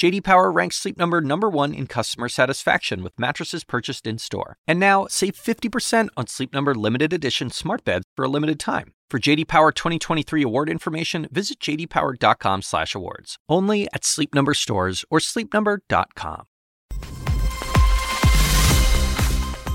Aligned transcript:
JD 0.00 0.24
Power 0.24 0.50
ranks 0.50 0.76
Sleep 0.76 0.96
Number 0.96 1.20
number 1.20 1.50
1 1.50 1.74
in 1.74 1.86
customer 1.86 2.30
satisfaction 2.30 3.02
with 3.02 3.12
mattresses 3.18 3.64
purchased 3.64 4.06
in-store. 4.06 4.56
And 4.66 4.80
now, 4.80 5.06
save 5.10 5.34
50% 5.34 6.08
on 6.16 6.26
Sleep 6.26 6.54
Number 6.54 6.74
limited 6.74 7.12
edition 7.12 7.50
smart 7.50 7.84
beds 7.84 8.06
for 8.16 8.24
a 8.24 8.28
limited 8.28 8.58
time. 8.58 8.94
For 9.10 9.18
JD 9.18 9.46
Power 9.46 9.72
2023 9.72 10.42
award 10.42 10.70
information, 10.70 11.28
visit 11.30 11.60
jdpower.com/awards. 11.60 13.36
Only 13.46 13.88
at 13.92 14.06
Sleep 14.06 14.34
Number 14.34 14.54
stores 14.54 15.04
or 15.10 15.18
sleepnumber.com. 15.18 16.46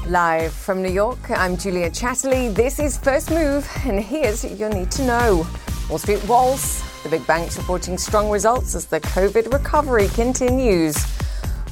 Live 0.07 0.53
from 0.53 0.81
New 0.81 0.89
York, 0.89 1.19
I'm 1.29 1.55
Julia 1.55 1.91
Chatterley. 1.91 2.51
This 2.51 2.79
is 2.79 2.97
First 2.97 3.29
Move, 3.29 3.69
and 3.85 3.99
here's 3.99 4.43
your 4.43 4.69
need 4.69 4.89
to 4.89 5.05
know. 5.05 5.45
Wall 5.89 5.99
Street 5.99 6.27
walls, 6.27 6.83
the 7.03 7.09
big 7.09 7.25
banks 7.27 7.57
reporting 7.57 7.97
strong 7.97 8.31
results 8.31 8.73
as 8.73 8.85
the 8.85 8.99
COVID 9.01 9.53
recovery 9.53 10.07
continues. 10.09 10.95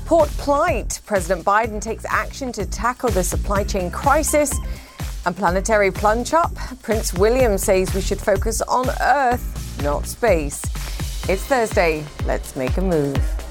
Port 0.06 0.30
plight, 0.38 1.02
President 1.08 1.44
Biden 1.44 1.82
takes 1.82 2.06
action 2.06 2.52
to 2.52 2.66
tackle 2.68 3.10
the 3.10 3.24
supply 3.24 3.64
chain 3.64 3.90
crisis. 3.90 4.56
And 5.26 5.36
planetary 5.36 5.90
plunge 5.90 6.34
up, 6.34 6.54
Prince 6.84 7.14
William 7.16 7.58
says 7.58 7.96
we 7.96 8.02
should 8.02 8.20
focus 8.20 8.62
on 8.62 8.86
Earth, 9.02 9.82
not 9.82 10.06
space. 10.06 10.62
It's 11.28 11.44
Thursday. 11.46 12.06
Let's 12.26 12.56
make 12.56 12.78
a 12.78 12.82
move. 12.82 13.43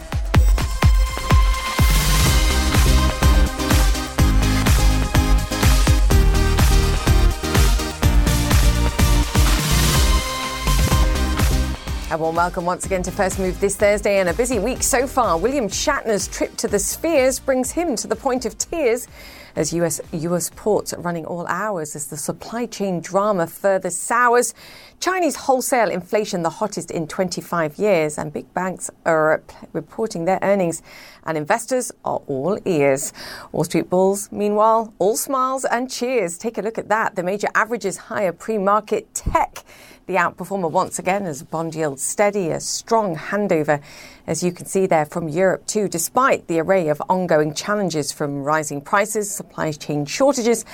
A 12.13 12.19
warm 12.19 12.37
welcome 12.37 12.67
once 12.67 12.85
again 12.85 13.03
to 13.05 13.11
First 13.11 13.39
Move 13.39 13.59
this 13.59 13.75
Thursday 13.75 14.21
and 14.21 14.29
a 14.29 14.35
busy 14.35 14.59
week 14.59 14.83
so 14.83 15.07
far. 15.07 15.39
William 15.39 15.67
Shatner's 15.67 16.29
trip 16.29 16.55
to 16.59 16.69
the 16.69 16.79
spheres 16.79 17.41
brings 17.41 17.71
him 17.71 17.97
to 17.97 18.07
the 18.07 18.15
point 18.15 18.45
of 18.45 18.59
tears 18.59 19.09
as 19.57 19.73
US, 19.73 20.01
US 20.13 20.51
ports 20.55 20.95
running 20.99 21.25
all 21.25 21.47
hours 21.47 21.95
as 21.95 22.07
the 22.07 22.17
supply 22.17 22.67
chain 22.67 23.01
drama 23.01 23.47
further 23.47 23.91
sours. 23.91 24.55
Chinese 25.01 25.37
wholesale 25.37 25.91
inflation 25.91 26.43
the 26.43 26.51
hottest 26.51 26.91
in 26.91 27.07
25 27.07 27.77
years 27.77 28.19
and 28.19 28.33
big 28.33 28.53
banks 28.55 28.91
are 29.05 29.43
reporting 29.73 30.25
their 30.25 30.39
earnings 30.43 30.83
and 31.25 31.37
investors 31.37 31.93
are 32.05 32.21
all 32.27 32.59
ears. 32.65 33.13
Wall 33.53 33.65
Street 33.65 33.91
bulls, 33.91 34.31
meanwhile, 34.33 34.93
all 34.99 35.17
smiles 35.17 35.65
and 35.65 35.91
cheers. 35.91 36.39
Take 36.39 36.59
a 36.59 36.63
look 36.63 36.79
at 36.79 36.89
that. 36.89 37.17
The 37.17 37.23
major 37.23 37.49
averages 37.55 37.97
higher 37.97 38.33
pre-market 38.33 39.13
tech 39.15 39.65
the 40.07 40.15
outperformer 40.15 40.71
once 40.71 40.99
again 40.99 41.27
as 41.27 41.43
bond 41.43 41.75
yields 41.75 42.03
steady, 42.03 42.51
a 42.51 42.61
strong 42.61 43.17
handover, 43.17 43.81
as 44.27 44.43
you 44.43 44.53
can 44.53 44.67
see 44.67 44.87
there 44.87 45.05
from 45.05 45.29
Europe 45.29 45.67
too, 45.67 45.89
despite 45.89 46.49
the 46.49 46.59
array 46.59 46.89
of 46.89 47.01
ongoing 47.09 47.55
challenges 47.55 48.11
from 48.11 48.43
rising 48.43 48.81
prices, 48.81 49.41
supply 49.43 49.73
chain 49.73 50.07
shortages, 50.07 50.65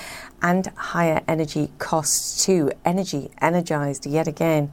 and 0.42 0.66
higher 0.76 1.22
energy 1.26 1.70
costs 1.78 2.44
too. 2.44 2.70
Energy 2.84 3.30
energized 3.40 4.04
yet 4.06 4.28
again. 4.28 4.70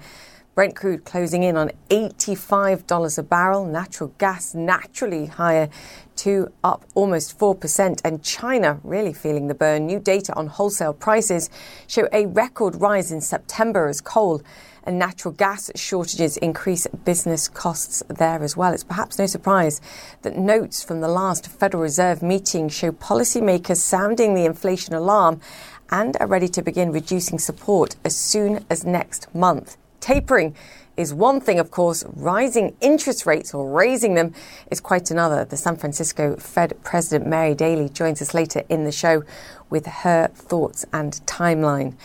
Brent 0.53 0.75
crude 0.75 1.03
closing 1.03 1.43
in 1.43 1.57
on 1.57 1.71
$85 1.89 3.17
a 3.17 3.23
barrel. 3.23 3.65
Natural 3.65 4.13
gas 4.17 4.53
naturally 4.53 5.25
higher 5.25 5.69
to 6.17 6.49
up 6.63 6.85
almost 6.93 7.37
4%. 7.37 8.01
And 8.05 8.23
China 8.23 8.79
really 8.83 9.11
feeling 9.11 9.47
the 9.47 9.53
burn. 9.53 9.85
New 9.85 9.99
data 9.99 10.33
on 10.35 10.47
wholesale 10.47 10.93
prices 10.93 11.49
show 11.87 12.07
a 12.13 12.25
record 12.27 12.75
rise 12.79 13.11
in 13.11 13.19
September 13.19 13.87
as 13.87 13.99
coal 13.99 14.41
and 14.85 14.99
natural 14.99 15.33
gas 15.33 15.71
shortages 15.75 16.37
increase 16.37 16.87
business 17.05 17.47
costs 17.47 18.03
there 18.07 18.43
as 18.43 18.55
well. 18.55 18.73
It's 18.73 18.83
perhaps 18.83 19.19
no 19.19 19.25
surprise 19.25 19.81
that 20.21 20.37
notes 20.37 20.83
from 20.83 21.01
the 21.01 21.07
last 21.07 21.47
Federal 21.47 21.83
Reserve 21.83 22.21
meeting 22.21 22.69
show 22.69 22.91
policymakers 22.91 23.77
sounding 23.77 24.33
the 24.33 24.45
inflation 24.45 24.93
alarm 24.93 25.41
and 25.89 26.17
are 26.19 26.27
ready 26.27 26.47
to 26.49 26.61
begin 26.61 26.91
reducing 26.91 27.39
support 27.39 27.95
as 28.03 28.15
soon 28.15 28.65
as 28.69 28.85
next 28.85 29.33
month. 29.33 29.77
Tapering 29.99 30.55
is 30.97 31.13
one 31.13 31.41
thing, 31.41 31.59
of 31.59 31.71
course. 31.71 32.05
Rising 32.15 32.75
interest 32.79 33.25
rates 33.25 33.53
or 33.53 33.69
raising 33.69 34.15
them 34.15 34.33
is 34.71 34.79
quite 34.79 35.11
another. 35.11 35.45
The 35.45 35.57
San 35.57 35.75
Francisco 35.75 36.35
Fed 36.37 36.81
President 36.83 37.27
Mary 37.27 37.53
Daly 37.53 37.89
joins 37.89 38.21
us 38.21 38.33
later 38.33 38.63
in 38.69 38.85
the 38.85 38.91
show 38.91 39.23
with 39.69 39.85
her 39.87 40.29
thoughts 40.33 40.85
and 40.93 41.13
timeline. 41.25 41.95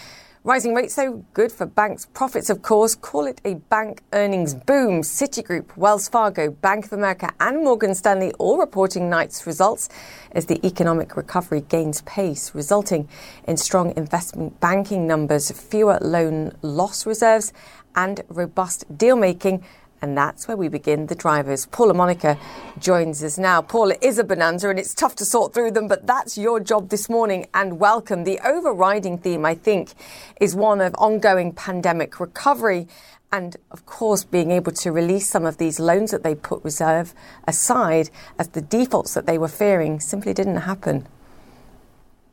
Rising 0.42 0.72
rates, 0.72 0.94
though, 0.94 1.22
good 1.34 1.52
for 1.52 1.66
banks' 1.66 2.06
profits, 2.06 2.48
of 2.48 2.62
course. 2.62 2.94
Call 2.94 3.26
it 3.26 3.42
a 3.44 3.56
bank 3.56 4.02
earnings 4.14 4.54
boom. 4.54 5.02
Citigroup, 5.02 5.76
Wells 5.76 6.08
Fargo, 6.08 6.50
Bank 6.50 6.86
of 6.86 6.94
America, 6.94 7.30
and 7.40 7.62
Morgan 7.62 7.94
Stanley 7.94 8.32
all 8.38 8.56
reporting 8.56 9.10
night's 9.10 9.46
results 9.46 9.90
as 10.32 10.46
the 10.46 10.58
economic 10.66 11.14
recovery 11.14 11.60
gains 11.60 12.00
pace, 12.06 12.54
resulting 12.54 13.06
in 13.46 13.58
strong 13.58 13.92
investment 13.98 14.58
banking 14.60 15.06
numbers, 15.06 15.50
fewer 15.50 15.98
loan 16.00 16.56
loss 16.62 17.04
reserves, 17.04 17.52
and 17.94 18.22
robust 18.30 18.96
deal 18.96 19.16
making. 19.16 19.62
And 20.00 20.16
that's 20.16 20.48
where 20.48 20.56
we 20.56 20.68
begin 20.68 21.08
the 21.08 21.14
drivers. 21.14 21.66
Paul 21.66 21.88
La 21.88 21.92
Monica 21.92 22.38
joins 22.80 23.22
us 23.22 23.38
now. 23.38 23.62
Paula 23.62 23.94
is 24.00 24.18
a 24.18 24.24
bonanza 24.24 24.68
and 24.68 24.78
it's 24.78 24.94
tough 24.94 25.14
to 25.16 25.24
sort 25.24 25.52
through 25.52 25.70
them, 25.72 25.86
but 25.86 26.06
that's 26.06 26.38
your 26.38 26.58
job 26.60 26.88
this 26.88 27.08
morning 27.08 27.46
and 27.54 27.78
welcome. 27.78 28.24
The 28.24 28.40
overriding 28.44 29.18
theme, 29.18 29.44
I 29.44 29.54
think, 29.54 29.92
is 30.40 30.54
one 30.54 30.80
of 30.80 30.94
ongoing 30.94 31.52
pandemic 31.52 32.18
recovery 32.18 32.88
and 33.32 33.56
of 33.70 33.86
course 33.86 34.24
being 34.24 34.50
able 34.50 34.72
to 34.72 34.90
release 34.90 35.28
some 35.28 35.44
of 35.44 35.58
these 35.58 35.78
loans 35.78 36.10
that 36.10 36.24
they 36.24 36.34
put 36.34 36.64
reserve 36.64 37.14
aside 37.46 38.10
as 38.38 38.48
the 38.48 38.60
defaults 38.60 39.14
that 39.14 39.26
they 39.26 39.38
were 39.38 39.48
fearing 39.48 40.00
simply 40.00 40.34
didn't 40.34 40.56
happen. 40.56 41.06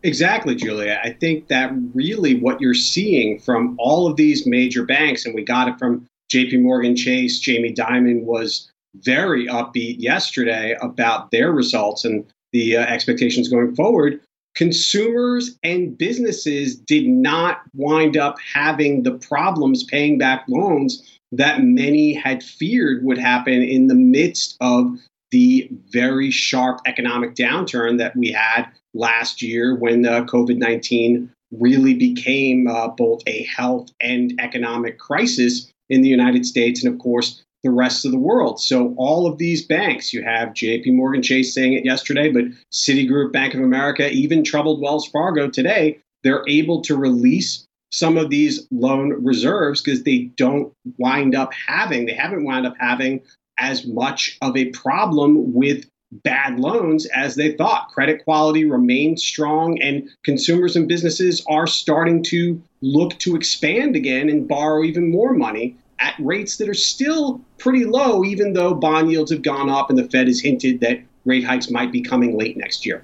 Exactly, 0.04 0.56
Julia. 0.56 1.00
I 1.04 1.12
think 1.12 1.48
that 1.48 1.72
really 1.94 2.40
what 2.40 2.62
you're 2.62 2.74
seeing 2.74 3.40
from 3.40 3.76
all 3.80 4.08
of 4.08 4.16
these 4.16 4.48
major 4.48 4.86
banks, 4.86 5.26
and 5.26 5.36
we 5.36 5.44
got 5.44 5.68
it 5.68 5.78
from 5.78 6.08
JP 6.34 6.62
Morgan 6.62 6.96
Chase, 6.96 7.40
Jamie 7.40 7.74
Dimon 7.74 8.24
was 8.24 8.72
very 8.96 9.48
upbeat 9.48 9.96
yesterday 10.00 10.76
about 10.82 11.32
their 11.32 11.52
results 11.52 12.06
and 12.06 12.26
the 12.54 12.78
uh, 12.78 12.82
expectations 12.82 13.50
going 13.50 13.76
forward. 13.76 14.20
Consumers 14.56 15.58
and 15.64 15.98
businesses 15.98 16.76
did 16.76 17.08
not 17.08 17.62
wind 17.76 18.18
up 18.18 18.38
having 18.40 19.04
the 19.04 19.12
problems 19.12 19.84
paying 19.84 20.18
back 20.18 20.44
loans 20.48 21.20
that 21.32 21.62
many 21.62 22.14
had 22.14 22.42
feared 22.42 23.04
would 23.04 23.18
happen 23.18 23.62
in 23.62 23.88
the 23.88 23.96
midst 23.96 24.58
of 24.62 24.98
the 25.32 25.70
very 25.90 26.32
sharp 26.32 26.80
economic 26.86 27.36
downturn 27.36 27.98
that 27.98 28.16
we 28.16 28.32
had 28.32 28.66
last 28.94 29.42
year 29.42 29.76
when 29.76 30.06
uh, 30.06 30.24
COVID 30.24 30.58
19 30.58 31.30
really 31.52 31.94
became 31.94 32.68
uh, 32.68 32.88
both 32.88 33.22
a 33.28 33.44
health 33.44 33.90
and 34.02 34.34
economic 34.40 34.98
crisis 34.98 35.72
in 35.90 36.02
the 36.02 36.10
United 36.10 36.46
States 36.46 36.84
and, 36.84 36.94
of 36.94 37.00
course, 37.00 37.44
the 37.64 37.72
rest 37.72 38.06
of 38.06 38.12
the 38.12 38.20
world. 38.20 38.60
So, 38.62 38.94
all 38.98 39.28
of 39.28 39.38
these 39.38 39.66
banks, 39.66 40.14
you 40.14 40.24
have 40.24 40.50
JP 40.50 40.94
Morgan 40.94 41.22
Chase 41.22 41.54
saying 41.54 41.74
it 41.74 41.86
yesterday, 41.86 42.32
but 42.32 42.46
Citigroup, 42.72 43.32
Bank 43.32 43.54
of 43.54 43.62
America, 43.62 44.10
even 44.12 44.44
troubled 44.44 44.82
Wells 44.82 45.08
Fargo 45.08 45.50
today, 45.50 46.00
they're 46.24 46.44
able 46.48 46.82
to 46.84 46.96
release 46.96 47.66
some 47.92 48.18
of 48.18 48.30
these 48.30 48.68
loan 48.70 49.14
reserves 49.24 49.82
because 49.82 50.04
they 50.04 50.30
don't 50.36 50.74
wind 50.98 51.36
up 51.36 51.52
having, 51.54 52.06
they 52.06 52.14
haven't 52.14 52.44
wound 52.44 52.68
up 52.68 52.76
having 52.80 53.22
as 53.60 53.88
much 53.88 54.38
of 54.42 54.56
a 54.56 54.66
problem 54.72 55.54
with 55.54 55.86
bad 56.24 56.60
loans 56.60 57.06
as 57.08 57.36
they 57.36 57.54
thought. 57.54 57.90
Credit 57.90 58.24
quality 58.24 58.66
remains 58.66 59.24
strong, 59.24 59.82
and 59.82 60.10
consumers 60.24 60.76
and 60.76 60.88
businesses 60.88 61.44
are 61.50 61.68
starting 61.68 62.24
to 62.24 62.62
look 62.82 63.18
to 63.20 63.36
expand 63.36 63.96
again 63.96 64.30
and 64.30 64.48
borrow 64.48 64.84
even 64.84 65.12
more 65.12 65.34
money 65.34 65.76
at 66.00 66.16
rates 66.20 66.58
that 66.58 66.70
are 66.70 66.74
still 66.74 67.42
pretty 67.58 67.86
low, 67.86 68.24
even 68.24 68.54
though 68.54 68.74
bond 68.74 69.12
yields 69.12 69.32
have 69.32 69.42
gone 69.42 69.70
up 69.70 69.90
and 69.90 69.98
the 69.98 70.08
Fed 70.10 70.28
has 70.28 70.40
hinted 70.40 70.80
that 70.82 71.02
rate 71.26 71.44
hikes 71.44 71.70
might 71.70 71.92
be 71.92 72.02
coming 72.02 72.38
late 72.38 72.58
next 72.58 72.86
year. 72.86 73.04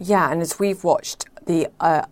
Yeah, 0.00 0.30
and 0.30 0.42
as 0.42 0.58
we've 0.58 0.82
watched 0.82 1.26
the 1.46 1.68
uh, 1.80 2.04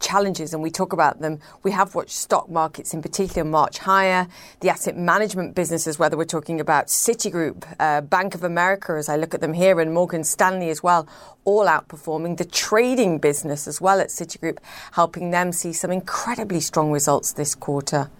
challenges 0.00 0.52
and 0.52 0.62
we 0.62 0.70
talk 0.70 0.92
about 0.92 1.20
them. 1.20 1.40
We 1.62 1.70
have 1.72 1.94
watched 1.94 2.10
stock 2.10 2.48
markets 2.48 2.92
in 2.94 3.02
particular 3.02 3.44
march 3.44 3.78
higher. 3.78 4.28
The 4.60 4.68
asset 4.68 4.96
management 4.96 5.54
businesses, 5.54 5.98
whether 5.98 6.16
we're 6.16 6.24
talking 6.24 6.60
about 6.60 6.86
Citigroup, 6.86 7.64
uh, 7.78 8.02
Bank 8.02 8.34
of 8.34 8.44
America, 8.44 8.92
as 8.92 9.08
I 9.08 9.16
look 9.16 9.34
at 9.34 9.40
them 9.40 9.54
here, 9.54 9.80
and 9.80 9.92
Morgan 9.92 10.24
Stanley 10.24 10.70
as 10.70 10.82
well, 10.82 11.08
all 11.44 11.66
outperforming. 11.66 12.36
The 12.36 12.44
trading 12.44 13.18
business 13.18 13.66
as 13.66 13.80
well 13.80 14.00
at 14.00 14.08
Citigroup, 14.08 14.58
helping 14.92 15.30
them 15.30 15.52
see 15.52 15.72
some 15.72 15.90
incredibly 15.90 16.60
strong 16.60 16.90
results 16.92 17.32
this 17.32 17.54
quarter. 17.54 18.10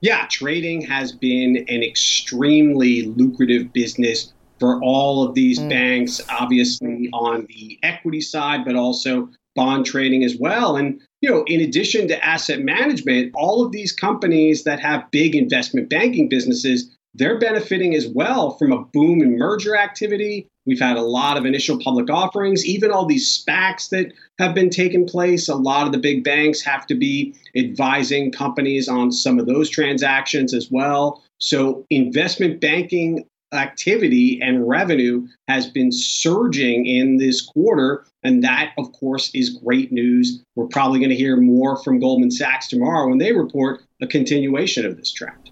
Yeah, 0.00 0.26
trading 0.30 0.82
has 0.82 1.12
been 1.12 1.64
an 1.68 1.82
extremely 1.82 3.02
lucrative 3.02 3.72
business 3.72 4.32
for 4.58 4.82
all 4.82 5.22
of 5.22 5.34
these 5.34 5.58
mm. 5.58 5.68
banks, 5.68 6.20
obviously 6.28 7.08
on 7.12 7.46
the 7.48 7.78
equity 7.82 8.20
side, 8.20 8.64
but 8.64 8.76
also 8.76 9.28
bond 9.54 9.86
trading 9.86 10.22
as 10.22 10.36
well. 10.38 10.76
And, 10.76 11.00
you 11.20 11.30
know, 11.30 11.44
in 11.46 11.60
addition 11.60 12.08
to 12.08 12.24
asset 12.24 12.60
management, 12.60 13.32
all 13.34 13.64
of 13.64 13.72
these 13.72 13.92
companies 13.92 14.64
that 14.64 14.80
have 14.80 15.10
big 15.10 15.34
investment 15.34 15.88
banking 15.88 16.28
businesses, 16.28 16.95
they're 17.16 17.38
benefiting 17.38 17.94
as 17.94 18.06
well 18.06 18.56
from 18.58 18.72
a 18.72 18.84
boom 18.84 19.22
in 19.22 19.38
merger 19.38 19.76
activity. 19.76 20.48
We've 20.66 20.80
had 20.80 20.96
a 20.96 21.02
lot 21.02 21.36
of 21.36 21.46
initial 21.46 21.78
public 21.78 22.10
offerings, 22.10 22.66
even 22.66 22.90
all 22.90 23.06
these 23.06 23.38
SPACs 23.38 23.88
that 23.90 24.12
have 24.38 24.54
been 24.54 24.70
taking 24.70 25.06
place. 25.06 25.48
A 25.48 25.54
lot 25.54 25.86
of 25.86 25.92
the 25.92 25.98
big 25.98 26.24
banks 26.24 26.60
have 26.62 26.86
to 26.88 26.94
be 26.94 27.34
advising 27.56 28.32
companies 28.32 28.88
on 28.88 29.12
some 29.12 29.38
of 29.38 29.46
those 29.46 29.70
transactions 29.70 30.52
as 30.52 30.70
well. 30.70 31.22
So, 31.38 31.86
investment 31.90 32.60
banking 32.60 33.24
activity 33.52 34.40
and 34.42 34.68
revenue 34.68 35.26
has 35.48 35.66
been 35.68 35.92
surging 35.92 36.86
in 36.86 37.16
this 37.16 37.40
quarter. 37.40 38.04
And 38.22 38.42
that, 38.42 38.72
of 38.76 38.92
course, 38.92 39.30
is 39.34 39.50
great 39.64 39.92
news. 39.92 40.42
We're 40.56 40.66
probably 40.66 40.98
going 40.98 41.10
to 41.10 41.16
hear 41.16 41.36
more 41.36 41.76
from 41.82 42.00
Goldman 42.00 42.32
Sachs 42.32 42.66
tomorrow 42.66 43.08
when 43.08 43.18
they 43.18 43.32
report 43.32 43.82
a 44.02 44.06
continuation 44.06 44.84
of 44.84 44.96
this 44.96 45.12
trend. 45.12 45.45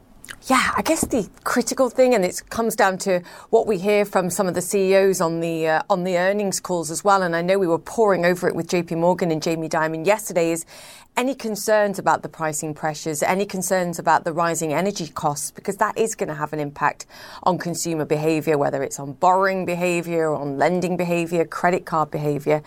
Yeah, 0.46 0.72
I 0.76 0.82
guess 0.82 1.00
the 1.06 1.26
critical 1.44 1.88
thing, 1.88 2.14
and 2.14 2.22
it 2.22 2.42
comes 2.50 2.76
down 2.76 2.98
to 2.98 3.22
what 3.48 3.66
we 3.66 3.78
hear 3.78 4.04
from 4.04 4.28
some 4.28 4.46
of 4.46 4.52
the 4.52 4.60
CEOs 4.60 5.22
on 5.22 5.40
the 5.40 5.66
uh, 5.66 5.82
on 5.88 6.04
the 6.04 6.18
earnings 6.18 6.60
calls 6.60 6.90
as 6.90 7.02
well. 7.02 7.22
And 7.22 7.34
I 7.34 7.40
know 7.40 7.58
we 7.58 7.66
were 7.66 7.78
pouring 7.78 8.26
over 8.26 8.46
it 8.46 8.54
with 8.54 8.68
J.P. 8.68 8.96
Morgan 8.96 9.30
and 9.30 9.42
Jamie 9.42 9.70
Dimon 9.70 10.04
yesterday. 10.04 10.52
Is 10.52 10.66
any 11.16 11.34
concerns 11.34 11.98
about 11.98 12.22
the 12.22 12.28
pricing 12.28 12.74
pressures? 12.74 13.22
Any 13.22 13.46
concerns 13.46 13.98
about 13.98 14.24
the 14.24 14.34
rising 14.34 14.74
energy 14.74 15.08
costs? 15.08 15.50
Because 15.50 15.78
that 15.78 15.96
is 15.96 16.14
going 16.14 16.28
to 16.28 16.34
have 16.34 16.52
an 16.52 16.60
impact 16.60 17.06
on 17.44 17.56
consumer 17.56 18.04
behaviour, 18.04 18.58
whether 18.58 18.82
it's 18.82 19.00
on 19.00 19.14
borrowing 19.14 19.64
behaviour, 19.64 20.34
on 20.34 20.58
lending 20.58 20.98
behaviour, 20.98 21.46
credit 21.46 21.86
card 21.86 22.10
behaviour. 22.10 22.62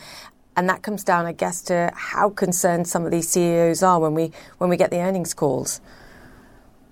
And 0.55 0.67
that 0.67 0.81
comes 0.81 1.03
down, 1.03 1.27
I 1.27 1.33
guess, 1.33 1.61
to 1.63 1.91
how 1.93 2.31
concerned 2.31 2.87
some 2.87 3.05
of 3.05 3.11
these 3.11 3.29
CEOs 3.29 3.83
are 3.83 3.99
when 3.99 4.15
we 4.15 4.31
when 4.57 4.67
we 4.71 4.77
get 4.77 4.89
the 4.89 4.97
earnings 4.97 5.35
calls. 5.35 5.79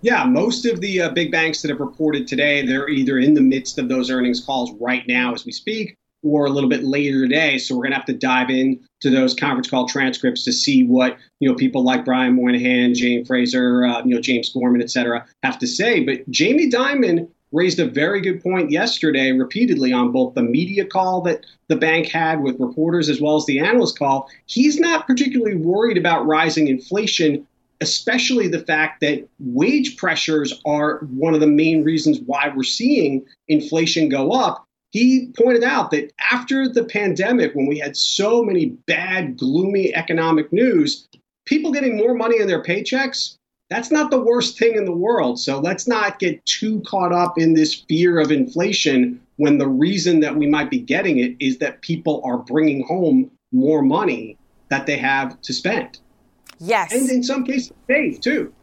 Yeah, 0.05 0.23
most 0.23 0.67
of 0.67 0.81
the 0.81 1.01
uh, 1.01 1.09
big 1.09 1.31
banks 1.31 1.63
that 1.63 1.71
have 1.71 1.79
reported 1.79 2.27
today, 2.27 2.63
they're 2.63 2.87
either 2.87 3.17
in 3.17 3.33
the 3.33 3.41
midst 3.41 3.79
of 3.79 3.89
those 3.89 4.11
earnings 4.11 4.39
calls 4.39 4.71
right 4.79 5.01
now 5.07 5.33
as 5.33 5.47
we 5.47 5.51
speak, 5.51 5.95
or 6.21 6.45
a 6.45 6.51
little 6.51 6.69
bit 6.69 6.83
later 6.83 7.23
today. 7.23 7.57
So 7.57 7.73
we're 7.73 7.85
going 7.85 7.93
to 7.93 7.97
have 7.97 8.05
to 8.05 8.13
dive 8.13 8.51
in 8.51 8.85
to 9.01 9.09
those 9.09 9.33
conference 9.33 9.67
call 9.67 9.87
transcripts 9.87 10.43
to 10.43 10.53
see 10.53 10.83
what 10.85 11.17
you 11.39 11.49
know 11.49 11.55
people 11.55 11.83
like 11.83 12.05
Brian 12.05 12.35
Moynihan, 12.35 12.93
Jane 12.93 13.25
Fraser, 13.25 13.83
uh, 13.83 14.03
you 14.05 14.13
know 14.13 14.21
James 14.21 14.53
Gorman, 14.53 14.79
et 14.79 14.91
cetera, 14.91 15.25
have 15.41 15.57
to 15.57 15.65
say. 15.65 16.03
But 16.03 16.29
Jamie 16.29 16.69
Dimon 16.69 17.27
raised 17.51 17.79
a 17.79 17.87
very 17.87 18.21
good 18.21 18.43
point 18.43 18.69
yesterday, 18.69 19.31
repeatedly 19.31 19.91
on 19.91 20.11
both 20.11 20.35
the 20.35 20.43
media 20.43 20.85
call 20.85 21.21
that 21.21 21.47
the 21.67 21.77
bank 21.77 22.05
had 22.09 22.43
with 22.43 22.59
reporters 22.59 23.09
as 23.09 23.19
well 23.19 23.37
as 23.37 23.47
the 23.47 23.57
analyst 23.57 23.97
call. 23.97 24.29
He's 24.45 24.79
not 24.79 25.07
particularly 25.07 25.55
worried 25.55 25.97
about 25.97 26.27
rising 26.27 26.67
inflation 26.67 27.47
especially 27.81 28.47
the 28.47 28.59
fact 28.59 29.01
that 29.01 29.27
wage 29.39 29.97
pressures 29.97 30.59
are 30.65 30.99
one 31.11 31.33
of 31.33 31.39
the 31.39 31.47
main 31.47 31.83
reasons 31.83 32.19
why 32.25 32.51
we're 32.55 32.63
seeing 32.63 33.25
inflation 33.47 34.09
go 34.09 34.31
up. 34.31 34.65
He 34.91 35.31
pointed 35.37 35.63
out 35.63 35.91
that 35.91 36.13
after 36.31 36.69
the 36.69 36.85
pandemic, 36.85 37.53
when 37.53 37.67
we 37.67 37.77
had 37.77 37.97
so 37.97 38.41
many 38.41 38.67
bad, 38.87 39.37
gloomy 39.37 39.93
economic 39.93 40.53
news, 40.53 41.07
people 41.45 41.71
getting 41.71 41.97
more 41.97 42.13
money 42.13 42.39
in 42.39 42.47
their 42.47 42.63
paychecks, 42.63 43.35
that's 43.69 43.91
not 43.91 44.11
the 44.11 44.21
worst 44.21 44.57
thing 44.57 44.75
in 44.75 44.85
the 44.85 44.95
world. 44.95 45.39
So 45.39 45.59
let's 45.59 45.87
not 45.87 46.19
get 46.19 46.45
too 46.45 46.81
caught 46.81 47.11
up 47.11 47.37
in 47.37 47.53
this 47.53 47.73
fear 47.73 48.19
of 48.19 48.31
inflation 48.31 49.19
when 49.37 49.57
the 49.57 49.67
reason 49.67 50.19
that 50.21 50.35
we 50.35 50.47
might 50.47 50.69
be 50.69 50.79
getting 50.79 51.17
it 51.17 51.35
is 51.39 51.57
that 51.57 51.81
people 51.81 52.21
are 52.23 52.37
bringing 52.37 52.85
home 52.85 53.31
more 53.51 53.81
money 53.81 54.37
that 54.69 54.85
they 54.85 54.97
have 54.97 55.39
to 55.41 55.53
spend. 55.53 55.99
Yes. 56.59 56.93
And 56.93 57.09
in 57.09 57.23
some 57.23 57.43
cases, 57.43 57.73
pay 57.87 58.13
too. 58.13 58.53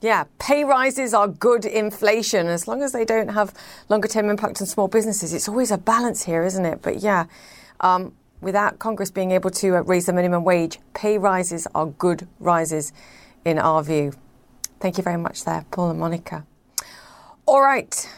Yeah, 0.00 0.24
pay 0.38 0.64
rises 0.64 1.14
are 1.14 1.28
good 1.28 1.64
inflation 1.64 2.46
as 2.46 2.68
long 2.68 2.82
as 2.82 2.92
they 2.92 3.04
don't 3.04 3.28
have 3.28 3.54
longer 3.88 4.06
term 4.06 4.28
impact 4.28 4.60
on 4.60 4.66
small 4.66 4.88
businesses. 4.88 5.32
It's 5.32 5.48
always 5.48 5.70
a 5.70 5.78
balance 5.78 6.24
here, 6.24 6.44
isn't 6.44 6.66
it? 6.66 6.82
But 6.82 6.98
yeah, 6.98 7.24
um, 7.80 8.12
without 8.40 8.78
Congress 8.78 9.10
being 9.10 9.30
able 9.30 9.50
to 9.50 9.76
uh, 9.76 9.80
raise 9.82 10.06
the 10.06 10.12
minimum 10.12 10.44
wage, 10.44 10.78
pay 10.92 11.16
rises 11.16 11.66
are 11.74 11.86
good 11.86 12.28
rises 12.38 12.92
in 13.44 13.58
our 13.58 13.82
view. 13.82 14.12
Thank 14.78 14.98
you 14.98 15.02
very 15.02 15.16
much 15.16 15.44
there, 15.44 15.64
Paul 15.70 15.86
La 15.88 15.94
Monica. 15.94 16.44
All 17.46 17.62
right. 17.62 18.08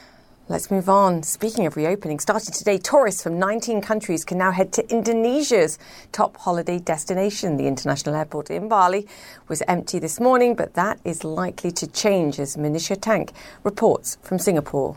Let's 0.49 0.71
move 0.71 0.89
on. 0.89 1.25
Speaking 1.25 1.67
of 1.67 1.77
reopening, 1.77 2.21
starting 2.21 2.53
today, 2.55 2.79
tourists 2.79 3.21
from 3.21 3.37
19 3.37 3.81
countries 3.81 4.25
can 4.25 4.39
now 4.39 4.53
head 4.53 4.73
to 4.75 4.89
Indonesia's 4.89 5.77
top 6.13 6.37
holiday 6.37 6.79
destination. 6.79 7.57
The 7.57 7.67
international 7.67 8.15
airport 8.15 8.51
in 8.51 8.69
Bali 8.69 9.09
was 9.49 9.61
empty 9.67 9.99
this 9.99 10.21
morning, 10.21 10.55
but 10.55 10.75
that 10.75 11.01
is 11.05 11.25
likely 11.25 11.73
to 11.73 11.89
change 11.89 12.39
as 12.39 12.57
Manisha 12.57 12.97
Tank 13.01 13.33
reports 13.65 14.19
from 14.23 14.39
Singapore. 14.39 14.97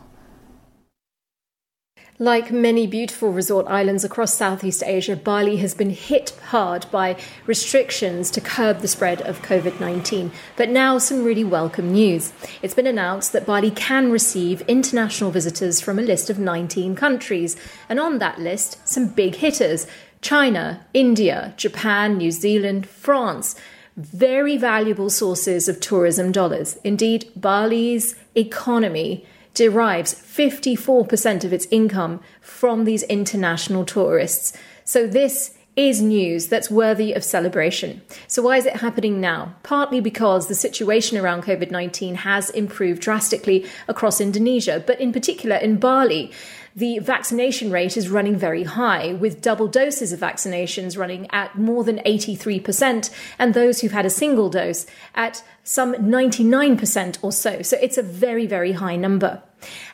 Like 2.22 2.52
many 2.52 2.86
beautiful 2.86 3.32
resort 3.32 3.66
islands 3.66 4.04
across 4.04 4.34
Southeast 4.34 4.82
Asia, 4.84 5.16
Bali 5.16 5.56
has 5.56 5.72
been 5.72 5.88
hit 5.88 6.38
hard 6.48 6.84
by 6.90 7.16
restrictions 7.46 8.30
to 8.32 8.42
curb 8.42 8.80
the 8.80 8.88
spread 8.88 9.22
of 9.22 9.40
COVID 9.40 9.80
19. 9.80 10.30
But 10.54 10.68
now, 10.68 10.98
some 10.98 11.24
really 11.24 11.44
welcome 11.44 11.92
news. 11.92 12.34
It's 12.60 12.74
been 12.74 12.86
announced 12.86 13.32
that 13.32 13.46
Bali 13.46 13.70
can 13.70 14.10
receive 14.10 14.60
international 14.68 15.30
visitors 15.30 15.80
from 15.80 15.98
a 15.98 16.02
list 16.02 16.28
of 16.28 16.38
19 16.38 16.94
countries. 16.94 17.56
And 17.88 17.98
on 17.98 18.18
that 18.18 18.38
list, 18.38 18.86
some 18.86 19.08
big 19.08 19.36
hitters 19.36 19.86
China, 20.20 20.84
India, 20.92 21.54
Japan, 21.56 22.18
New 22.18 22.32
Zealand, 22.32 22.86
France 22.86 23.56
very 23.96 24.56
valuable 24.56 25.10
sources 25.10 25.68
of 25.68 25.80
tourism 25.80 26.32
dollars. 26.32 26.78
Indeed, 26.84 27.30
Bali's 27.34 28.14
economy 28.34 29.26
derives 29.54 30.14
54% 30.14 31.44
of 31.44 31.52
its 31.52 31.66
income 31.70 32.20
from 32.40 32.84
these 32.84 33.02
international 33.04 33.84
tourists. 33.84 34.56
So 34.84 35.06
this 35.06 35.56
is 35.76 36.02
news 36.02 36.48
that's 36.48 36.70
worthy 36.70 37.12
of 37.12 37.22
celebration. 37.22 38.02
So, 38.26 38.42
why 38.42 38.56
is 38.56 38.66
it 38.66 38.76
happening 38.76 39.20
now? 39.20 39.54
Partly 39.62 40.00
because 40.00 40.48
the 40.48 40.54
situation 40.54 41.16
around 41.16 41.44
COVID 41.44 41.70
19 41.70 42.16
has 42.16 42.50
improved 42.50 43.00
drastically 43.00 43.66
across 43.86 44.20
Indonesia, 44.20 44.82
but 44.84 45.00
in 45.00 45.12
particular 45.12 45.56
in 45.56 45.76
Bali 45.76 46.32
the 46.74 46.98
vaccination 47.00 47.70
rate 47.70 47.96
is 47.96 48.08
running 48.08 48.36
very 48.36 48.64
high, 48.64 49.12
with 49.12 49.42
double 49.42 49.66
doses 49.66 50.12
of 50.12 50.20
vaccinations 50.20 50.96
running 50.96 51.26
at 51.30 51.58
more 51.58 51.84
than 51.84 51.98
83%, 51.98 53.10
and 53.38 53.54
those 53.54 53.80
who've 53.80 53.92
had 53.92 54.06
a 54.06 54.10
single 54.10 54.48
dose 54.48 54.86
at 55.14 55.42
some 55.64 55.94
99% 55.94 57.18
or 57.22 57.32
so. 57.32 57.62
So 57.62 57.76
it's 57.80 57.98
a 57.98 58.02
very, 58.02 58.46
very 58.46 58.72
high 58.72 58.96
number. 58.96 59.42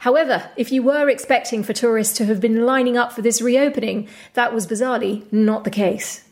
However, 0.00 0.50
if 0.56 0.70
you 0.70 0.82
were 0.82 1.08
expecting 1.08 1.62
for 1.62 1.72
tourists 1.72 2.16
to 2.18 2.26
have 2.26 2.40
been 2.40 2.66
lining 2.66 2.96
up 2.96 3.12
for 3.12 3.22
this 3.22 3.42
reopening, 3.42 4.08
that 4.34 4.54
was 4.54 4.66
bizarrely 4.66 5.30
not 5.32 5.64
the 5.64 5.70
case. 5.70 6.22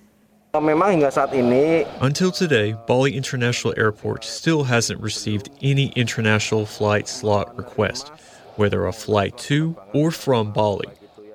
Until 2.00 2.30
today, 2.30 2.76
Bali 2.86 3.16
International 3.16 3.74
Airport 3.76 4.22
still 4.22 4.62
hasn't 4.62 5.00
received 5.00 5.50
any 5.62 5.88
international 5.96 6.64
flight 6.64 7.08
slot 7.08 7.56
request 7.56 8.12
whether 8.56 8.86
a 8.86 8.92
flight 8.92 9.36
to 9.38 9.76
or 9.92 10.10
from 10.10 10.52
Bali. 10.52 10.88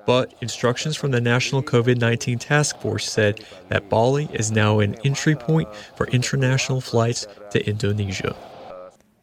But 0.06 0.34
instructions 0.40 0.96
from 0.96 1.10
the 1.10 1.20
National 1.20 1.62
COVID 1.62 1.98
19 1.98 2.38
Task 2.38 2.78
Force 2.80 3.10
said 3.10 3.44
that 3.68 3.88
Bali 3.88 4.28
is 4.32 4.50
now 4.50 4.80
an 4.80 4.96
entry 5.04 5.36
point 5.36 5.68
for 5.94 6.06
international 6.08 6.80
flights 6.80 7.26
to 7.52 7.64
Indonesia. 7.68 8.34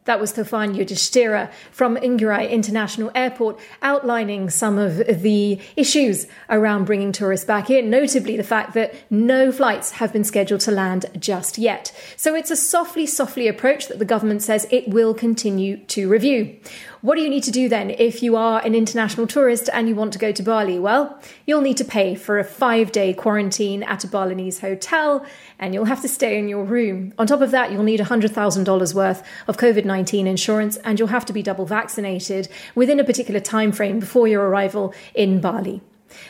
That 0.08 0.20
was 0.20 0.32
Taufan 0.32 0.74
Yudhishthira 0.74 1.50
from 1.70 1.96
Ngurah 1.96 2.50
International 2.50 3.10
Airport 3.14 3.58
outlining 3.82 4.48
some 4.48 4.78
of 4.78 4.96
the 4.96 5.60
issues 5.76 6.26
around 6.48 6.86
bringing 6.86 7.12
tourists 7.12 7.44
back 7.44 7.68
in, 7.68 7.90
notably 7.90 8.34
the 8.34 8.42
fact 8.42 8.72
that 8.72 8.94
no 9.10 9.52
flights 9.52 9.90
have 9.90 10.10
been 10.10 10.24
scheduled 10.24 10.62
to 10.62 10.70
land 10.70 11.04
just 11.18 11.58
yet. 11.58 11.92
So 12.16 12.34
it's 12.34 12.50
a 12.50 12.56
softly, 12.56 13.04
softly 13.04 13.48
approach 13.48 13.88
that 13.88 13.98
the 13.98 14.06
government 14.06 14.40
says 14.42 14.66
it 14.70 14.88
will 14.88 15.12
continue 15.12 15.76
to 15.88 16.08
review. 16.08 16.58
What 17.00 17.14
do 17.14 17.20
you 17.20 17.30
need 17.30 17.44
to 17.44 17.52
do 17.52 17.68
then 17.68 17.90
if 17.90 18.24
you 18.24 18.34
are 18.34 18.60
an 18.64 18.74
international 18.74 19.28
tourist 19.28 19.70
and 19.72 19.88
you 19.88 19.94
want 19.94 20.12
to 20.14 20.18
go 20.18 20.32
to 20.32 20.42
Bali? 20.42 20.80
Well, 20.80 21.20
you'll 21.46 21.60
need 21.60 21.76
to 21.76 21.84
pay 21.84 22.16
for 22.16 22.40
a 22.40 22.44
five 22.44 22.90
day 22.90 23.14
quarantine 23.14 23.84
at 23.84 24.02
a 24.02 24.08
Balinese 24.08 24.58
hotel 24.58 25.24
and 25.60 25.72
you'll 25.72 25.84
have 25.84 26.02
to 26.02 26.08
stay 26.08 26.36
in 26.36 26.48
your 26.48 26.64
room. 26.64 27.14
On 27.16 27.24
top 27.24 27.40
of 27.40 27.52
that, 27.52 27.70
you'll 27.70 27.84
need 27.84 28.00
$100,000 28.00 28.94
worth 28.94 29.22
of 29.46 29.56
COVID 29.56 29.84
19 29.84 30.26
insurance 30.26 30.76
and 30.78 30.98
you'll 30.98 31.08
have 31.08 31.24
to 31.26 31.32
be 31.32 31.40
double 31.40 31.66
vaccinated 31.66 32.48
within 32.74 32.98
a 32.98 33.04
particular 33.04 33.38
time 33.38 33.70
frame 33.70 34.00
before 34.00 34.26
your 34.26 34.48
arrival 34.48 34.92
in 35.14 35.40
Bali. 35.40 35.80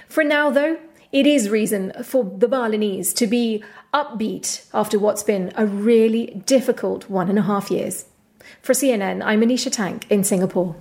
For 0.06 0.22
now, 0.22 0.50
though, 0.50 0.78
it 1.12 1.26
is 1.26 1.48
reason 1.48 1.94
for 2.02 2.24
the 2.24 2.46
Balinese 2.48 3.14
to 3.14 3.26
be 3.26 3.64
upbeat 3.94 4.68
after 4.74 4.98
what's 4.98 5.22
been 5.22 5.50
a 5.56 5.64
really 5.64 6.42
difficult 6.44 7.08
one 7.08 7.30
and 7.30 7.38
a 7.38 7.42
half 7.42 7.70
years. 7.70 8.04
For 8.68 8.74
CNN, 8.74 9.22
I'm 9.24 9.40
Manisha 9.40 9.72
Tank 9.72 10.04
in 10.10 10.24
Singapore. 10.24 10.76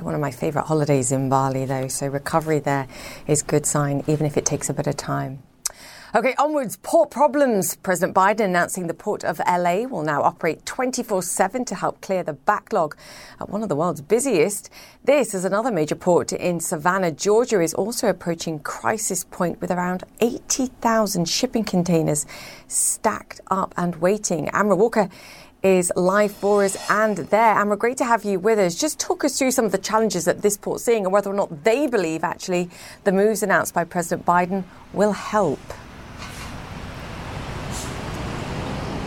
One 0.00 0.16
of 0.16 0.20
my 0.20 0.32
favourite 0.32 0.66
holidays 0.66 1.12
in 1.12 1.28
Bali, 1.28 1.64
though, 1.64 1.86
so 1.86 2.08
recovery 2.08 2.58
there 2.58 2.88
is 3.28 3.40
good 3.40 3.64
sign, 3.66 4.02
even 4.08 4.26
if 4.26 4.36
it 4.36 4.44
takes 4.44 4.68
a 4.68 4.74
bit 4.74 4.88
of 4.88 4.96
time. 4.96 5.44
Okay, 6.14 6.34
onwards. 6.38 6.78
Port 6.82 7.10
problems. 7.10 7.76
President 7.76 8.16
Biden 8.16 8.40
announcing 8.40 8.86
the 8.86 8.94
port 8.94 9.24
of 9.24 9.40
LA 9.46 9.82
will 9.82 10.02
now 10.02 10.22
operate 10.22 10.64
24 10.64 11.22
7 11.22 11.66
to 11.66 11.74
help 11.74 12.00
clear 12.00 12.22
the 12.22 12.32
backlog 12.32 12.96
at 13.38 13.50
one 13.50 13.62
of 13.62 13.68
the 13.68 13.76
world's 13.76 14.00
busiest. 14.00 14.70
This, 15.04 15.34
is 15.34 15.44
another 15.44 15.70
major 15.70 15.94
port 15.94 16.32
in 16.32 16.60
Savannah, 16.60 17.12
Georgia, 17.12 17.60
is 17.60 17.74
also 17.74 18.08
approaching 18.08 18.58
crisis 18.58 19.22
point 19.24 19.60
with 19.60 19.70
around 19.70 20.04
80,000 20.20 21.28
shipping 21.28 21.62
containers 21.62 22.24
stacked 22.68 23.42
up 23.50 23.74
and 23.76 23.96
waiting. 23.96 24.48
Amara 24.54 24.76
Walker 24.76 25.10
is 25.62 25.92
live 25.96 26.32
for 26.32 26.64
us 26.64 26.76
and 26.88 27.16
there. 27.16 27.58
Amara, 27.58 27.76
great 27.76 27.96
to 27.98 28.04
have 28.04 28.24
you 28.24 28.38
with 28.38 28.58
us. 28.58 28.76
Just 28.76 29.00
talk 29.00 29.24
us 29.24 29.38
through 29.38 29.50
some 29.50 29.64
of 29.64 29.72
the 29.72 29.78
challenges 29.78 30.24
that 30.24 30.42
this 30.42 30.56
port's 30.56 30.84
seeing 30.84 31.04
and 31.04 31.12
whether 31.12 31.30
or 31.30 31.34
not 31.34 31.64
they 31.64 31.86
believe 31.86 32.22
actually 32.22 32.70
the 33.04 33.12
moves 33.12 33.42
announced 33.42 33.74
by 33.74 33.84
President 33.84 34.24
Biden 34.24 34.64
will 34.92 35.12
help. 35.12 35.60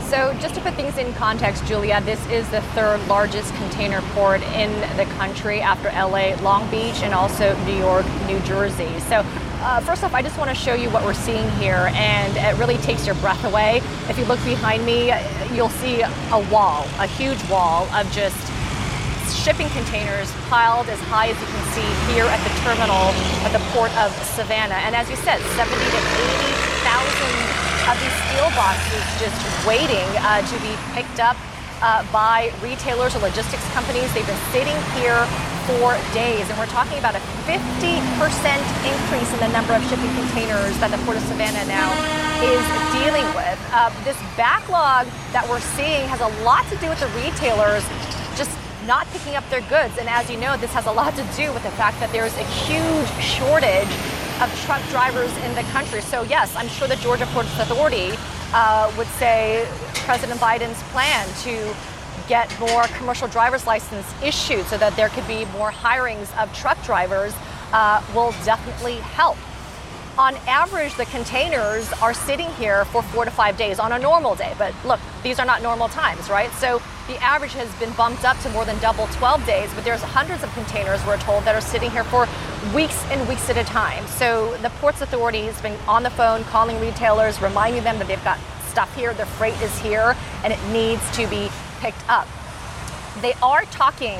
So, 0.09 0.35
just 0.41 0.55
to 0.55 0.61
put 0.61 0.73
things 0.73 0.97
in 0.97 1.13
context, 1.13 1.65
Julia, 1.65 2.01
this 2.01 2.19
is 2.27 2.49
the 2.49 2.59
third 2.75 2.99
largest 3.07 3.55
container 3.55 4.01
port 4.13 4.41
in 4.41 4.69
the 4.97 5.05
country 5.13 5.61
after 5.61 5.87
LA, 5.87 6.35
Long 6.41 6.69
Beach, 6.69 7.01
and 7.01 7.13
also 7.13 7.57
New 7.63 7.77
York, 7.77 8.05
New 8.27 8.41
Jersey. 8.41 8.99
So, 9.07 9.25
uh, 9.61 9.79
first 9.81 10.03
off, 10.03 10.13
I 10.13 10.21
just 10.21 10.37
want 10.37 10.49
to 10.49 10.55
show 10.55 10.73
you 10.73 10.89
what 10.89 11.03
we're 11.05 11.13
seeing 11.13 11.47
here, 11.61 11.93
and 11.93 12.35
it 12.37 12.57
really 12.59 12.77
takes 12.77 13.05
your 13.05 13.15
breath 13.21 13.43
away. 13.45 13.77
If 14.09 14.17
you 14.17 14.25
look 14.25 14.43
behind 14.43 14.85
me, 14.85 15.13
you'll 15.53 15.69
see 15.69 16.01
a 16.01 16.41
wall, 16.49 16.85
a 16.97 17.05
huge 17.05 17.37
wall 17.49 17.85
of 17.93 18.09
just 18.11 18.37
shipping 19.29 19.69
containers 19.69 20.33
piled 20.49 20.89
as 20.89 20.99
high 21.09 21.29
as 21.29 21.37
you 21.39 21.47
can 21.47 21.65
see 21.73 21.89
here 22.13 22.25
at 22.25 22.41
the 22.41 22.53
terminal 22.61 23.09
at 23.45 23.53
the 23.53 23.63
port 23.73 23.93
of 23.97 24.09
Savannah. 24.33 24.77
And 24.85 24.95
as 24.95 25.09
you 25.09 25.15
said, 25.21 25.37
70 25.57 25.73
to 25.77 26.01
80,000 26.85 27.61
of 27.89 27.95
these 28.01 28.17
steel 28.29 28.49
boxes 28.53 29.01
just 29.17 29.37
waiting 29.65 30.09
uh, 30.25 30.41
to 30.45 30.55
be 30.61 30.73
picked 30.93 31.21
up 31.21 31.37
uh, 31.81 32.05
by 32.13 32.53
retailers 32.61 33.15
or 33.15 33.19
logistics 33.19 33.65
companies. 33.73 34.13
They've 34.13 34.25
been 34.25 34.45
sitting 34.53 34.77
here 34.97 35.25
for 35.79 35.95
days, 36.11 36.43
and 36.49 36.57
we're 36.59 36.67
talking 36.67 36.99
about 36.99 37.15
a 37.15 37.23
50% 37.47 37.55
increase 38.83 39.29
in 39.31 39.39
the 39.39 39.51
number 39.55 39.71
of 39.71 39.79
shipping 39.87 40.11
containers 40.19 40.75
that 40.83 40.91
the 40.91 40.99
Port 41.07 41.15
of 41.15 41.23
Savannah 41.31 41.63
now 41.63 41.87
is 42.43 42.59
dealing 42.99 43.23
with. 43.31 43.55
Uh, 43.71 43.87
this 44.03 44.19
backlog 44.35 45.07
that 45.31 45.47
we're 45.47 45.63
seeing 45.79 46.03
has 46.11 46.19
a 46.19 46.27
lot 46.43 46.67
to 46.67 46.75
do 46.83 46.91
with 46.91 46.99
the 46.99 47.07
retailers 47.23 47.87
just 48.35 48.51
not 48.83 49.07
picking 49.15 49.39
up 49.39 49.47
their 49.47 49.63
goods. 49.71 49.95
And 49.95 50.09
as 50.11 50.27
you 50.27 50.35
know, 50.43 50.57
this 50.57 50.73
has 50.75 50.87
a 50.87 50.91
lot 50.91 51.15
to 51.15 51.23
do 51.39 51.47
with 51.55 51.63
the 51.63 51.71
fact 51.79 52.03
that 52.03 52.11
there's 52.11 52.35
a 52.35 52.47
huge 52.67 53.07
shortage 53.23 53.93
of 54.43 54.51
truck 54.67 54.83
drivers 54.91 55.31
in 55.47 55.55
the 55.55 55.63
country. 55.71 56.01
So, 56.01 56.23
yes, 56.27 56.51
I'm 56.55 56.67
sure 56.67 56.87
the 56.87 56.99
Georgia 56.99 57.27
Ports 57.31 57.53
Authority 57.59 58.11
uh, 58.51 58.91
would 58.97 59.07
say 59.15 59.63
President 60.03 60.39
Biden's 60.41 60.81
plan 60.91 61.23
to 61.47 61.55
get 62.27 62.47
more 62.59 62.83
commercial 62.97 63.27
driver's 63.27 63.65
license 63.67 64.05
issued 64.23 64.65
so 64.65 64.77
that 64.77 64.95
there 64.95 65.09
could 65.09 65.27
be 65.27 65.45
more 65.57 65.71
hirings 65.71 66.35
of 66.41 66.53
truck 66.55 66.83
drivers 66.83 67.33
uh, 67.73 68.03
will 68.13 68.31
definitely 68.43 68.95
help. 68.95 69.37
On 70.17 70.35
average, 70.45 70.93
the 70.95 71.05
containers 71.05 71.91
are 71.93 72.13
sitting 72.13 72.49
here 72.51 72.83
for 72.85 73.01
four 73.01 73.23
to 73.23 73.31
five 73.31 73.55
days 73.57 73.79
on 73.79 73.93
a 73.93 73.99
normal 73.99 74.35
day. 74.35 74.53
But 74.57 74.73
look, 74.83 74.99
these 75.23 75.39
are 75.39 75.45
not 75.45 75.61
normal 75.61 75.87
times, 75.87 76.29
right? 76.29 76.51
So 76.53 76.81
the 77.07 77.15
average 77.23 77.53
has 77.53 77.73
been 77.79 77.91
bumped 77.93 78.25
up 78.25 78.37
to 78.39 78.49
more 78.49 78.65
than 78.65 78.77
double 78.79 79.07
12 79.07 79.45
days, 79.45 79.73
but 79.73 79.85
there's 79.85 80.01
hundreds 80.01 80.43
of 80.43 80.53
containers, 80.53 81.03
we're 81.05 81.17
told, 81.17 81.45
that 81.45 81.55
are 81.55 81.61
sitting 81.61 81.89
here 81.91 82.03
for 82.03 82.27
weeks 82.75 83.03
and 83.05 83.25
weeks 83.27 83.49
at 83.49 83.57
a 83.57 83.63
time. 83.63 84.05
So 84.07 84.55
the 84.57 84.69
Ports 84.81 85.01
Authority 85.01 85.43
has 85.43 85.59
been 85.61 85.77
on 85.87 86.03
the 86.03 86.09
phone 86.11 86.43
calling 86.43 86.79
retailers, 86.81 87.41
reminding 87.41 87.83
them 87.83 87.97
that 87.97 88.07
they've 88.07 88.23
got 88.23 88.37
stuff 88.67 88.93
here, 88.95 89.13
their 89.13 89.25
freight 89.25 89.59
is 89.61 89.77
here, 89.79 90.15
and 90.43 90.51
it 90.51 90.59
needs 90.71 91.01
to 91.17 91.25
be 91.27 91.49
picked 91.81 92.07
up. 92.07 92.27
They 93.21 93.33
are 93.41 93.65
talking 93.65 94.17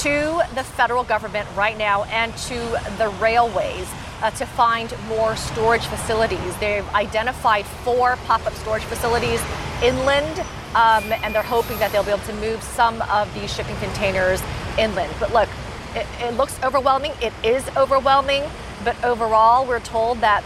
to 0.00 0.42
the 0.54 0.62
federal 0.62 1.02
government 1.02 1.48
right 1.56 1.76
now 1.76 2.04
and 2.04 2.36
to 2.36 2.54
the 2.98 3.08
railways 3.20 3.88
uh, 4.22 4.30
to 4.32 4.46
find 4.46 4.94
more 5.08 5.34
storage 5.36 5.86
facilities. 5.86 6.56
They've 6.58 6.86
identified 6.94 7.64
four 7.66 8.16
pop 8.26 8.46
up 8.46 8.52
storage 8.54 8.84
facilities 8.84 9.42
inland, 9.82 10.40
um, 10.74 11.10
and 11.24 11.34
they're 11.34 11.42
hoping 11.42 11.78
that 11.78 11.90
they'll 11.90 12.04
be 12.04 12.10
able 12.10 12.26
to 12.26 12.34
move 12.34 12.62
some 12.62 13.00
of 13.02 13.32
these 13.34 13.52
shipping 13.52 13.76
containers 13.76 14.42
inland. 14.78 15.12
But 15.18 15.32
look, 15.32 15.48
it, 15.94 16.06
it 16.20 16.34
looks 16.36 16.62
overwhelming. 16.62 17.12
It 17.22 17.32
is 17.42 17.66
overwhelming, 17.76 18.44
but 18.84 19.02
overall, 19.02 19.66
we're 19.66 19.80
told 19.80 20.20
that 20.20 20.44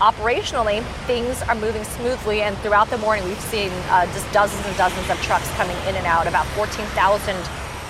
operationally 0.00 0.82
things 1.06 1.40
are 1.42 1.54
moving 1.54 1.84
smoothly 1.84 2.42
and 2.42 2.56
throughout 2.58 2.88
the 2.90 2.98
morning 2.98 3.24
we've 3.24 3.40
seen 3.40 3.70
uh, 3.88 4.04
just 4.06 4.30
dozens 4.32 4.64
and 4.66 4.76
dozens 4.76 5.08
of 5.08 5.20
trucks 5.22 5.48
coming 5.52 5.76
in 5.88 5.94
and 5.94 6.06
out 6.06 6.26
about 6.26 6.46
14,000 6.48 7.36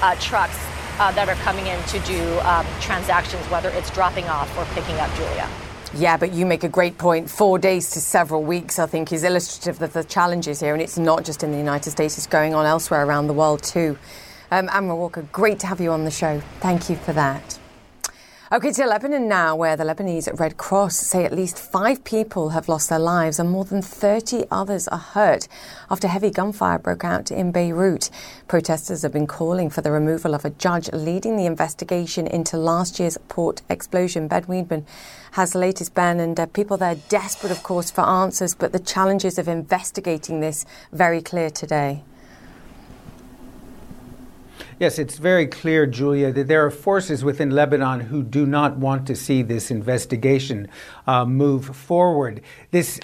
uh, 0.03 0.15
trucks 0.21 0.59
uh, 0.99 1.11
that 1.13 1.29
are 1.29 1.35
coming 1.37 1.67
in 1.67 1.83
to 1.85 1.99
do 2.01 2.39
um, 2.41 2.67
transactions 2.81 3.43
whether 3.47 3.71
it's 3.71 3.91
dropping 3.91 4.25
off 4.27 4.51
or 4.59 4.65
picking 4.75 4.97
up 4.97 5.13
julia 5.15 5.49
yeah, 5.97 6.17
but 6.17 6.33
you 6.33 6.45
make 6.45 6.65
a 6.65 6.69
great 6.69 6.99
point. 6.99 7.31
Four 7.31 7.57
days 7.57 7.91
to 7.91 8.01
several 8.01 8.43
weeks, 8.43 8.81
I 8.81 8.87
think, 8.87 9.13
is 9.13 9.23
illustrative 9.23 9.81
of 9.81 9.93
the 9.93 10.03
challenges 10.03 10.59
here. 10.59 10.73
And 10.73 10.83
it's 10.83 10.99
not 10.99 11.25
just 11.25 11.45
in 11.45 11.53
the 11.53 11.59
United 11.59 11.89
States, 11.93 12.19
it's 12.19 12.27
going 12.27 12.53
on 12.53 12.67
elsewhere 12.67 13.07
around 13.07 13.29
the 13.29 13.33
world 13.33 13.63
too. 13.63 13.97
Um, 14.51 14.69
Amara 14.71 14.97
Walker, 14.97 15.23
great 15.31 15.61
to 15.61 15.69
have 15.69 15.81
you 15.81 15.93
on 15.93 16.05
the 16.05 16.11
show. 16.11 16.41
Thank 16.59 16.91
you 16.91 16.97
for 16.97 17.13
that. 17.13 17.61
Okay, 18.55 18.71
to 18.71 18.87
Lebanon 18.87 19.27
now, 19.27 19.57
where 19.57 19.77
the 19.77 19.83
Lebanese 19.83 20.39
Red 20.39 20.57
Cross 20.57 20.99
say 20.99 21.25
at 21.25 21.35
least 21.35 21.59
five 21.59 22.05
people 22.05 22.51
have 22.51 22.69
lost 22.69 22.89
their 22.89 23.01
lives 23.01 23.41
and 23.41 23.51
more 23.51 23.65
than 23.65 23.83
30 23.83 24.45
others 24.49 24.87
are 24.87 24.99
hurt 24.99 25.49
after 25.91 26.07
heavy 26.07 26.31
gunfire 26.31 26.79
broke 26.79 27.03
out 27.03 27.33
in 27.33 27.51
Beirut. 27.51 28.11
Protesters 28.47 29.03
have 29.03 29.13
been 29.13 29.27
calling 29.27 29.71
for 29.71 29.81
the 29.81 29.91
removal 29.91 30.37
of 30.37 30.45
a 30.45 30.51
judge 30.51 30.89
leading 30.93 31.37
the 31.37 31.47
investigation 31.47 32.29
into 32.29 32.57
last 32.57 33.01
year's 33.01 33.19
port 33.27 33.63
explosion. 33.69 34.29
Ben 34.29 34.87
has 35.33 35.53
the 35.53 35.59
latest, 35.59 35.93
Ben, 35.93 36.21
and 36.21 36.39
uh, 36.39 36.47
people 36.47 36.77
there 36.77 36.95
desperate, 37.09 37.51
of 37.51 37.65
course, 37.65 37.91
for 37.91 38.03
answers, 38.03 38.55
but 38.55 38.71
the 38.71 38.79
challenges 38.79 39.37
of 39.37 39.49
investigating 39.49 40.39
this 40.39 40.65
very 40.93 41.21
clear 41.21 41.51
today. 41.51 42.05
Yes, 44.81 44.99
it's 44.99 45.19
very 45.19 45.47
clear, 45.47 45.87
Julia, 45.87 46.33
that 46.33 46.49
there 46.49 46.67
are 46.67 46.71
forces 46.71 47.23
within 47.23 47.51
Lebanon 47.51 48.01
who 48.01 48.25
do 48.25 48.45
not 48.45 48.77
want 48.77 49.07
to 49.07 49.15
see 49.15 49.41
this 49.41 49.71
investigation 49.71 50.67
uh, 51.07 51.25
move 51.25 51.77
forward. 51.77 52.41
This 52.73 52.99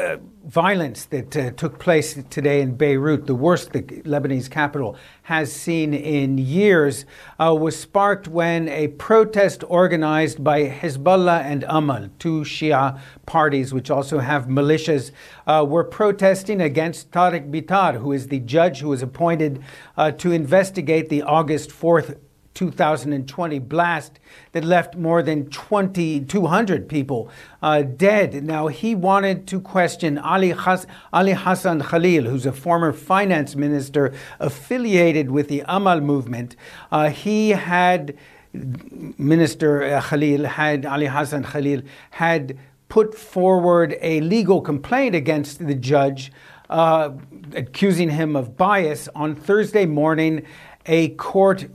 uh, 0.00 0.16
violence 0.44 1.04
that 1.04 1.36
uh, 1.36 1.50
took 1.50 1.78
place 1.78 2.18
today 2.30 2.60
in 2.62 2.74
Beirut, 2.74 3.26
the 3.26 3.34
worst 3.34 3.72
the 3.72 3.82
Lebanese 3.82 4.50
capital 4.50 4.96
has 5.24 5.52
seen 5.52 5.92
in 5.92 6.38
years, 6.38 7.04
uh, 7.38 7.54
was 7.54 7.78
sparked 7.78 8.26
when 8.26 8.68
a 8.68 8.88
protest 8.88 9.62
organized 9.68 10.42
by 10.42 10.64
Hezbollah 10.68 11.42
and 11.42 11.64
Amal, 11.68 12.08
two 12.18 12.40
Shia 12.40 12.98
parties 13.26 13.74
which 13.74 13.90
also 13.90 14.18
have 14.18 14.46
militias, 14.46 15.12
uh, 15.46 15.64
were 15.68 15.84
protesting 15.84 16.60
against 16.60 17.10
Tariq 17.10 17.50
Bitar, 17.50 18.00
who 18.00 18.12
is 18.12 18.28
the 18.28 18.40
judge 18.40 18.80
who 18.80 18.88
was 18.88 19.02
appointed 19.02 19.62
uh, 19.96 20.10
to 20.12 20.32
investigate 20.32 21.10
the 21.10 21.22
August 21.22 21.70
4th 21.70 22.16
2020 22.60 23.58
blast 23.60 24.20
that 24.52 24.62
left 24.62 24.94
more 24.94 25.22
than 25.22 25.48
2,200 25.48 26.90
people 26.90 27.30
uh, 27.62 27.80
dead. 27.80 28.44
Now, 28.44 28.66
he 28.66 28.94
wanted 28.94 29.46
to 29.46 29.62
question 29.62 30.18
Ali, 30.18 30.50
Has- 30.50 30.86
Ali 31.10 31.32
Hassan 31.32 31.80
Khalil, 31.80 32.24
who's 32.24 32.44
a 32.44 32.52
former 32.52 32.92
finance 32.92 33.56
minister 33.56 34.12
affiliated 34.38 35.30
with 35.30 35.48
the 35.48 35.62
Amal 35.66 36.02
movement. 36.02 36.54
Uh, 36.92 37.08
he 37.08 37.50
had, 37.50 38.14
Minister 38.52 39.82
uh, 39.82 40.02
Khalil, 40.02 40.44
had 40.44 40.84
Ali 40.84 41.06
Hassan 41.06 41.44
Khalil, 41.44 41.80
had 42.10 42.58
put 42.90 43.14
forward 43.14 43.96
a 44.02 44.20
legal 44.20 44.60
complaint 44.60 45.14
against 45.14 45.66
the 45.66 45.74
judge. 45.74 46.30
Uh, 46.68 47.12
accusing 47.56 48.10
him 48.10 48.36
of 48.36 48.56
bias 48.56 49.08
on 49.16 49.34
Thursday 49.34 49.86
morning, 49.86 50.42
a 50.86 51.08
court 51.30 51.66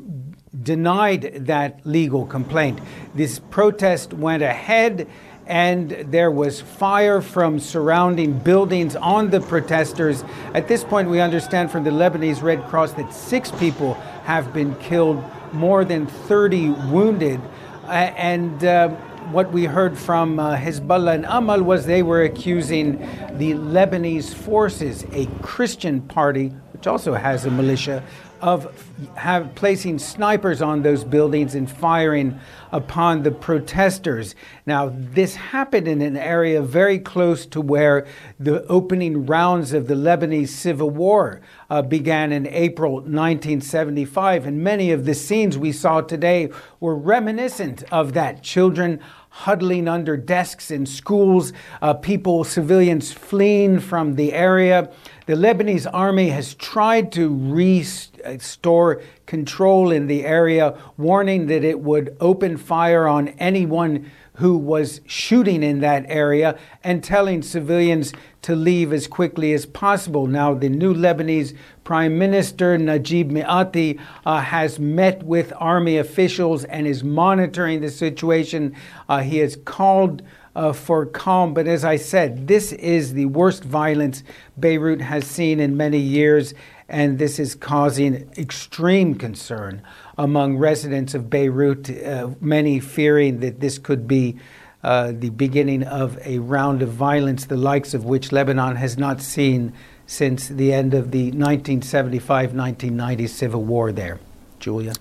denied 0.63 1.45
that 1.47 1.85
legal 1.85 2.25
complaint. 2.25 2.79
This 3.13 3.39
protest 3.39 4.13
went 4.13 4.43
ahead 4.43 5.07
and 5.47 5.91
there 6.09 6.31
was 6.31 6.61
fire 6.61 7.21
from 7.21 7.59
surrounding 7.59 8.37
buildings 8.39 8.95
on 8.95 9.29
the 9.29 9.39
protesters. 9.41 10.23
At 10.53 10.67
this 10.67 10.83
point, 10.83 11.09
we 11.09 11.19
understand 11.19 11.71
from 11.71 11.83
the 11.83 11.91
Lebanese 11.91 12.41
Red 12.41 12.63
Cross 12.65 12.93
that 12.93 13.13
six 13.13 13.51
people 13.51 13.93
have 14.23 14.53
been 14.53 14.75
killed, 14.75 15.23
more 15.53 15.85
than 15.85 16.07
30 16.07 16.69
wounded. 16.91 17.39
Uh, 17.83 17.89
and 18.17 18.65
uh, 18.65 18.89
what 19.31 19.51
we 19.51 19.65
heard 19.65 19.97
from 19.97 20.39
uh, 20.39 20.55
Hezbollah 20.55 21.15
and 21.15 21.25
Amal 21.25 21.61
was 21.61 21.85
they 21.85 22.03
were 22.03 22.23
accusing 22.23 22.97
the 23.37 23.53
Lebanese 23.53 24.33
forces, 24.33 25.05
a 25.13 25.27
Christian 25.43 26.01
party, 26.01 26.47
which 26.73 26.87
also 26.87 27.13
has 27.13 27.45
a 27.45 27.51
militia, 27.51 28.03
of 28.45 28.91
have, 29.15 29.55
placing 29.55 29.97
snipers 29.97 30.61
on 30.61 30.83
those 30.83 31.03
buildings 31.03 31.55
and 31.55 31.69
firing 31.69 32.39
upon 32.71 33.23
the 33.23 33.31
protesters. 33.31 34.35
Now, 34.67 34.91
this 34.93 35.35
happened 35.35 35.87
in 35.87 35.99
an 36.03 36.15
area 36.15 36.61
very 36.61 36.99
close 36.99 37.47
to 37.47 37.59
where 37.59 38.05
the 38.39 38.63
opening 38.67 39.25
rounds 39.25 39.73
of 39.73 39.87
the 39.87 39.95
Lebanese 39.95 40.49
civil 40.49 40.91
war 40.91 41.41
uh, 41.71 41.81
began 41.81 42.31
in 42.31 42.45
April 42.45 42.97
1975, 42.97 44.45
and 44.45 44.63
many 44.63 44.91
of 44.91 45.05
the 45.05 45.15
scenes 45.15 45.57
we 45.57 45.71
saw 45.71 46.01
today 46.01 46.51
were 46.79 46.95
reminiscent 46.95 47.83
of 47.91 48.13
that. 48.13 48.43
Children 48.43 49.01
huddling 49.35 49.85
under 49.85 50.15
desks 50.15 50.71
in 50.71 50.85
schools, 50.85 51.51
uh, 51.81 51.93
people, 51.93 52.45
civilians 52.45 53.11
fleeing 53.11 53.81
from 53.81 54.15
the 54.15 54.31
area. 54.31 54.89
The 55.25 55.33
Lebanese 55.33 55.85
army 55.91 56.29
has 56.29 56.53
tried 56.53 57.11
to 57.13 57.37
restore 57.37 59.01
control 59.25 59.91
in 59.91 60.07
the 60.07 60.25
area, 60.25 60.77
warning 60.95 61.47
that 61.47 61.65
it 61.65 61.81
would 61.81 62.15
open 62.21 62.55
fire 62.55 63.09
on 63.09 63.27
anyone 63.27 64.09
who 64.35 64.57
was 64.57 65.01
shooting 65.05 65.63
in 65.63 65.81
that 65.81 66.05
area 66.07 66.57
and 66.81 67.03
telling 67.03 67.41
civilians 67.41 68.13
to 68.41 68.55
leave 68.55 68.93
as 68.93 69.05
quickly 69.05 69.53
as 69.53 69.65
possible. 69.65 70.27
Now, 70.27 70.53
the 70.53 70.69
new 70.69 70.93
Lebanese 70.93 71.57
Prime 71.85 72.17
Minister 72.17 72.77
Najib 72.79 73.31
Mikati 73.31 73.99
uh, 74.25 74.41
has 74.41 74.79
met 74.79 75.21
with 75.21 75.53
army 75.57 75.97
officials 75.97 76.63
and 76.65 76.87
is 76.87 77.03
monitoring 77.03 77.81
the 77.81 77.91
situation. 77.91 78.75
Uh, 79.07 79.21
he 79.21 79.37
has 79.37 79.55
called 79.65 80.23
uh, 80.55 80.73
for 80.73 81.05
calm. 81.05 81.53
But 81.53 81.67
as 81.67 81.85
I 81.85 81.97
said, 81.97 82.47
this 82.47 82.71
is 82.71 83.13
the 83.13 83.25
worst 83.27 83.63
violence 83.63 84.23
Beirut 84.59 84.99
has 84.99 85.27
seen 85.27 85.59
in 85.59 85.77
many 85.77 85.99
years, 85.99 86.55
and 86.89 87.19
this 87.19 87.37
is 87.37 87.53
causing 87.53 88.31
extreme 88.35 89.13
concern 89.13 89.83
among 90.17 90.57
residents 90.57 91.13
of 91.13 91.29
Beirut, 91.29 91.89
uh, 92.03 92.31
many 92.41 92.79
fearing 92.79 93.41
that 93.41 93.59
this 93.59 93.77
could 93.77 94.07
be. 94.07 94.37
Uh, 94.83 95.11
the 95.17 95.31
beginning 95.31 95.81
of 95.81 96.15
a 96.23 96.37
round 96.37 96.83
of 96.83 96.89
violence, 96.89 97.45
the 97.45 97.57
likes 97.57 97.95
of 97.95 98.05
which 98.05 98.31
Lebanon 98.31 98.75
has 98.75 98.99
not 98.99 99.19
seen 99.19 99.73
since 100.07 100.47
the 100.47 100.73
end 100.73 100.93
of 100.93 101.11
the 101.11 101.25
1975 101.25 102.53
1990 102.53 103.27
civil 103.27 103.63
war 103.63 103.91
there. 103.91 104.19
Julia? 104.59 104.93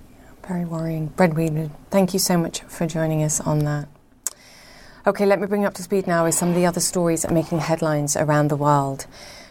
Very 0.46 0.64
worrying. 0.64 1.06
Brent 1.08 1.34
thank 1.90 2.12
you 2.12 2.18
so 2.18 2.36
much 2.36 2.60
for 2.62 2.86
joining 2.86 3.22
us 3.22 3.40
on 3.40 3.60
that. 3.60 3.88
Okay, 5.06 5.26
let 5.26 5.40
me 5.40 5.46
bring 5.46 5.62
you 5.62 5.66
up 5.66 5.74
to 5.74 5.82
speed 5.82 6.06
now 6.06 6.24
with 6.24 6.34
some 6.34 6.48
of 6.48 6.54
the 6.54 6.66
other 6.66 6.80
stories 6.80 7.28
making 7.30 7.58
headlines 7.58 8.16
around 8.16 8.48
the 8.48 8.56
world. 8.56 9.06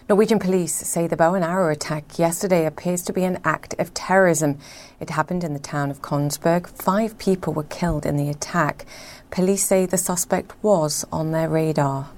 Norwegian 0.10 0.38
police 0.38 0.74
say 0.74 1.08
the 1.08 1.16
bow 1.16 1.34
and 1.34 1.46
arrow 1.46 1.72
attack 1.72 2.20
yesterday 2.20 2.66
appears 2.66 3.04
to 3.04 3.14
be 3.14 3.24
an 3.24 3.40
act 3.46 3.74
of 3.80 3.94
terrorism. 3.94 4.58
It 5.00 5.12
happened 5.12 5.44
in 5.44 5.54
the 5.54 5.60
town 5.60 5.90
of 5.90 6.02
Kongsberg. 6.02 6.68
Five 6.68 7.18
people 7.18 7.54
were 7.54 7.64
killed 7.64 8.06
in 8.06 8.18
the 8.18 8.30
attack. 8.30 8.86
Police 9.32 9.64
say 9.64 9.86
the 9.86 9.98
suspect 9.98 10.54
was 10.62 11.06
on 11.12 11.32
their 11.32 11.48
radar. 11.48 12.10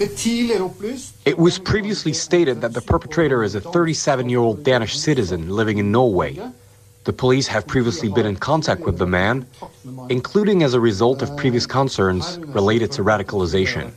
It 0.00 1.36
was 1.36 1.58
previously 1.58 2.14
stated 2.14 2.62
that 2.62 2.72
the 2.72 2.80
perpetrator 2.80 3.42
is 3.44 3.54
a 3.54 3.60
37 3.60 4.30
year 4.30 4.38
old 4.38 4.64
Danish 4.64 4.98
citizen 4.98 5.50
living 5.50 5.76
in 5.76 5.92
Norway. 5.92 6.40
The 7.04 7.12
police 7.12 7.46
have 7.48 7.66
previously 7.66 8.08
been 8.08 8.24
in 8.24 8.36
contact 8.36 8.80
with 8.80 8.96
the 8.96 9.06
man, 9.06 9.46
including 10.08 10.62
as 10.62 10.72
a 10.72 10.80
result 10.80 11.20
of 11.20 11.36
previous 11.36 11.66
concerns 11.66 12.38
related 12.38 12.92
to 12.92 13.04
radicalization. 13.04 13.92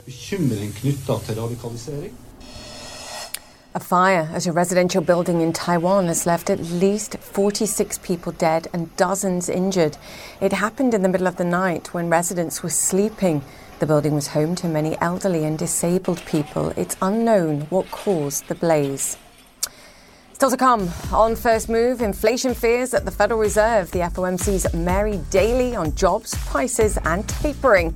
A 3.76 3.80
fire 3.80 4.30
at 4.34 4.46
a 4.46 4.52
residential 4.52 5.02
building 5.02 5.40
in 5.40 5.54
Taiwan 5.54 6.08
has 6.08 6.26
left 6.26 6.50
at 6.50 6.60
least 6.60 7.18
46 7.18 7.98
people 8.00 8.34
dead 8.34 8.68
and 8.74 8.96
dozens 8.98 9.48
injured. 9.48 9.98
It 10.42 10.52
happened 10.52 10.94
in 10.94 11.02
the 11.02 11.10
middle 11.10 11.28
of 11.28 11.38
the 11.38 11.46
night 11.46 11.94
when 11.94 12.10
residents 12.10 12.62
were 12.62 12.70
sleeping. 12.70 13.42
The 13.84 13.88
building 13.88 14.16
was 14.16 14.28
home 14.28 14.56
to 14.56 14.70
many 14.70 14.98
elderly 15.02 15.44
and 15.44 15.60
disabled 15.60 16.24
people. 16.26 16.70
It's 16.78 16.96
unknown 17.02 17.64
what 17.64 17.92
caused 17.92 18.48
the 18.48 18.56
blaze. 18.56 19.18
Still 20.32 20.52
to 20.52 20.56
come 20.56 20.90
on 21.12 21.36
First 21.36 21.68
Move, 21.68 22.02
inflation 22.02 22.54
fears 22.54 22.94
at 22.94 23.04
the 23.04 23.12
Federal 23.12 23.42
Reserve, 23.42 23.92
the 23.92 24.00
FOMC's 24.00 24.74
Mary 24.74 25.20
Daly 25.30 25.76
on 25.76 25.94
jobs, 25.96 26.34
prices, 26.46 26.98
and 27.04 27.28
tapering. 27.28 27.94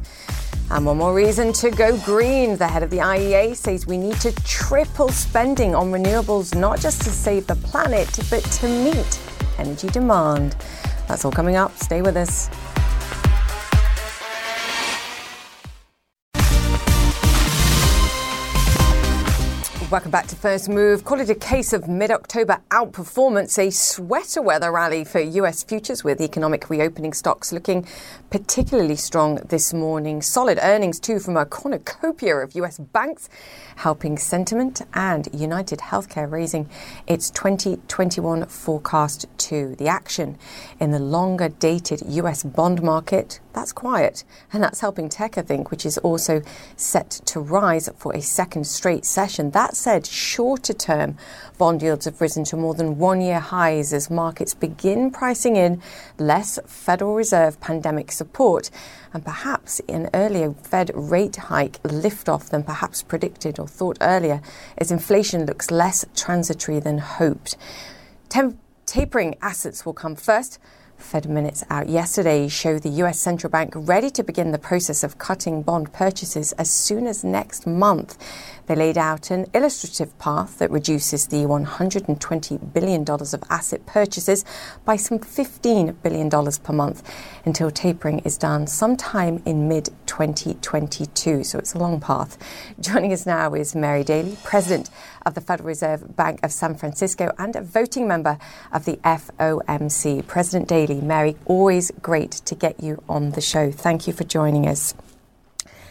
And 0.72 0.86
one 0.86 0.98
more 0.98 1.14
reason 1.14 1.54
to 1.54 1.72
go 1.72 1.98
green. 2.00 2.58
The 2.58 2.68
head 2.68 2.84
of 2.84 2.90
the 2.90 2.98
IEA 2.98 3.56
says 3.56 3.88
we 3.88 3.98
need 3.98 4.20
to 4.20 4.34
triple 4.44 5.08
spending 5.08 5.74
on 5.74 5.90
renewables, 5.90 6.54
not 6.54 6.82
just 6.82 7.02
to 7.04 7.10
save 7.12 7.48
the 7.48 7.56
planet, 7.56 8.10
but 8.30 8.44
to 8.44 8.68
meet 8.68 9.22
energy 9.58 9.88
demand. 9.88 10.58
That's 11.08 11.24
all 11.24 11.32
coming 11.32 11.56
up. 11.56 11.78
Stay 11.78 12.02
with 12.02 12.18
us. 12.18 12.50
Welcome 19.90 20.12
back 20.12 20.28
to 20.28 20.36
First 20.36 20.68
Move. 20.68 21.06
Call 21.06 21.22
it 21.22 21.30
a 21.30 21.36
case 21.36 21.72
of 21.72 21.88
mid 21.88 22.12
October 22.12 22.60
outperformance, 22.72 23.58
a 23.58 23.72
sweater 23.72 24.42
weather 24.42 24.70
rally 24.70 25.06
for 25.06 25.22
US 25.22 25.64
futures 25.64 26.04
with 26.04 26.20
economic 26.20 26.70
reopening 26.70 27.14
stocks 27.14 27.54
looking 27.54 27.88
particularly 28.30 28.98
strong 28.98 29.36
this 29.48 29.74
morning. 29.74 30.22
Solid 30.22 30.60
earnings 30.62 31.00
too 31.00 31.20
from 31.20 31.38
a 31.38 31.46
cornucopia 31.46 32.36
of 32.36 32.54
US 32.56 32.80
banks 32.80 33.30
helping 33.78 34.18
sentiment 34.18 34.82
and 34.94 35.30
United 35.34 35.80
Healthcare 35.80 36.30
raising 36.30 36.70
its 37.08 37.30
2021 37.30 38.46
forecast 38.48 39.26
too. 39.38 39.74
The 39.78 39.88
action 39.88 40.38
in 40.82 40.92
the 40.92 41.00
longer 41.00 41.48
dated 41.48 42.02
US 42.08 42.44
bond 42.44 42.84
market 42.84 43.40
that's 43.58 43.74
quiet. 43.74 44.24
And 44.54 44.62
that's 44.62 44.82
helping 44.82 45.10
tech, 45.10 45.36
I 45.36 45.42
think, 45.42 45.72
which 45.72 45.84
is 45.84 45.98
also 45.98 46.44
set 46.76 47.10
to 47.26 47.40
rise 47.40 47.90
for 47.98 48.16
a 48.16 48.22
second 48.22 48.68
straight 48.68 49.04
session. 49.04 49.50
That 49.50 49.76
said, 49.78 50.06
shorter 50.06 50.74
term 50.74 51.18
bond 51.58 51.82
yields 51.82 52.06
have 52.06 52.20
risen 52.20 52.44
to 52.46 52.58
more 52.58 52.74
than 52.74 52.98
one 52.98 53.22
year 53.22 53.40
highs 53.40 53.94
as 53.94 54.10
markets 54.10 54.54
begin 54.54 55.12
pricing 55.12 55.56
in 55.56 55.82
less 56.18 56.60
Federal 56.66 57.16
Reserve 57.16 57.60
pandemic 57.60 58.12
support 58.12 58.70
and 59.14 59.24
perhaps 59.24 59.80
an 59.88 60.10
earlier 60.14 60.54
Fed 60.54 60.92
rate 60.94 61.36
hike 61.36 61.82
liftoff 61.84 62.50
than 62.50 62.64
perhaps 62.64 63.04
predicted 63.04 63.60
or 63.60 63.68
thought 63.68 63.98
earlier 64.02 64.42
as 64.78 64.92
inflation 64.92 65.46
looks 65.46 65.72
less 65.72 66.06
transitory 66.16 66.80
than 66.80 66.98
hoped. 66.98 67.58
Tem- 68.30 68.60
tapering 68.86 69.36
assets 69.42 69.86
will 69.86 69.94
come 69.94 70.16
first. 70.16 70.60
Fed 70.98 71.30
minutes 71.30 71.64
out 71.70 71.90
yesterday 71.90 72.48
show 72.48 72.80
the 72.80 72.90
US 72.90 73.20
central 73.20 73.52
bank 73.52 73.74
ready 73.76 74.10
to 74.10 74.24
begin 74.24 74.52
the 74.52 74.58
process 74.58 75.04
of 75.04 75.20
cutting 75.20 75.62
bond 75.62 75.94
purchases 75.94 76.54
as 76.54 76.72
soon 76.72 77.06
as 77.06 77.24
next 77.24 77.68
month. 77.68 78.18
They 78.68 78.76
laid 78.76 78.98
out 78.98 79.32
an 79.32 79.48
illustrative 79.54 80.18
path 80.20 80.60
that 80.60 80.70
reduces 80.70 81.28
the 81.28 81.38
$120 81.38 82.74
billion 82.74 83.04
of 83.10 83.44
asset 83.50 83.86
purchases 83.86 84.44
by 84.84 84.98
some 84.98 85.20
$15 85.20 85.96
billion 86.04 86.30
per 86.30 86.74
month 86.74 87.10
until 87.46 87.72
tapering 87.72 88.20
is 88.20 88.38
done 88.38 88.68
sometime 88.68 89.42
in 89.46 89.70
mid 89.70 89.90
2022. 90.06 91.46
So 91.46 91.58
it's 91.58 91.74
a 91.74 91.78
long 91.78 92.02
path. 92.02 92.38
Joining 92.80 93.14
us 93.14 93.26
now 93.26 93.54
is 93.54 93.74
Mary 93.74 94.04
Daly, 94.04 94.38
President 94.44 94.90
of 95.26 95.34
the 95.34 95.42
Federal 95.42 95.68
Reserve 95.68 96.16
Bank 96.18 96.42
of 96.44 96.52
San 96.52 96.76
Francisco 96.76 97.32
and 97.38 97.56
a 97.56 97.62
voting 97.62 98.08
member 98.08 98.38
of 98.74 98.84
the 98.84 98.98
FOMC. 98.98 100.28
President 100.28 100.68
Daly, 100.68 101.00
Mary, 101.00 101.38
always 101.46 101.92
great 102.02 102.32
to 102.32 102.54
get 102.54 102.82
you 102.84 103.02
on 103.08 103.32
the 103.32 103.42
show. 103.42 103.72
Thank 103.72 104.08
you 104.08 104.14
for 104.14 104.26
joining 104.26 104.68
us. 104.68 104.94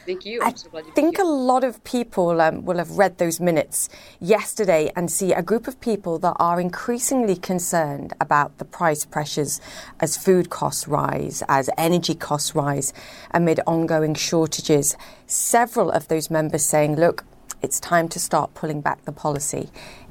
Thank 0.07 0.25
you. 0.25 0.41
i 0.43 0.53
so 0.55 0.69
think 0.95 1.19
a 1.19 1.25
lot 1.25 1.65
of 1.65 1.83
people 1.83 2.41
um, 2.41 2.65
will 2.65 2.79
have 2.79 2.93
read 2.93 3.19
those 3.19 3.41
minutes 3.41 3.89
yesterday 4.21 4.91
and 4.95 5.11
see 5.11 5.33
a 5.33 5.43
group 5.43 5.67
of 5.67 5.81
people 5.81 6.19
that 6.21 6.37
are 6.39 6.61
increasingly 6.61 7.35
concerned 7.35 8.15
about 8.21 8.59
the 8.59 8.65
price 8.65 9.05
pressures 9.05 9.61
as 10.01 10.17
food 10.17 10.49
costs 10.49 10.87
rise, 10.87 11.43
as 11.49 11.69
energy 11.77 12.15
costs 12.15 12.55
rise 12.55 12.93
amid 13.33 13.61
ongoing 13.67 14.15
shortages. 14.15 14.97
Several 15.27 15.91
of 15.91 16.09
those 16.09 16.31
members 16.31 16.65
saying, 16.65 16.95
look, 16.97 17.25
it's 17.63 17.81
time 17.81 18.09
to 18.11 18.21
start 18.21 18.55
pulling 18.55 18.81
back 18.81 19.05
the 19.05 19.13
policy. 19.13 19.71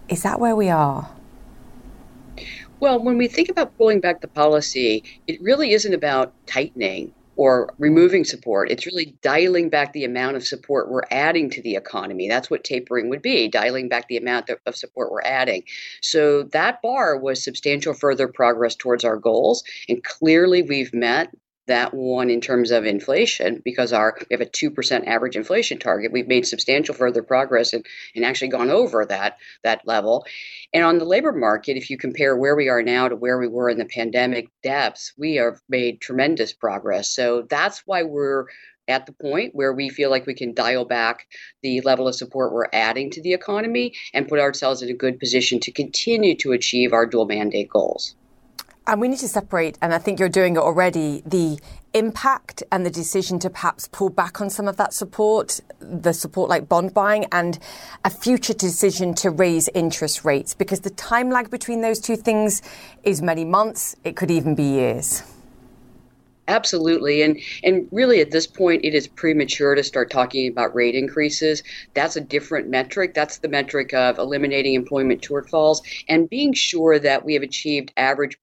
Is 0.10 0.24
that 0.24 0.40
where 0.40 0.56
we 0.56 0.70
are? 0.70 1.10
Well, 2.82 3.02
when 3.02 3.18
we 3.18 3.28
think 3.28 3.50
about 3.50 3.78
pulling 3.78 4.02
back 4.02 4.20
the 4.20 4.28
policy, 4.28 5.04
it 5.28 5.42
really 5.42 5.72
isn't 5.72 5.94
about 5.94 6.34
tightening 6.46 7.14
or 7.38 7.74
removing 7.78 8.24
support. 8.24 8.71
It's 8.71 8.86
really 8.86 9.15
dialing 9.21 9.69
back 9.69 9.93
the 9.93 10.06
amount 10.06 10.38
of 10.38 10.45
support 10.45 10.89
we're 10.89 11.04
adding 11.12 11.50
to 11.52 11.62
the 11.62 11.76
economy. 11.76 12.28
That's 12.28 12.50
what 12.50 12.63
tapering 12.63 13.10
would 13.10 13.21
be, 13.21 13.48
dialing 13.48 13.89
back 13.89 14.08
the 14.08 14.17
amount 14.17 14.50
of 14.65 14.76
support 14.76 15.12
we're 15.12 15.21
adding. 15.21 15.63
So 16.02 16.43
that 16.43 16.82
bar 16.82 17.17
was 17.17 17.43
substantial 17.43 17.93
further 17.93 18.28
progress 18.28 18.76
towards 18.76 19.04
our 19.04 19.17
goals. 19.17 19.63
And 19.89 20.04
clearly 20.04 20.62
we've 20.62 20.93
met 20.93 21.34
that 21.67 21.93
one 21.93 22.30
in 22.30 22.41
terms 22.41 22.71
of 22.71 22.86
inflation 22.86 23.62
because 23.63 23.93
our 23.93 24.17
we 24.30 24.34
have 24.34 24.41
a 24.41 24.45
2% 24.45 25.08
average 25.08 25.36
inflation 25.36 25.80
target. 25.80 26.12
We've 26.12 26.28
made 26.28 26.45
substantial 26.45 26.95
further 26.95 27.23
progress 27.23 27.73
and, 27.73 27.86
and 28.15 28.23
actually 28.23 28.49
gone 28.49 28.69
over 28.69 29.06
that 29.06 29.38
that 29.63 29.82
level. 29.86 30.25
And 30.73 30.84
on 30.84 30.97
the 30.97 31.06
labor 31.06 31.32
market 31.32 31.78
if 31.78 31.89
you 31.89 31.97
compare 31.97 32.36
where 32.36 32.56
we 32.56 32.69
are 32.69 32.84
now 32.84 33.08
to 33.08 33.15
where 33.15 33.38
we 33.38 33.47
were 33.47 33.69
in 33.69 33.78
the 33.78 33.86
pandemic 33.86 34.49
depths 34.63 35.13
we 35.17 35.36
have 35.36 35.60
made 35.69 36.01
tremendous 36.01 36.54
progress. 36.54 37.10
So 37.10 37.45
that's 37.49 37.84
why 37.86 38.04
we're 38.04 38.45
at 38.88 39.06
the 39.06 39.13
point 39.13 39.56
where 39.56 39.73
we 39.73 39.89
feel 39.89 40.10
like 40.10 40.25
we 40.25 40.34
can 40.34 40.54
dial 40.54 40.86
back 40.86 41.28
the 41.63 41.82
level 41.82 42.08
of 42.08 42.15
support 42.15 42.54
we're 42.54 42.69
adding 42.71 43.10
to 43.12 43.21
the 43.21 43.34
economy 43.34 43.93
and 44.13 44.28
put 44.28 44.39
ourselves 44.39 44.82
in 44.82 44.89
a 44.89 44.93
good 44.93 45.19
position 45.19 45.60
to 45.62 45.71
continue 45.71 46.36
to 46.36 46.51
achieve 46.51 46.93
our 46.93 47.06
dual 47.06 47.25
mandate 47.25 47.69
goals. 47.69 48.15
And 48.88 49.02
we 49.02 49.08
need 49.08 49.17
to 49.19 49.28
separate, 49.28 49.80
and 49.82 49.95
I 49.95 49.98
think 49.98 50.19
you're 50.19 50.30
doing 50.30 50.58
it 50.58 50.60
already, 50.60 51.24
the 51.26 51.60
impact 51.95 52.62
and 52.71 52.86
the 52.86 52.91
decision 52.91 53.39
to 53.39 53.50
perhaps 53.50 53.88
pull 53.88 54.10
back 54.10 54.41
on 54.41 54.52
some 54.52 54.67
of 54.67 54.78
that 54.78 54.93
support, 54.93 55.60
the 55.80 56.13
support 56.13 56.52
like 56.52 56.69
bond 56.69 56.93
buying, 56.93 57.26
and 57.32 57.58
a 58.04 58.12
future 58.12 58.54
decision 58.54 59.15
to 59.15 59.32
raise 59.32 59.69
interest 59.69 60.24
rates, 60.24 60.54
because 60.54 60.82
the 60.82 60.91
time 60.91 61.32
lag 61.32 61.50
between 61.50 61.82
those 61.82 62.00
two 62.00 62.15
things 62.15 62.62
is 63.04 63.24
many 63.24 63.43
months, 63.43 63.95
it 64.04 64.15
could 64.15 64.30
even 64.30 64.54
be 64.54 64.63
years. 64.63 65.24
Absolutely. 66.48 67.22
And 67.24 67.40
and 67.64 67.88
really 67.92 68.20
at 68.22 68.30
this 68.32 68.46
point 68.48 68.86
it 68.86 68.94
is 68.94 69.08
premature 69.08 69.74
to 69.76 69.84
start 69.84 70.12
talking 70.12 70.48
about 70.48 70.76
rate 70.76 70.94
increases. 70.96 71.64
That's 71.96 72.16
a 72.16 72.22
different 72.22 72.68
metric. 72.70 73.14
That's 73.16 73.38
the 73.40 73.48
metric 73.48 73.94
of 73.94 74.20
eliminating 74.20 74.74
employment 74.76 75.22
shortfalls 75.22 75.80
and 76.08 76.30
being 76.30 76.54
sure 76.54 77.00
that 77.00 77.26
we 77.26 77.34
have 77.34 77.44
achieved 77.44 77.92
average 77.98 78.38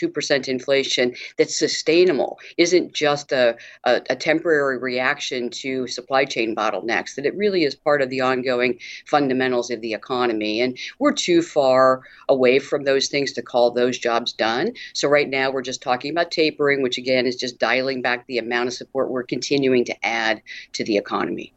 2% 0.00 0.48
inflation 0.48 1.14
that's 1.36 1.58
sustainable 1.58 2.38
isn't 2.56 2.92
just 2.92 3.32
a, 3.32 3.56
a, 3.84 4.00
a, 4.10 4.16
temporary 4.16 4.78
reaction 4.78 5.48
to 5.48 5.86
supply 5.86 6.24
chain 6.24 6.54
bottlenecks, 6.54 7.14
that 7.14 7.26
it 7.26 7.36
really 7.36 7.64
is 7.64 7.74
part 7.74 8.02
of 8.02 8.10
the 8.10 8.20
ongoing 8.20 8.78
fundamentals 9.06 9.70
of 9.70 9.80
the 9.80 9.94
economy. 9.94 10.60
And 10.60 10.78
we're 10.98 11.12
too 11.12 11.42
far 11.42 12.02
away 12.28 12.58
from 12.58 12.84
those 12.84 13.08
things 13.08 13.32
to 13.32 13.42
call 13.42 13.70
those 13.70 13.98
jobs 13.98 14.32
done. 14.32 14.72
So 14.94 15.08
right 15.08 15.28
now 15.28 15.50
we're 15.50 15.62
just 15.62 15.82
talking 15.82 16.10
about 16.10 16.30
tapering, 16.30 16.82
which 16.82 16.98
again 16.98 17.26
is 17.26 17.36
just 17.36 17.58
dialing 17.58 18.02
back 18.02 18.26
the 18.26 18.38
amount 18.38 18.68
of 18.68 18.74
support 18.74 19.10
we're 19.10 19.22
continuing 19.22 19.84
to 19.86 20.06
add 20.06 20.42
to 20.74 20.84
the 20.84 20.96
economy. 20.96 21.52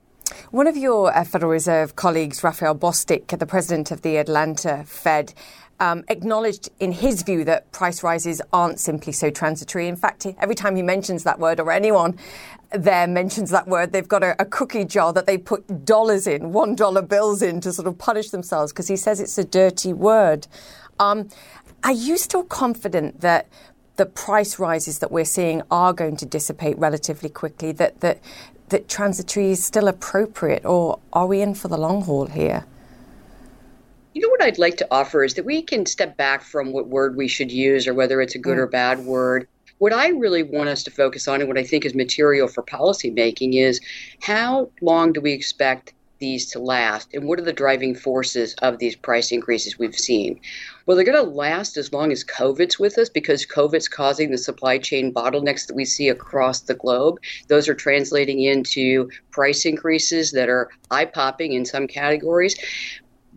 One 0.52 0.68
of 0.68 0.78
your 0.78 1.16
uh, 1.16 1.24
Federal 1.24 1.52
Reserve 1.52 1.96
colleagues, 1.96 2.44
Raphael 2.44 2.76
Bostic, 2.76 3.28
the 3.38 3.46
president 3.46 3.92
of 3.92 4.02
the 4.02 4.18
Atlanta 4.18 4.84
Fed, 4.86 5.34
um, 5.80 6.04
acknowledged 6.10 6.70
in 6.80 6.92
his 6.92 7.24
view 7.24 7.44
that 7.46 7.72
price 7.72 8.04
rises 8.04 8.42
aren't 8.54 8.80
simply 8.80 9.12
so 9.12 9.32
transitory. 9.32 9.88
In 9.88 9.96
fact, 9.96 10.28
every 10.40 10.56
time 10.56 10.76
he 10.76 10.84
mentions 10.84 11.24
that 11.24 11.40
word 11.40 11.60
or 11.60 11.72
anyone 11.72 12.18
there 12.72 13.08
mentions 13.08 13.50
that 13.50 13.68
word, 13.68 13.92
they've 13.92 14.08
got 14.08 14.24
a, 14.24 14.42
a 14.42 14.46
cookie 14.46 14.86
jar 14.86 15.12
that 15.12 15.26
they 15.26 15.38
put 15.38 15.86
dollars 15.86 16.26
in, 16.28 16.54
one 16.54 16.76
dollar 16.76 17.02
bills 17.02 17.42
in 17.42 17.60
to 17.62 17.74
sort 17.74 17.88
of 17.88 17.98
punish 17.98 18.30
themselves 18.30 18.72
because 18.72 18.88
he 18.88 18.96
says 18.96 19.20
it's 19.20 19.38
a 19.38 19.44
dirty 19.44 19.92
word. 19.92 20.48
Um, 21.00 21.30
are 21.84 21.92
you 21.92 22.18
still 22.18 22.44
confident 22.44 23.22
that 23.22 23.48
the 23.98 24.06
price 24.06 24.58
rises 24.60 25.00
that 25.00 25.12
we're 25.12 25.26
seeing 25.26 25.64
are 25.70 25.94
going 25.94 26.16
to 26.18 26.26
dissipate 26.26 26.78
relatively 26.78 27.28
quickly? 27.30 27.72
That 27.72 28.00
that 28.02 28.20
that 28.72 28.90
transitory 28.90 29.52
is 29.52 29.64
still 29.64 29.88
appropriate, 29.88 30.66
or 30.66 31.00
are 31.14 31.28
we 31.28 31.42
in 31.42 31.54
for 31.54 31.68
the 31.68 31.78
long 31.78 32.02
haul 32.02 32.26
here? 32.26 32.66
You 34.14 34.22
know 34.22 34.30
what 34.30 34.42
I'd 34.42 34.58
like 34.58 34.76
to 34.78 34.88
offer 34.92 35.24
is 35.24 35.36
that 35.36 35.46
we 35.46 35.62
can 35.62 35.86
step 35.86 36.18
back 36.18 36.42
from 36.42 36.74
what 36.74 36.88
word 36.88 37.16
we 37.16 37.30
should 37.30 37.52
use 37.52 37.88
or 37.88 37.94
whether 37.94 38.20
it's 38.20 38.36
a 38.36 38.40
good 38.40 38.58
mm. 38.58 38.62
or 38.62 38.68
bad 38.68 39.00
word. 39.06 39.48
What 39.78 39.94
I 39.94 40.10
really 40.10 40.44
want 40.44 40.70
us 40.70 40.84
to 40.84 40.92
focus 40.92 41.28
on 41.28 41.40
and 41.40 41.48
what 41.48 41.58
I 41.58 41.64
think 41.64 41.86
is 41.86 41.96
material 41.96 42.48
for 42.48 42.62
policymaking 42.62 43.56
is 43.56 43.80
how 44.22 44.70
long 44.82 45.14
do 45.14 45.22
we 45.22 45.32
expect 45.32 45.94
these 46.20 46.46
to 46.52 46.60
last 46.60 47.14
and 47.14 47.28
what 47.28 47.40
are 47.40 47.44
the 47.44 47.54
driving 47.54 47.96
forces 47.96 48.54
of 48.62 48.80
these 48.80 48.96
price 48.96 49.32
increases 49.32 49.80
we've 49.80 49.98
seen? 49.98 50.40
Well, 50.86 50.96
they're 50.96 51.06
going 51.06 51.24
to 51.24 51.32
last 51.32 51.78
as 51.78 51.94
long 51.94 52.12
as 52.12 52.24
COVID's 52.24 52.80
with 52.80 52.98
us 52.98 53.10
because 53.10 53.46
COVID's 53.46 53.88
causing 53.88 54.32
the 54.32 54.38
supply 54.38 54.78
chain 54.78 55.14
bottlenecks 55.14 55.68
that 55.68 55.76
we 55.76 55.86
see 55.86 56.10
across 56.10 56.62
the 56.62 56.74
globe. 56.74 57.20
Those 57.48 57.70
are 57.70 57.76
translating 57.76 58.42
into 58.42 59.10
price 59.32 59.66
increases 59.66 60.32
that 60.32 60.50
are 60.50 60.70
eye 60.90 61.06
popping 61.06 61.54
in 61.54 61.66
some 61.66 61.88
categories 61.88 62.56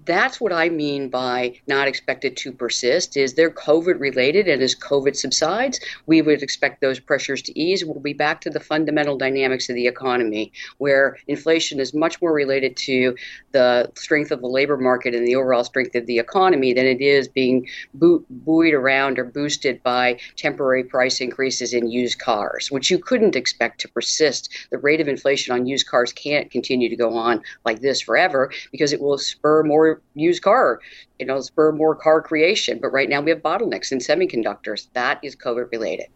that's 0.07 0.41
what 0.41 0.53
I 0.53 0.69
mean 0.69 1.09
by 1.09 1.59
not 1.67 1.89
expected 1.89 2.37
to 2.39 2.53
persist 2.53 3.17
is 3.17 3.35
they're 3.35 3.51
COVID 3.51 4.01
related 4.01 4.49
and 4.49 4.63
as 4.63 4.75
COVID 4.75 5.17
subsides, 5.17 5.81
we 6.07 6.23
would 6.23 6.43
expect 6.43 6.81
those 6.81 7.01
pressures 7.01 7.43
to 7.43 7.59
ease. 7.59 7.85
We'll 7.85 8.01
be 8.01 8.13
back 8.13 8.41
to 8.43 8.51
the 8.51 8.61
fundamental 8.61 9.17
dynamics 9.17 9.69
of 9.69 9.75
the 9.75 9.87
economy 9.87 10.53
where 10.79 11.17
inflation 11.29 11.81
is 11.81 11.95
much 11.95 12.21
more 12.21 12.33
related 12.33 12.77
to 12.77 13.15
the 13.53 13.91
strength 13.95 14.31
of 14.31 14.41
the 14.41 14.47
labor 14.47 14.77
market 14.77 15.15
and 15.15 15.27
the 15.27 15.37
overall 15.37 15.65
strength 15.65 15.95
of 15.95 16.07
the 16.07 16.19
economy 16.19 16.73
than 16.73 16.87
it 16.87 17.01
is 17.01 17.29
being 17.29 17.67
buoyed 17.95 18.75
around 18.75 19.19
or 19.19 19.25
boosted 19.25 19.83
by 19.83 20.19
temporary 20.37 20.85
price 20.85 21.21
increases 21.21 21.73
in 21.73 21.91
used 21.91 22.19
cars, 22.19 22.71
which 22.71 22.91
you 22.91 22.99
couldn't 22.99 23.37
expect 23.37 23.81
to 23.81 23.89
persist. 23.89 24.51
The 24.71 24.79
rate 24.79 25.01
of 25.01 25.09
inflation 25.09 25.55
on 25.55 25.67
used 25.67 25.87
cars 25.87 26.13
can't 26.13 26.51
continue 26.51 26.89
to 26.89 26.97
go 26.97 27.17
on 27.17 27.43
like 27.65 27.81
this 27.81 28.01
forever 28.01 28.51
because 28.73 28.93
it 28.93 29.01
will 29.01 29.19
spur 29.19 29.63
more 29.63 29.94
used 30.15 30.43
car, 30.43 30.81
you 31.19 31.27
know, 31.27 31.41
spur 31.41 31.73
more 31.73 31.95
car 31.95 32.23
creation. 32.23 32.79
But 32.81 32.89
right 32.89 33.09
now 33.09 33.21
we 33.21 33.31
have 33.31 33.41
bottlenecks 33.41 33.93
in 33.93 33.99
semiconductors. 33.99 34.89
That 34.95 35.21
is 35.23 35.37
COVID 35.37 35.71
related. 35.73 36.07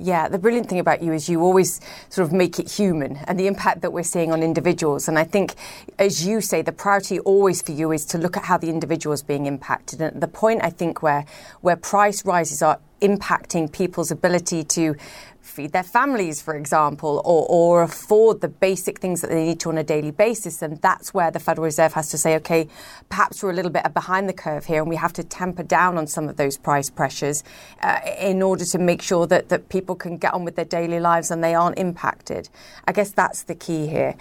Yeah, 0.00 0.26
the 0.26 0.40
brilliant 0.40 0.68
thing 0.68 0.80
about 0.80 1.02
you 1.02 1.12
is 1.12 1.28
you 1.28 1.40
always 1.40 1.80
sort 2.08 2.26
of 2.26 2.32
make 2.32 2.58
it 2.58 2.68
human 2.68 3.16
and 3.28 3.38
the 3.38 3.46
impact 3.46 3.80
that 3.82 3.92
we're 3.92 4.02
seeing 4.02 4.32
on 4.32 4.42
individuals. 4.42 5.06
And 5.06 5.16
I 5.16 5.22
think, 5.22 5.54
as 6.00 6.26
you 6.26 6.40
say, 6.40 6.62
the 6.62 6.72
priority 6.72 7.20
always 7.20 7.62
for 7.62 7.70
you 7.70 7.92
is 7.92 8.04
to 8.06 8.18
look 8.18 8.36
at 8.36 8.46
how 8.46 8.58
the 8.58 8.68
individual 8.70 9.14
is 9.14 9.22
being 9.22 9.46
impacted. 9.46 10.00
And 10.00 10.16
at 10.16 10.20
the 10.20 10.26
point 10.26 10.64
I 10.64 10.70
think 10.70 11.00
where 11.00 11.26
where 11.60 11.76
price 11.76 12.24
rises 12.24 12.60
are 12.60 12.80
impacting 13.04 13.70
people's 13.70 14.10
ability 14.10 14.64
to 14.64 14.96
feed 15.44 15.72
their 15.72 15.82
families, 15.82 16.40
for 16.40 16.56
example, 16.56 17.20
or, 17.24 17.46
or 17.48 17.82
afford 17.82 18.40
the 18.40 18.48
basic 18.48 18.98
things 18.98 19.20
that 19.20 19.28
they 19.28 19.44
need 19.44 19.60
to 19.60 19.68
on 19.68 19.76
a 19.76 19.84
daily 19.84 20.10
basis. 20.10 20.62
And 20.62 20.80
that's 20.80 21.12
where 21.12 21.30
the 21.30 21.38
Federal 21.38 21.66
Reserve 21.66 21.92
has 21.92 22.08
to 22.10 22.18
say, 22.18 22.34
okay, 22.36 22.66
perhaps 23.10 23.42
we're 23.42 23.50
a 23.50 23.52
little 23.52 23.70
bit 23.70 23.92
behind 23.92 24.28
the 24.28 24.32
curve 24.32 24.64
here 24.64 24.80
and 24.80 24.88
we 24.88 24.96
have 24.96 25.12
to 25.12 25.22
temper 25.22 25.62
down 25.62 25.98
on 25.98 26.06
some 26.06 26.28
of 26.28 26.36
those 26.36 26.56
price 26.56 26.88
pressures 26.88 27.44
uh, 27.82 28.00
in 28.18 28.40
order 28.40 28.64
to 28.64 28.78
make 28.78 29.02
sure 29.02 29.26
that, 29.26 29.50
that 29.50 29.68
people 29.68 29.94
can 29.94 30.16
get 30.16 30.32
on 30.32 30.44
with 30.44 30.56
their 30.56 30.64
daily 30.64 30.98
lives 30.98 31.30
and 31.30 31.44
they 31.44 31.54
aren't 31.54 31.78
impacted. 31.78 32.48
I 32.88 32.92
guess 32.92 33.10
that's 33.10 33.42
the 33.42 33.54
key 33.54 33.86
here. 33.86 34.14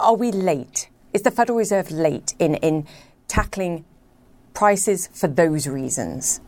Are 0.00 0.16
we 0.16 0.32
late? 0.32 0.88
Is 1.12 1.22
the 1.22 1.30
Federal 1.30 1.58
Reserve 1.58 1.90
late 1.90 2.34
in, 2.38 2.54
in 2.56 2.86
tackling 3.28 3.84
prices 4.54 5.08
for 5.12 5.28
those 5.28 5.68
reasons? 5.68 6.40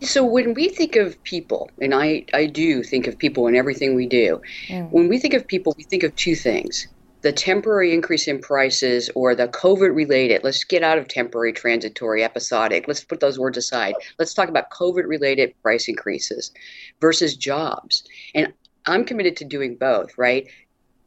So 0.00 0.24
when 0.24 0.54
we 0.54 0.68
think 0.68 0.96
of 0.96 1.22
people, 1.24 1.70
and 1.80 1.94
I, 1.94 2.24
I 2.32 2.46
do 2.46 2.82
think 2.82 3.06
of 3.06 3.18
people 3.18 3.46
in 3.46 3.56
everything 3.56 3.94
we 3.94 4.06
do, 4.06 4.40
mm. 4.68 4.90
when 4.90 5.08
we 5.08 5.18
think 5.18 5.34
of 5.34 5.46
people, 5.46 5.74
we 5.76 5.84
think 5.84 6.02
of 6.02 6.14
two 6.16 6.34
things. 6.34 6.86
The 7.22 7.32
temporary 7.32 7.92
increase 7.92 8.28
in 8.28 8.38
prices 8.38 9.10
or 9.14 9.34
the 9.34 9.48
COVID 9.48 9.94
related, 9.94 10.44
let's 10.44 10.62
get 10.62 10.84
out 10.84 10.98
of 10.98 11.08
temporary, 11.08 11.52
transitory, 11.52 12.22
episodic. 12.22 12.86
Let's 12.86 13.02
put 13.02 13.18
those 13.18 13.38
words 13.38 13.58
aside. 13.58 13.94
Let's 14.18 14.34
talk 14.34 14.48
about 14.48 14.70
COVID 14.70 15.04
related 15.04 15.52
price 15.62 15.88
increases 15.88 16.52
versus 17.00 17.36
jobs. 17.36 18.04
And 18.34 18.52
I'm 18.86 19.04
committed 19.04 19.36
to 19.38 19.44
doing 19.44 19.76
both, 19.76 20.16
right? 20.16 20.46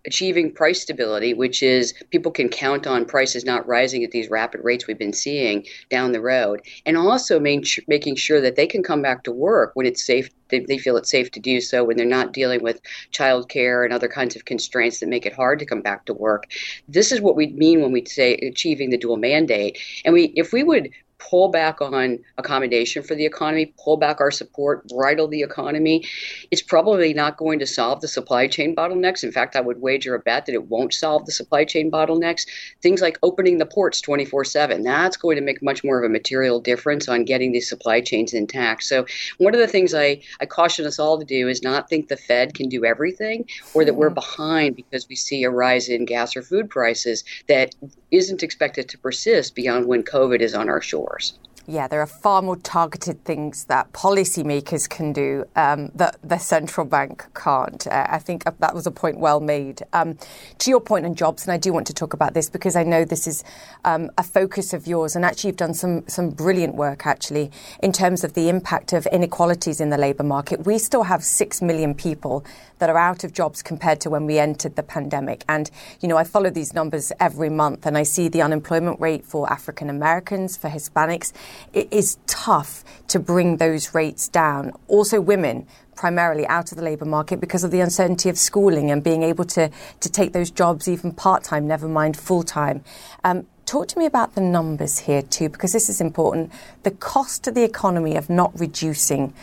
Achieving 0.05 0.51
price 0.51 0.81
stability, 0.81 1.33
which 1.33 1.61
is 1.61 1.93
people 2.09 2.31
can 2.31 2.49
count 2.49 2.87
on 2.87 3.05
prices 3.05 3.45
not 3.45 3.67
rising 3.67 4.03
at 4.03 4.11
these 4.11 4.29
rapid 4.29 4.61
rates 4.63 4.87
we've 4.87 4.97
been 4.97 5.13
seeing 5.13 5.65
down 5.89 6.11
the 6.11 6.21
road, 6.21 6.61
and 6.85 6.97
also 6.97 7.39
making 7.39 8.15
sure 8.15 8.41
that 8.41 8.55
they 8.55 8.67
can 8.67 8.83
come 8.83 9.01
back 9.01 9.23
to 9.23 9.31
work 9.31 9.71
when 9.75 9.85
it's 9.85 10.03
safe. 10.03 10.29
They, 10.49 10.59
they 10.59 10.77
feel 10.77 10.97
it's 10.97 11.09
safe 11.09 11.31
to 11.31 11.39
do 11.39 11.61
so 11.61 11.83
when 11.83 11.95
they're 11.95 12.05
not 12.05 12.33
dealing 12.33 12.61
with 12.61 12.81
childcare 13.13 13.85
and 13.85 13.93
other 13.93 14.09
kinds 14.09 14.35
of 14.35 14.43
constraints 14.45 14.99
that 14.99 15.07
make 15.07 15.25
it 15.25 15.33
hard 15.33 15.59
to 15.59 15.65
come 15.65 15.81
back 15.81 16.05
to 16.05 16.13
work. 16.13 16.51
This 16.89 17.11
is 17.11 17.21
what 17.21 17.37
we 17.37 17.47
mean 17.47 17.81
when 17.81 17.93
we 17.93 18.03
say 18.05 18.33
achieving 18.35 18.89
the 18.89 18.97
dual 18.97 19.17
mandate. 19.17 19.77
And 20.03 20.13
we, 20.13 20.33
if 20.35 20.51
we 20.51 20.63
would 20.63 20.89
pull 21.29 21.49
back 21.49 21.81
on 21.81 22.19
accommodation 22.37 23.03
for 23.03 23.15
the 23.15 23.25
economy, 23.25 23.73
pull 23.77 23.97
back 23.97 24.19
our 24.19 24.31
support, 24.31 24.87
bridle 24.87 25.27
the 25.27 25.41
economy, 25.41 26.03
it's 26.49 26.61
probably 26.61 27.13
not 27.13 27.37
going 27.37 27.59
to 27.59 27.67
solve 27.67 28.01
the 28.01 28.07
supply 28.07 28.47
chain 28.47 28.75
bottlenecks. 28.75 29.23
In 29.23 29.31
fact, 29.31 29.55
I 29.55 29.61
would 29.61 29.81
wager 29.81 30.15
a 30.15 30.19
bet 30.19 30.45
that 30.45 30.53
it 30.53 30.67
won't 30.69 30.93
solve 30.93 31.25
the 31.25 31.31
supply 31.31 31.65
chain 31.65 31.91
bottlenecks. 31.91 32.45
Things 32.81 33.01
like 33.01 33.19
opening 33.23 33.57
the 33.57 33.65
ports 33.65 34.01
24 34.01 34.45
7, 34.45 34.83
that's 34.83 35.17
going 35.17 35.35
to 35.35 35.41
make 35.41 35.61
much 35.61 35.83
more 35.83 35.99
of 35.99 36.05
a 36.05 36.09
material 36.09 36.59
difference 36.59 37.07
on 37.07 37.25
getting 37.25 37.51
these 37.51 37.69
supply 37.69 38.01
chains 38.01 38.33
intact. 38.33 38.83
So, 38.83 39.05
one 39.37 39.53
of 39.53 39.59
the 39.59 39.67
things 39.67 39.93
I, 39.93 40.21
I 40.39 40.45
caution 40.45 40.85
us 40.85 40.99
all 40.99 41.19
to 41.19 41.25
do 41.25 41.47
is 41.47 41.61
not 41.61 41.89
think 41.89 42.07
the 42.07 42.17
Fed 42.17 42.53
can 42.53 42.69
do 42.69 42.85
everything 42.85 43.45
or 43.73 43.85
that 43.85 43.95
we're 43.95 44.09
behind 44.09 44.75
because 44.75 45.07
we 45.07 45.15
see 45.15 45.43
a 45.43 45.49
rise 45.49 45.87
in 45.87 46.05
gas 46.05 46.35
or 46.35 46.41
food 46.41 46.69
prices 46.69 47.23
that 47.47 47.75
isn't 48.11 48.43
expected 48.43 48.89
to 48.89 48.97
persist 48.97 49.55
beyond 49.55 49.85
when 49.85 50.03
COVID 50.03 50.41
is 50.41 50.53
on 50.53 50.69
our 50.69 50.81
shores. 51.19 51.39
Yeah, 51.67 51.87
there 51.87 52.01
are 52.01 52.07
far 52.07 52.41
more 52.41 52.55
targeted 52.57 53.23
things 53.23 53.65
that 53.65 53.93
policymakers 53.93 54.89
can 54.89 55.13
do 55.13 55.45
um, 55.55 55.91
that 55.93 56.17
the 56.23 56.39
central 56.39 56.87
bank 56.87 57.25
can't. 57.35 57.85
Uh, 57.85 58.07
I 58.09 58.17
think 58.17 58.43
that 58.45 58.73
was 58.73 58.87
a 58.87 58.91
point 58.91 59.19
well 59.19 59.39
made. 59.39 59.83
Um, 59.93 60.17
to 60.57 60.71
your 60.71 60.81
point 60.81 61.05
on 61.05 61.13
jobs, 61.13 61.43
and 61.43 61.51
I 61.51 61.57
do 61.57 61.71
want 61.71 61.85
to 61.87 61.93
talk 61.93 62.13
about 62.13 62.33
this 62.33 62.49
because 62.49 62.75
I 62.75 62.83
know 62.83 63.05
this 63.05 63.27
is 63.27 63.43
um, 63.85 64.09
a 64.17 64.23
focus 64.23 64.73
of 64.73 64.87
yours, 64.87 65.15
and 65.15 65.23
actually 65.23 65.49
you've 65.49 65.57
done 65.57 65.75
some 65.75 66.07
some 66.07 66.31
brilliant 66.31 66.75
work 66.75 67.05
actually 67.05 67.51
in 67.83 67.91
terms 67.91 68.23
of 68.23 68.33
the 68.33 68.49
impact 68.49 68.91
of 68.91 69.05
inequalities 69.07 69.79
in 69.79 69.91
the 69.91 69.97
labour 69.99 70.23
market. 70.23 70.65
We 70.65 70.79
still 70.79 71.03
have 71.03 71.23
six 71.23 71.61
million 71.61 71.93
people 71.93 72.43
that 72.79 72.89
are 72.89 72.97
out 72.97 73.23
of 73.23 73.33
jobs 73.33 73.61
compared 73.61 74.01
to 74.01 74.09
when 74.09 74.25
we 74.25 74.39
entered 74.39 74.75
the 74.75 74.83
pandemic, 74.83 75.45
and 75.47 75.69
you 75.99 76.07
know 76.09 76.17
I 76.17 76.23
follow 76.23 76.49
these 76.49 76.73
numbers 76.73 77.11
every 77.19 77.49
month, 77.49 77.85
and 77.85 77.99
I 77.99 78.03
see 78.03 78.29
the 78.29 78.41
unemployment 78.41 78.99
rate 78.99 79.25
for 79.25 79.51
African 79.51 79.91
Americans, 79.91 80.57
for 80.57 80.67
Hispanics 80.67 81.31
it 81.73 81.87
is 81.91 82.17
tough 82.27 82.83
to 83.07 83.19
bring 83.19 83.57
those 83.57 83.93
rates 83.93 84.27
down. 84.27 84.73
Also, 84.87 85.19
women 85.19 85.67
primarily 85.95 86.47
out 86.47 86.71
of 86.71 86.77
the 86.77 86.83
labour 86.83 87.05
market 87.05 87.39
because 87.39 87.63
of 87.63 87.71
the 87.71 87.79
uncertainty 87.79 88.29
of 88.29 88.37
schooling 88.37 88.89
and 88.89 89.03
being 89.03 89.21
able 89.23 89.45
to, 89.45 89.69
to 89.99 90.09
take 90.09 90.33
those 90.33 90.49
jobs 90.49 90.87
even 90.87 91.11
part 91.11 91.43
time, 91.43 91.67
never 91.67 91.87
mind 91.87 92.17
full 92.17 92.41
time. 92.41 92.83
Um, 93.23 93.45
talk 93.65 93.87
to 93.89 93.99
me 93.99 94.05
about 94.05 94.33
the 94.33 94.41
numbers 94.41 94.99
here 94.99 95.21
too, 95.21 95.49
because 95.49 95.73
this 95.73 95.89
is 95.89 96.01
important. 96.01 96.51
The 96.83 96.91
cost 96.91 97.43
to 97.43 97.51
the 97.51 97.63
economy 97.63 98.15
of 98.15 98.29
not 98.29 98.57
reducing 98.59 99.33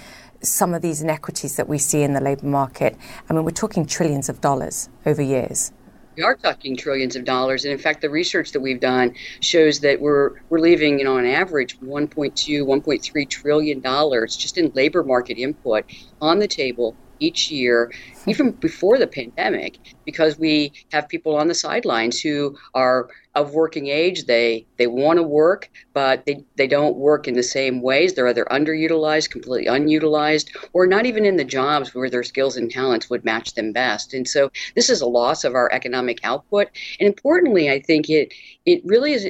some 0.42 0.74
of 0.74 0.82
these 0.82 1.02
inequities 1.02 1.56
that 1.56 1.68
we 1.68 1.78
see 1.78 2.02
in 2.02 2.12
the 2.12 2.20
labour 2.20 2.46
market. 2.46 2.96
I 3.28 3.32
mean, 3.32 3.44
we're 3.44 3.50
talking 3.50 3.86
trillions 3.86 4.28
of 4.28 4.40
dollars 4.40 4.88
over 5.04 5.22
years 5.22 5.72
we 6.18 6.24
are 6.24 6.36
talking 6.36 6.76
trillions 6.76 7.14
of 7.14 7.24
dollars. 7.24 7.64
And 7.64 7.72
in 7.72 7.78
fact, 7.78 8.00
the 8.00 8.10
research 8.10 8.50
that 8.52 8.60
we've 8.60 8.80
done 8.80 9.14
shows 9.40 9.80
that 9.80 10.00
we're 10.00 10.32
we're 10.50 10.58
leaving, 10.58 10.98
you 10.98 11.04
know, 11.04 11.16
on 11.16 11.24
average 11.24 11.78
1.2, 11.80 12.34
1.3 12.64 13.30
trillion 13.30 13.80
dollars 13.80 14.36
just 14.36 14.58
in 14.58 14.72
labor 14.74 15.04
market 15.04 15.38
input 15.38 15.84
on 16.20 16.40
the 16.40 16.48
table 16.48 16.98
each 17.20 17.50
year, 17.50 17.92
even 18.26 18.50
before 18.68 18.98
the 18.98 19.06
pandemic, 19.06 19.78
because 20.04 20.38
we 20.38 20.72
have 20.92 21.08
people 21.08 21.36
on 21.36 21.48
the 21.48 21.54
sidelines 21.54 22.20
who 22.20 22.56
are 22.74 23.08
of 23.34 23.54
working 23.54 23.86
age. 23.86 24.26
They 24.26 24.66
they 24.76 24.86
want 24.86 25.18
to 25.18 25.22
work, 25.22 25.70
but 25.92 26.26
they, 26.26 26.44
they 26.56 26.66
don't 26.66 26.96
work 26.96 27.28
in 27.28 27.34
the 27.34 27.42
same 27.42 27.80
ways. 27.80 28.14
They're 28.14 28.28
either 28.28 28.46
underutilized, 28.46 29.30
completely 29.30 29.66
unutilized, 29.66 30.50
or 30.72 30.86
not 30.86 31.06
even 31.06 31.24
in 31.24 31.36
the 31.36 31.44
jobs 31.44 31.94
where 31.94 32.10
their 32.10 32.24
skills 32.24 32.56
and 32.56 32.70
talents 32.70 33.08
would 33.08 33.24
match 33.24 33.54
them 33.54 33.72
best. 33.72 34.12
And 34.12 34.26
so 34.26 34.50
this 34.74 34.90
is 34.90 35.00
a 35.00 35.06
loss 35.06 35.44
of 35.44 35.54
our 35.54 35.70
economic 35.72 36.18
output. 36.24 36.68
And 36.98 37.06
importantly, 37.06 37.70
I 37.70 37.80
think 37.80 38.10
it 38.10 38.34
it 38.66 38.82
really 38.84 39.12
is 39.12 39.28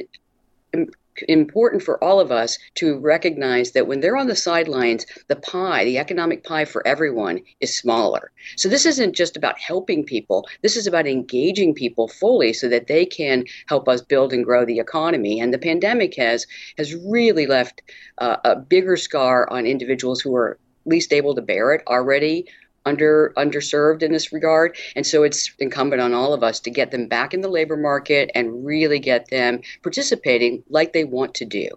important 1.27 1.83
for 1.83 2.03
all 2.03 2.19
of 2.19 2.31
us 2.31 2.57
to 2.75 2.97
recognize 2.99 3.71
that 3.71 3.87
when 3.87 3.99
they're 3.99 4.17
on 4.17 4.27
the 4.27 4.35
sidelines, 4.35 5.05
the 5.27 5.35
pie, 5.35 5.85
the 5.85 5.97
economic 5.97 6.43
pie 6.43 6.65
for 6.65 6.85
everyone, 6.85 7.41
is 7.59 7.77
smaller. 7.77 8.31
So 8.55 8.69
this 8.69 8.85
isn't 8.85 9.15
just 9.15 9.37
about 9.37 9.59
helping 9.59 10.03
people. 10.03 10.47
This 10.61 10.75
is 10.75 10.87
about 10.87 11.07
engaging 11.07 11.73
people 11.73 12.07
fully 12.07 12.53
so 12.53 12.69
that 12.69 12.87
they 12.87 13.05
can 13.05 13.45
help 13.67 13.87
us 13.87 14.01
build 14.01 14.33
and 14.33 14.45
grow 14.45 14.65
the 14.65 14.79
economy. 14.79 15.39
And 15.39 15.53
the 15.53 15.57
pandemic 15.57 16.15
has 16.15 16.45
has 16.77 16.95
really 16.95 17.47
left 17.47 17.81
uh, 18.17 18.37
a 18.43 18.55
bigger 18.55 18.97
scar 18.97 19.49
on 19.49 19.65
individuals 19.65 20.21
who 20.21 20.35
are 20.35 20.57
least 20.85 21.13
able 21.13 21.35
to 21.35 21.41
bear 21.41 21.73
it 21.73 21.83
already 21.87 22.47
under 22.89 23.33
underserved 23.37 24.03
in 24.03 24.11
this 24.11 24.33
regard. 24.33 24.75
And 24.95 25.05
so 25.05 25.23
it's 25.23 25.53
incumbent 25.59 26.01
on 26.01 26.13
all 26.13 26.33
of 26.33 26.43
us 26.43 26.59
to 26.61 26.69
get 26.69 26.91
them 26.91 27.07
back 27.07 27.33
in 27.33 27.41
the 27.41 27.47
labor 27.47 27.77
market 27.77 28.29
and 28.35 28.65
really 28.65 28.99
get 28.99 29.29
them 29.29 29.61
participating 29.81 30.63
like 30.69 30.91
they 30.91 31.05
want 31.05 31.35
to 31.35 31.45
do 31.45 31.69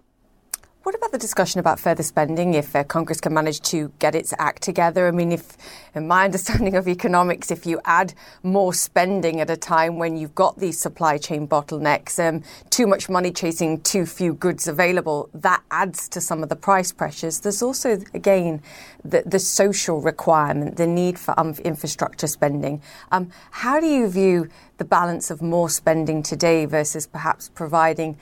what 0.83 0.95
about 0.95 1.13
the 1.13 1.17
discussion 1.17 1.61
about 1.61 1.79
further 1.79 2.03
spending 2.03 2.55
if 2.55 2.75
uh, 2.75 2.83
Congress 2.83 3.21
can 3.21 3.33
manage 3.33 3.61
to 3.61 3.89
get 3.99 4.15
its 4.15 4.33
act 4.37 4.61
together? 4.61 5.07
I 5.07 5.11
mean, 5.11 5.31
if, 5.31 5.57
in 5.95 6.07
my 6.07 6.25
understanding 6.25 6.75
of 6.75 6.89
economics, 6.89 7.51
if 7.51 7.65
you 7.65 7.79
add 7.85 8.13
more 8.43 8.73
spending 8.73 9.39
at 9.39 9.49
a 9.49 9.55
time 9.55 9.97
when 9.97 10.17
you've 10.17 10.35
got 10.35 10.59
these 10.59 10.77
supply 10.77 11.17
chain 11.17 11.47
bottlenecks, 11.47 12.19
um, 12.19 12.43
too 12.69 12.85
much 12.85 13.07
money 13.07 13.31
chasing 13.31 13.79
too 13.79 14.05
few 14.05 14.33
goods 14.33 14.67
available, 14.67 15.29
that 15.33 15.63
adds 15.71 16.09
to 16.09 16.19
some 16.19 16.43
of 16.43 16.49
the 16.49 16.55
price 16.55 16.91
pressures. 16.91 17.39
There's 17.39 17.61
also, 17.61 18.01
again, 18.13 18.61
the, 19.05 19.23
the 19.25 19.39
social 19.39 20.01
requirement, 20.01 20.75
the 20.75 20.87
need 20.87 21.17
for 21.17 21.39
um, 21.39 21.53
infrastructure 21.63 22.27
spending. 22.27 22.81
Um, 23.09 23.31
how 23.51 23.79
do 23.79 23.87
you 23.87 24.09
view 24.09 24.49
the 24.79 24.85
balance 24.85 25.31
of 25.31 25.41
more 25.41 25.69
spending 25.69 26.21
today 26.23 26.65
versus 26.65 27.07
perhaps 27.07 27.47
providing 27.47 28.17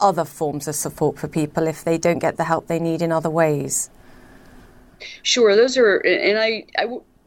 other 0.00 0.24
forms 0.24 0.68
of 0.68 0.74
support 0.74 1.18
for 1.18 1.28
people 1.28 1.66
if 1.66 1.84
they 1.84 1.98
don't 1.98 2.18
get 2.18 2.36
the 2.36 2.44
help 2.44 2.66
they 2.66 2.78
need 2.78 3.02
in 3.02 3.12
other 3.12 3.30
ways? 3.30 3.90
Sure, 5.22 5.54
those 5.54 5.76
are, 5.76 5.98
and 5.98 6.38
I, 6.38 6.64
I 6.76 6.86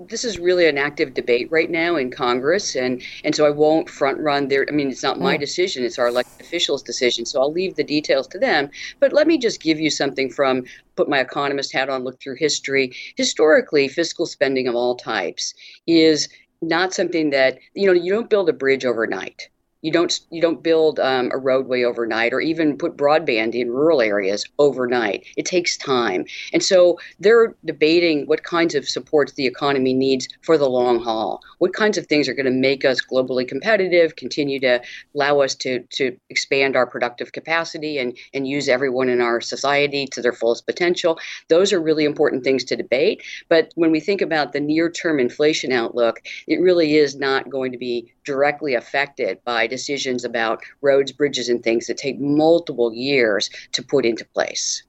this 0.09 0.23
is 0.23 0.39
really 0.39 0.67
an 0.67 0.77
active 0.77 1.13
debate 1.13 1.47
right 1.51 1.69
now 1.69 1.95
in 1.95 2.11
Congress, 2.11 2.75
and 2.75 3.01
and 3.23 3.35
so 3.35 3.45
I 3.45 3.49
won't 3.49 3.89
front 3.89 4.19
run 4.19 4.47
there. 4.47 4.65
I 4.67 4.71
mean, 4.71 4.89
it's 4.89 5.03
not 5.03 5.19
my 5.19 5.37
decision; 5.37 5.83
it's 5.83 5.99
our 5.99 6.07
elected 6.07 6.41
officials' 6.41 6.83
decision. 6.83 7.25
So 7.25 7.41
I'll 7.41 7.51
leave 7.51 7.75
the 7.75 7.83
details 7.83 8.27
to 8.29 8.39
them. 8.39 8.69
But 8.99 9.13
let 9.13 9.27
me 9.27 9.37
just 9.37 9.61
give 9.61 9.79
you 9.79 9.89
something 9.89 10.29
from 10.29 10.63
put 10.95 11.09
my 11.09 11.19
economist 11.19 11.73
hat 11.73 11.89
on, 11.89 12.03
look 12.03 12.21
through 12.21 12.35
history. 12.35 12.93
Historically, 13.15 13.87
fiscal 13.87 14.25
spending 14.25 14.67
of 14.67 14.75
all 14.75 14.95
types 14.95 15.53
is 15.87 16.29
not 16.61 16.93
something 16.93 17.31
that 17.31 17.57
you 17.73 17.87
know 17.87 17.93
you 17.93 18.11
don't 18.13 18.29
build 18.29 18.49
a 18.49 18.53
bridge 18.53 18.85
overnight 18.85 19.49
you 19.81 19.91
don't 19.91 20.19
you 20.29 20.41
don't 20.41 20.63
build 20.63 20.99
um, 20.99 21.29
a 21.33 21.37
roadway 21.37 21.83
overnight 21.83 22.33
or 22.33 22.41
even 22.41 22.77
put 22.77 22.97
broadband 22.97 23.53
in 23.53 23.71
rural 23.71 24.01
areas 24.01 24.45
overnight. 24.59 25.25
It 25.37 25.45
takes 25.45 25.77
time. 25.77 26.25
And 26.53 26.63
so 26.63 26.99
they're 27.19 27.55
debating 27.65 28.25
what 28.27 28.43
kinds 28.43 28.75
of 28.75 28.87
supports 28.87 29.33
the 29.33 29.45
economy 29.45 29.93
needs 29.93 30.27
for 30.41 30.57
the 30.57 30.69
long 30.69 30.99
haul. 30.99 31.41
What 31.59 31.73
kinds 31.73 31.97
of 31.97 32.07
things 32.07 32.27
are 32.27 32.33
going 32.33 32.45
to 32.45 32.51
make 32.51 32.85
us 32.85 32.99
globally 33.01 33.47
competitive 33.47 34.15
continue 34.15 34.59
to 34.61 34.81
allow 35.15 35.39
us 35.41 35.55
to 35.55 35.81
to 35.91 36.17
expand 36.29 36.75
our 36.75 36.85
productive 36.85 37.31
capacity 37.31 37.97
and 37.97 38.17
and 38.33 38.47
use 38.47 38.69
everyone 38.69 39.09
in 39.09 39.21
our 39.21 39.41
society 39.41 40.05
to 40.07 40.21
their 40.21 40.33
fullest 40.33 40.65
potential? 40.65 41.19
Those 41.49 41.73
are 41.73 41.81
really 41.81 42.05
important 42.05 42.43
things 42.43 42.63
to 42.65 42.75
debate. 42.75 43.23
But 43.49 43.71
when 43.75 43.91
we 43.91 43.99
think 43.99 44.21
about 44.21 44.53
the 44.53 44.59
near 44.59 44.89
term 44.89 45.19
inflation 45.19 45.71
outlook 45.71 46.21
it 46.47 46.59
really 46.59 46.95
is 46.95 47.15
not 47.15 47.49
going 47.49 47.71
to 47.71 47.77
be 47.77 48.13
directly 48.23 48.75
affected 48.75 49.43
by 49.43 49.67
decisions 49.67 50.23
about 50.23 50.61
roads, 50.81 51.11
bridges, 51.11 51.49
and 51.49 51.63
things 51.63 51.87
that 51.87 51.97
take 51.97 52.19
multiple 52.19 52.93
years 52.93 53.49
to 53.71 53.83
put 53.83 54.05
into 54.05 54.25
place. 54.25 54.83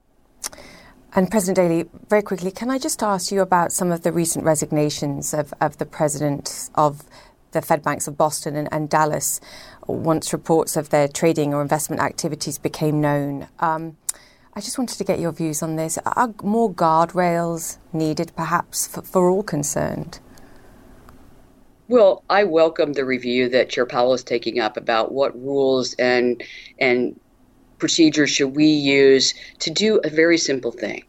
And 1.15 1.29
President 1.29 1.55
Daly, 1.55 1.89
very 2.09 2.23
quickly, 2.23 2.49
can 2.49 2.71
I 2.71 2.79
just 2.79 3.03
ask 3.03 3.31
you 3.31 3.41
about 3.41 3.71
some 3.71 3.91
of 3.91 4.01
the 4.01 4.11
recent 4.11 4.45
resignations 4.45 5.33
of, 5.33 5.53
of 5.61 5.77
the 5.77 5.85
president 5.85 6.69
of 6.73 7.03
the 7.51 7.61
Fed 7.61 7.83
banks 7.83 8.07
of 8.07 8.17
Boston 8.17 8.55
and, 8.55 8.67
and 8.71 8.89
Dallas 8.89 9.39
once 9.85 10.33
reports 10.33 10.75
of 10.75 10.89
their 10.89 11.07
trading 11.07 11.53
or 11.53 11.61
investment 11.61 12.01
activities 12.01 12.57
became 12.57 12.99
known? 12.99 13.47
Um, 13.59 13.97
I 14.55 14.59
just 14.59 14.77
wanted 14.77 14.97
to 14.97 15.03
get 15.03 15.19
your 15.19 15.31
views 15.31 15.61
on 15.61 15.75
this. 15.75 15.97
Are 16.05 16.33
more 16.43 16.71
guardrails 16.71 17.77
needed, 17.91 18.31
perhaps, 18.35 18.87
for, 18.87 19.01
for 19.01 19.29
all 19.29 19.43
concerned? 19.43 20.19
Well, 21.93 22.23
I 22.27 22.43
welcome 22.43 22.93
the 22.93 23.05
review 23.05 23.49
that 23.49 23.69
Chair 23.69 23.85
Powell 23.85 24.15
is 24.15 24.23
taking 24.23 24.59
up 24.59 24.77
about 24.77 25.11
what 25.11 25.39
rules 25.39 25.93
and 25.99 26.41
and 26.79 27.19
procedures 27.77 28.31
should 28.31 28.55
we 28.55 28.65
use 28.65 29.35
to 29.59 29.69
do 29.69 30.01
a 30.03 30.09
very 30.09 30.39
simple 30.39 30.71
thing. 30.71 31.03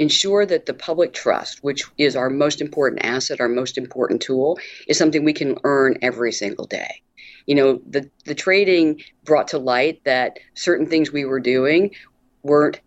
Ensure 0.00 0.44
that 0.44 0.66
the 0.66 0.74
public 0.74 1.12
trust, 1.12 1.62
which 1.62 1.84
is 1.96 2.16
our 2.16 2.28
most 2.28 2.60
important 2.60 3.04
asset, 3.04 3.40
our 3.40 3.48
most 3.48 3.78
important 3.78 4.20
tool, 4.20 4.58
is 4.88 4.98
something 4.98 5.22
we 5.22 5.32
can 5.32 5.58
earn 5.62 5.96
every 6.02 6.32
single 6.32 6.66
day. 6.66 7.02
You 7.46 7.54
know, 7.54 7.80
the, 7.88 8.10
the 8.24 8.34
trading 8.34 9.00
brought 9.22 9.46
to 9.48 9.58
light 9.58 10.02
that 10.02 10.40
certain 10.54 10.86
things 10.86 11.12
we 11.12 11.24
were 11.24 11.38
doing 11.38 11.94
weren't 12.42 12.80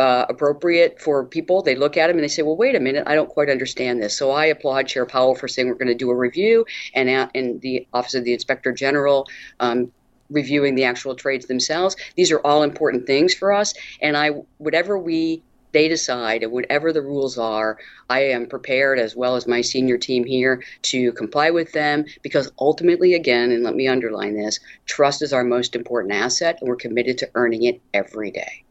uh, 0.00 0.26
appropriate 0.28 1.00
for 1.00 1.24
people. 1.24 1.62
They 1.62 1.76
look 1.76 1.96
at 1.96 2.06
them 2.06 2.16
and 2.16 2.24
they 2.24 2.28
say, 2.28 2.42
"Well, 2.42 2.56
wait 2.56 2.74
a 2.74 2.80
minute, 2.80 3.04
I 3.06 3.14
don't 3.14 3.28
quite 3.28 3.50
understand 3.50 4.02
this." 4.02 4.16
So 4.16 4.30
I 4.30 4.46
applaud 4.46 4.88
Chair 4.88 5.04
Powell 5.04 5.34
for 5.34 5.46
saying 5.46 5.68
we're 5.68 5.74
going 5.74 5.88
to 5.88 5.94
do 5.94 6.10
a 6.10 6.16
review, 6.16 6.64
and 6.94 7.08
in 7.34 7.58
the 7.60 7.86
Office 7.92 8.14
of 8.14 8.24
the 8.24 8.32
Inspector 8.32 8.72
General. 8.72 9.26
Um, 9.60 9.92
reviewing 10.32 10.76
the 10.76 10.84
actual 10.84 11.16
trades 11.16 11.46
themselves 11.46 11.96
these 12.14 12.30
are 12.30 12.38
all 12.46 12.62
important 12.62 13.04
things 13.04 13.34
for 13.34 13.52
us 13.52 13.74
and 14.00 14.16
i 14.16 14.28
whatever 14.58 14.96
we 14.96 15.42
they 15.72 15.88
decide 15.88 16.42
and 16.42 16.52
whatever 16.52 16.92
the 16.92 17.02
rules 17.02 17.38
are, 17.38 17.78
I 18.08 18.20
am 18.20 18.46
prepared 18.46 18.98
as 18.98 19.14
well 19.14 19.36
as 19.36 19.46
my 19.46 19.60
senior 19.60 19.98
team 19.98 20.24
here 20.24 20.62
to 20.82 21.12
comply 21.12 21.50
with 21.50 21.72
them 21.72 22.04
because 22.22 22.50
ultimately, 22.58 23.14
again, 23.14 23.52
and 23.52 23.62
let 23.62 23.74
me 23.74 23.86
underline 23.86 24.34
this 24.34 24.60
trust 24.86 25.22
is 25.22 25.32
our 25.32 25.44
most 25.44 25.76
important 25.76 26.14
asset 26.14 26.58
and 26.60 26.68
we're 26.68 26.76
committed 26.76 27.18
to 27.18 27.30
earning 27.34 27.64
it 27.64 27.80
every 27.94 28.30
day. 28.30 28.64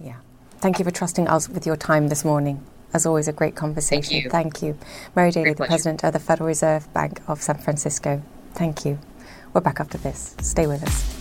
Yeah. 0.00 0.16
Thank 0.60 0.80
you 0.80 0.84
for 0.84 0.90
trusting 0.90 1.28
us 1.28 1.48
with 1.48 1.66
your 1.66 1.76
time 1.76 2.08
this 2.08 2.24
morning. 2.24 2.66
As 2.92 3.06
always, 3.06 3.28
a 3.28 3.32
great 3.32 3.54
conversation. 3.54 4.10
Thank 4.10 4.24
you. 4.24 4.30
Thank 4.30 4.62
you. 4.62 4.78
Mary 5.14 5.30
Daly, 5.30 5.52
the 5.54 5.66
President 5.66 6.02
of 6.02 6.12
the 6.12 6.18
Federal 6.18 6.48
Reserve 6.48 6.92
Bank 6.92 7.20
of 7.28 7.40
San 7.40 7.58
Francisco. 7.58 8.20
Thank 8.54 8.84
you. 8.84 8.98
We're 9.52 9.60
back 9.60 9.78
after 9.78 9.98
this. 9.98 10.34
Stay 10.40 10.66
with 10.66 10.82
us. 10.82 11.18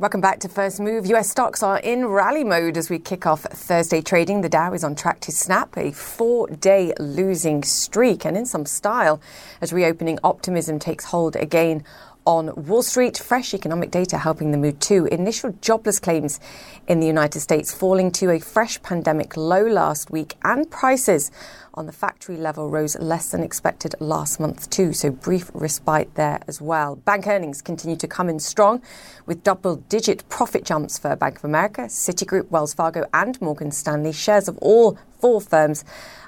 Welcome 0.00 0.22
back 0.22 0.40
to 0.40 0.48
First 0.48 0.80
Move. 0.80 1.06
US 1.06 1.28
stocks 1.28 1.62
are 1.62 1.78
in 1.78 2.06
rally 2.06 2.42
mode 2.42 2.76
as 2.76 2.88
we 2.88 2.98
kick 2.98 3.26
off 3.26 3.42
Thursday 3.42 4.00
trading. 4.00 4.40
The 4.40 4.48
Dow 4.48 4.72
is 4.72 4.82
on 4.82 4.94
track 4.96 5.20
to 5.20 5.30
snap 5.30 5.76
a 5.76 5.92
four 5.92 6.48
day 6.48 6.94
losing 6.98 7.62
streak 7.62 8.24
and 8.24 8.34
in 8.34 8.46
some 8.46 8.64
style 8.64 9.20
as 9.60 9.74
reopening 9.74 10.18
optimism 10.24 10.78
takes 10.78 11.04
hold 11.04 11.36
again 11.36 11.84
on 12.26 12.54
Wall 12.54 12.82
Street. 12.82 13.18
Fresh 13.18 13.54
economic 13.54 13.90
data 13.90 14.18
helping 14.18 14.50
the 14.50 14.58
mood 14.58 14.80
too. 14.80 15.06
Initial 15.06 15.54
jobless 15.60 15.98
claims 15.98 16.40
in 16.86 17.00
the 17.00 17.06
United 17.06 17.40
States 17.40 17.72
falling 17.72 18.10
to 18.12 18.30
a 18.30 18.38
fresh 18.38 18.80
pandemic 18.82 19.36
low 19.36 19.66
last 19.66 20.10
week, 20.10 20.36
and 20.42 20.70
prices 20.70 21.30
on 21.74 21.86
the 21.86 21.92
factory 21.92 22.36
level 22.36 22.68
rose 22.68 22.98
less 22.98 23.30
than 23.30 23.42
expected 23.42 23.94
last 24.00 24.40
month 24.40 24.68
too. 24.70 24.92
So 24.92 25.10
brief 25.10 25.50
respite 25.54 26.14
there 26.14 26.40
as 26.48 26.60
well. 26.60 26.96
Bank 26.96 27.26
earnings 27.26 27.62
continue 27.62 27.96
to 27.96 28.08
come 28.08 28.28
in 28.28 28.40
strong 28.40 28.82
with 29.26 29.42
double 29.42 29.76
digit 29.76 30.28
profit 30.28 30.64
jumps 30.64 30.98
for 30.98 31.14
Bank 31.16 31.38
of 31.38 31.44
America, 31.44 31.82
Citigroup, 31.82 32.50
Wells 32.50 32.74
Fargo, 32.74 33.04
and 33.14 33.40
Morgan 33.40 33.70
Stanley. 33.70 34.12
Shares 34.12 34.48
of 34.48 34.58
all 34.58 34.98
four 35.20 35.40
firms 35.40 35.84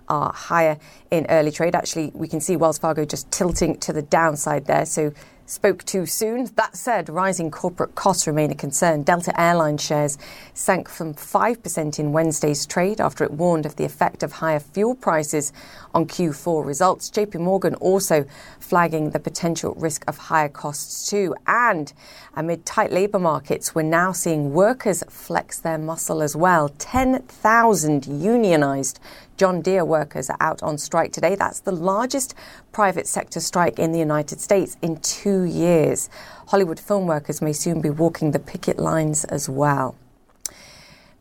are 0.09 0.33
higher 0.33 0.78
in 1.11 1.26
early 1.28 1.50
trade. 1.50 1.74
Actually, 1.74 2.11
we 2.14 2.28
can 2.28 2.40
see 2.40 2.57
Wells 2.57 2.78
Fargo 2.78 3.05
just 3.05 3.31
tilting 3.31 3.78
to 3.78 3.92
the 3.92 4.02
downside 4.02 4.66
there. 4.66 4.85
So 4.85 5.12
spoke 5.46 5.85
too 5.85 6.07
soon. 6.07 6.48
That 6.57 6.76
said, 6.76 7.09
rising 7.09 7.50
corporate 7.50 7.94
costs 7.94 8.26
remain 8.26 8.50
a 8.50 8.55
concern. 8.55 9.02
Delta 9.02 9.38
Airline 9.40 9.78
shares 9.78 10.18
sank 10.55 10.88
from 10.88 11.14
5% 11.14 11.98
in 11.98 12.12
Wednesday's 12.12 12.66
trade 12.66 13.00
after 13.00 13.24
it 13.24 13.33
warned 13.33 13.66
of 13.66 13.76
the 13.76 13.85
effect 13.85 14.22
of 14.22 14.33
higher 14.33 14.61
fuel 14.61 14.94
prices 14.94 15.31
on 15.94 16.06
Q4 16.06 16.64
results. 16.64 17.10
JP 17.10 17.40
Morgan 17.40 17.74
also 17.76 18.26
flagging 18.60 19.10
the 19.10 19.20
potential 19.20 19.74
risk 19.74 20.04
of 20.06 20.18
higher 20.18 20.48
costs 20.48 21.08
too. 21.08 21.34
And 21.46 21.92
amid 22.34 22.66
tight 22.66 22.92
labour 22.92 23.18
markets, 23.18 23.74
we're 23.74 23.82
now 23.82 24.12
seeing 24.12 24.52
workers 24.52 25.02
flex 25.08 25.58
their 25.58 25.78
muscle 25.78 26.22
as 26.22 26.36
well. 26.36 26.68
10,000 26.68 28.02
unionised 28.04 28.98
John 29.36 29.60
Deere 29.62 29.84
workers 29.84 30.30
are 30.30 30.36
out 30.40 30.62
on 30.62 30.78
strike 30.78 31.12
today. 31.12 31.34
That's 31.34 31.60
the 31.60 31.72
largest 31.72 32.34
private 32.70 33.06
sector 33.06 33.40
strike 33.40 33.78
in 33.78 33.92
the 33.92 33.98
United 33.98 34.40
States 34.40 34.76
in 34.82 34.98
two 35.00 35.42
years. 35.42 36.08
Hollywood 36.48 36.78
film 36.78 37.06
workers 37.06 37.40
may 37.40 37.52
soon 37.52 37.80
be 37.80 37.90
walking 37.90 38.30
the 38.30 38.38
picket 38.38 38.78
lines 38.78 39.24
as 39.24 39.48
well. 39.48 39.96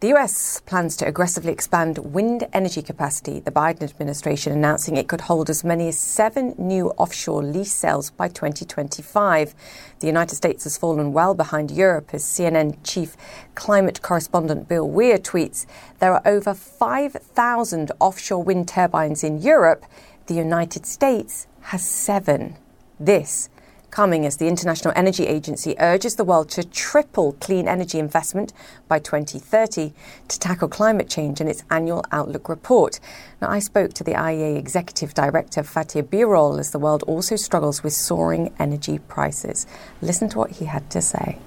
The 0.02 0.16
US 0.16 0.60
plans 0.62 0.98
to 0.98 1.06
aggressively 1.06 1.52
expand 1.52 2.00
wind 2.00 2.48
energy 2.54 2.82
capacity, 2.82 3.40
the 3.40 3.52
Biden 3.52 3.84
administration 3.84 4.52
announcing 4.52 4.98
it 4.98 5.08
could 5.08 5.22
hold 5.22 5.48
as 5.48 5.64
many 5.64 5.90
as 5.90 6.00
seven 6.00 6.56
new 6.58 6.90
offshore 6.98 7.44
lease 7.44 7.72
sales 7.72 8.10
by 8.10 8.28
2025. 8.28 9.54
The 10.00 10.08
United 10.08 10.34
States 10.34 10.64
has 10.64 10.76
fallen 10.76 11.14
well 11.14 11.36
behind 11.36 11.70
Europe 11.70 12.16
as 12.16 12.24
CNN 12.24 12.78
chief 12.84 13.16
climate 13.54 14.02
correspondent 14.02 14.68
Bill 14.68 14.90
Weir 14.90 15.20
tweets 15.20 15.68
there 16.00 16.16
are 16.16 16.24
over 16.26 16.56
5,000 16.56 17.92
offshore 18.00 18.44
wind 18.44 18.70
turbines 18.70 19.24
in 19.24 19.40
Europe. 19.40 19.86
The 20.26 20.34
United 20.34 20.88
States 20.88 21.46
has 21.70 21.88
seven. 21.88 22.58
This 23.00 23.50
coming 23.92 24.26
as 24.26 24.38
the 24.38 24.48
International 24.48 24.94
Energy 24.96 25.28
Agency 25.28 25.76
urges 25.78 26.16
the 26.16 26.24
world 26.24 26.50
to 26.50 26.64
triple 26.64 27.34
clean 27.34 27.68
energy 27.68 28.00
investment 28.00 28.54
by 28.88 28.98
2030 28.98 29.94
to 30.30 30.40
tackle 30.40 30.70
climate 30.70 31.10
change 31.10 31.42
in 31.42 31.48
its 31.48 31.64
annual 31.70 32.04
Outlook 32.12 32.48
report. 32.48 33.00
Now, 33.42 33.50
I 33.50 33.60
spoke 33.60 33.94
to 33.94 34.04
the 34.04 34.14
IEA 34.14 34.58
Executive 34.58 35.14
Director 35.14 35.62
Fatih 35.62 36.04
Birol 36.04 36.60
as 36.60 36.72
the 36.72 36.80
world 36.80 37.04
also 37.04 37.36
struggles 37.36 37.84
with 37.84 37.94
soaring 37.94 38.54
energy 38.58 38.98
prices. 38.98 39.68
Listen 40.02 40.30
to 40.30 40.38
what 40.38 40.52
he 40.52 40.66
had 40.66 40.90
to 40.92 41.02
say. 41.02 41.38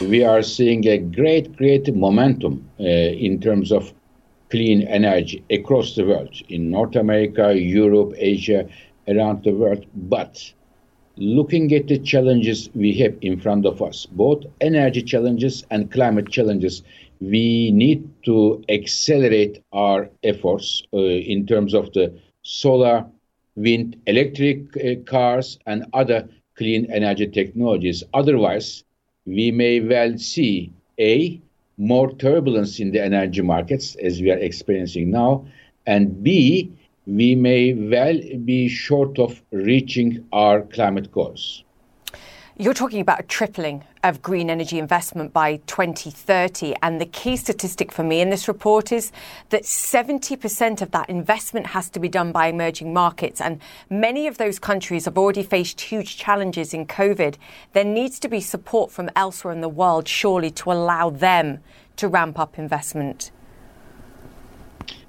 We 0.00 0.24
are 0.24 0.42
seeing 0.42 0.86
a 0.88 0.98
great, 0.98 1.56
great 1.56 1.94
momentum 1.94 2.68
uh, 2.78 2.82
in 2.84 3.40
terms 3.40 3.72
of 3.72 3.94
clean 4.50 4.82
energy 4.82 5.44
across 5.50 5.94
the 5.94 6.04
world 6.04 6.34
in 6.48 6.70
North 6.70 6.96
America, 6.96 7.58
Europe, 7.58 8.12
Asia, 8.16 8.68
around 9.08 9.44
the 9.44 9.52
world. 9.52 9.86
But 9.94 10.52
looking 11.16 11.72
at 11.72 11.88
the 11.88 11.98
challenges 11.98 12.68
we 12.74 12.92
have 12.94 13.16
in 13.22 13.40
front 13.40 13.66
of 13.66 13.80
us, 13.82 14.06
both 14.06 14.44
energy 14.60 15.02
challenges 15.02 15.64
and 15.70 15.90
climate 15.90 16.30
challenges, 16.30 16.82
we 17.20 17.70
need 17.70 18.08
to 18.24 18.62
accelerate 18.68 19.62
our 19.72 20.08
efforts 20.22 20.82
uh, 20.92 20.98
in 20.98 21.46
terms 21.46 21.74
of 21.74 21.92
the 21.92 22.12
solar, 22.42 23.06
wind, 23.56 23.96
electric 24.06 24.76
uh, 24.76 25.00
cars, 25.06 25.58
and 25.66 25.86
other 25.94 26.28
clean 26.56 26.86
energy 26.92 27.26
technologies. 27.26 28.02
Otherwise, 28.12 28.84
we 29.24 29.50
may 29.50 29.80
well 29.80 30.16
see 30.18 30.72
A, 31.00 31.40
more 31.78 32.10
turbulence 32.12 32.80
in 32.80 32.92
the 32.92 33.02
energy 33.02 33.42
markets 33.42 33.96
as 33.96 34.20
we 34.20 34.30
are 34.30 34.38
experiencing 34.38 35.10
now, 35.10 35.46
and 35.86 36.22
B, 36.22 36.72
we 37.06 37.34
may 37.36 37.72
well 37.72 38.18
be 38.44 38.68
short 38.68 39.18
of 39.18 39.40
reaching 39.52 40.26
our 40.32 40.62
climate 40.62 41.10
goals. 41.12 41.62
You're 42.58 42.74
talking 42.74 43.02
about 43.02 43.20
a 43.20 43.22
tripling 43.22 43.84
of 44.02 44.22
green 44.22 44.48
energy 44.48 44.78
investment 44.78 45.34
by 45.34 45.56
2030. 45.66 46.74
And 46.82 46.98
the 46.98 47.04
key 47.04 47.36
statistic 47.36 47.92
for 47.92 48.02
me 48.02 48.22
in 48.22 48.30
this 48.30 48.48
report 48.48 48.92
is 48.92 49.12
that 49.50 49.64
70% 49.64 50.80
of 50.80 50.90
that 50.92 51.10
investment 51.10 51.66
has 51.66 51.90
to 51.90 52.00
be 52.00 52.08
done 52.08 52.32
by 52.32 52.46
emerging 52.46 52.94
markets. 52.94 53.42
And 53.42 53.60
many 53.90 54.26
of 54.26 54.38
those 54.38 54.58
countries 54.58 55.04
have 55.04 55.18
already 55.18 55.42
faced 55.42 55.82
huge 55.82 56.16
challenges 56.16 56.72
in 56.72 56.86
COVID. 56.86 57.36
There 57.74 57.84
needs 57.84 58.18
to 58.20 58.28
be 58.28 58.40
support 58.40 58.90
from 58.90 59.10
elsewhere 59.14 59.52
in 59.52 59.60
the 59.60 59.68
world, 59.68 60.08
surely, 60.08 60.50
to 60.52 60.72
allow 60.72 61.10
them 61.10 61.58
to 61.96 62.08
ramp 62.08 62.38
up 62.38 62.58
investment. 62.58 63.32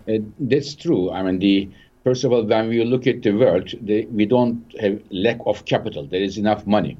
Uh, 0.08 0.18
that's 0.38 0.76
true. 0.76 1.12
I 1.12 1.24
mean, 1.24 1.40
the 1.40 1.70
First 2.08 2.24
of 2.24 2.32
all, 2.32 2.46
when 2.46 2.70
we 2.70 2.82
look 2.86 3.06
at 3.06 3.22
the 3.22 3.32
world, 3.32 3.74
the, 3.82 4.06
we 4.06 4.26
don't 4.26 4.64
have 4.80 5.02
lack 5.12 5.40
of 5.46 5.66
capital. 5.66 6.06
There 6.06 6.22
is 6.22 6.38
enough 6.38 6.66
money. 6.66 6.96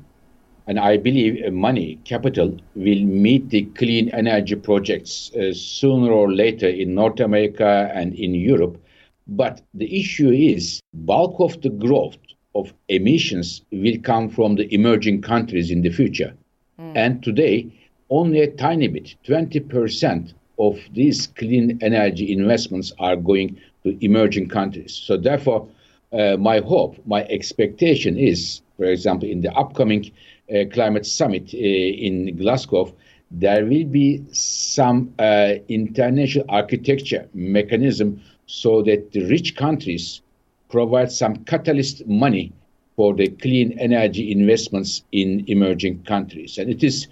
And 0.68 0.78
I 0.78 0.98
believe 0.98 1.42
uh, 1.46 1.52
money, 1.52 1.98
capital, 2.04 2.58
will 2.76 3.04
meet 3.06 3.50
the 3.50 3.64
clean 3.80 4.10
energy 4.10 4.56
projects 4.56 5.32
uh, 5.34 5.54
sooner 5.54 6.12
or 6.12 6.34
later 6.34 6.68
in 6.68 6.94
North 6.94 7.22
America 7.22 7.90
and 7.96 8.16
in 8.16 8.36
Europe. 8.36 8.84
But 9.28 9.62
the 9.74 9.98
issue 9.98 10.30
is 10.30 10.82
bulk 10.94 11.40
of 11.40 11.62
the 11.62 11.70
growth 11.70 12.18
of 12.54 12.74
emissions 12.90 13.62
will 13.72 14.00
come 14.04 14.28
from 14.28 14.56
the 14.56 14.68
emerging 14.76 15.22
countries 15.22 15.72
in 15.72 15.84
the 15.84 15.90
future. 15.90 16.36
Mm. 16.82 16.98
And 16.98 17.24
today, 17.24 17.72
only 18.10 18.42
a 18.42 18.52
tiny 18.52 18.90
bit, 18.90 19.16
20% 19.26 20.34
of 20.60 20.80
these 20.92 21.28
clean 21.28 21.80
energy 21.82 22.34
investments 22.34 22.92
are 23.00 23.16
going 23.16 23.58
to 23.88 24.06
emerging 24.06 24.50
countries. 24.50 24.94
So 24.94 25.18
therefore, 25.18 25.68
uh, 26.12 26.38
my 26.38 26.60
hope, 26.60 26.96
my 27.06 27.24
expectation 27.24 28.18
is, 28.18 28.62
for 28.78 28.86
example, 28.86 29.30
in 29.30 29.42
the 29.42 29.52
upcoming 29.54 30.12
uh, 30.50 30.66
climate 30.72 31.06
summit 31.06 31.54
uh, 31.54 31.58
in 31.58 32.38
Glasgow, 32.38 32.94
there 33.30 33.66
will 33.66 33.86
be 33.86 34.24
some 34.32 35.14
uh, 35.20 35.56
international 35.68 36.46
architecture 36.48 37.28
mechanism 37.34 38.22
so 38.46 38.82
that 38.84 39.12
the 39.12 39.26
rich 39.26 39.56
countries 39.58 40.22
provide 40.70 41.12
some 41.12 41.36
catalyst 41.44 42.06
money 42.08 42.54
for 42.96 43.14
the 43.14 43.28
clean 43.28 43.78
energy 43.80 44.32
investments 44.32 45.04
in 45.12 45.44
emerging 45.48 46.04
countries. 46.04 46.58
And 46.58 46.70
it 46.70 46.84
is 46.84 47.08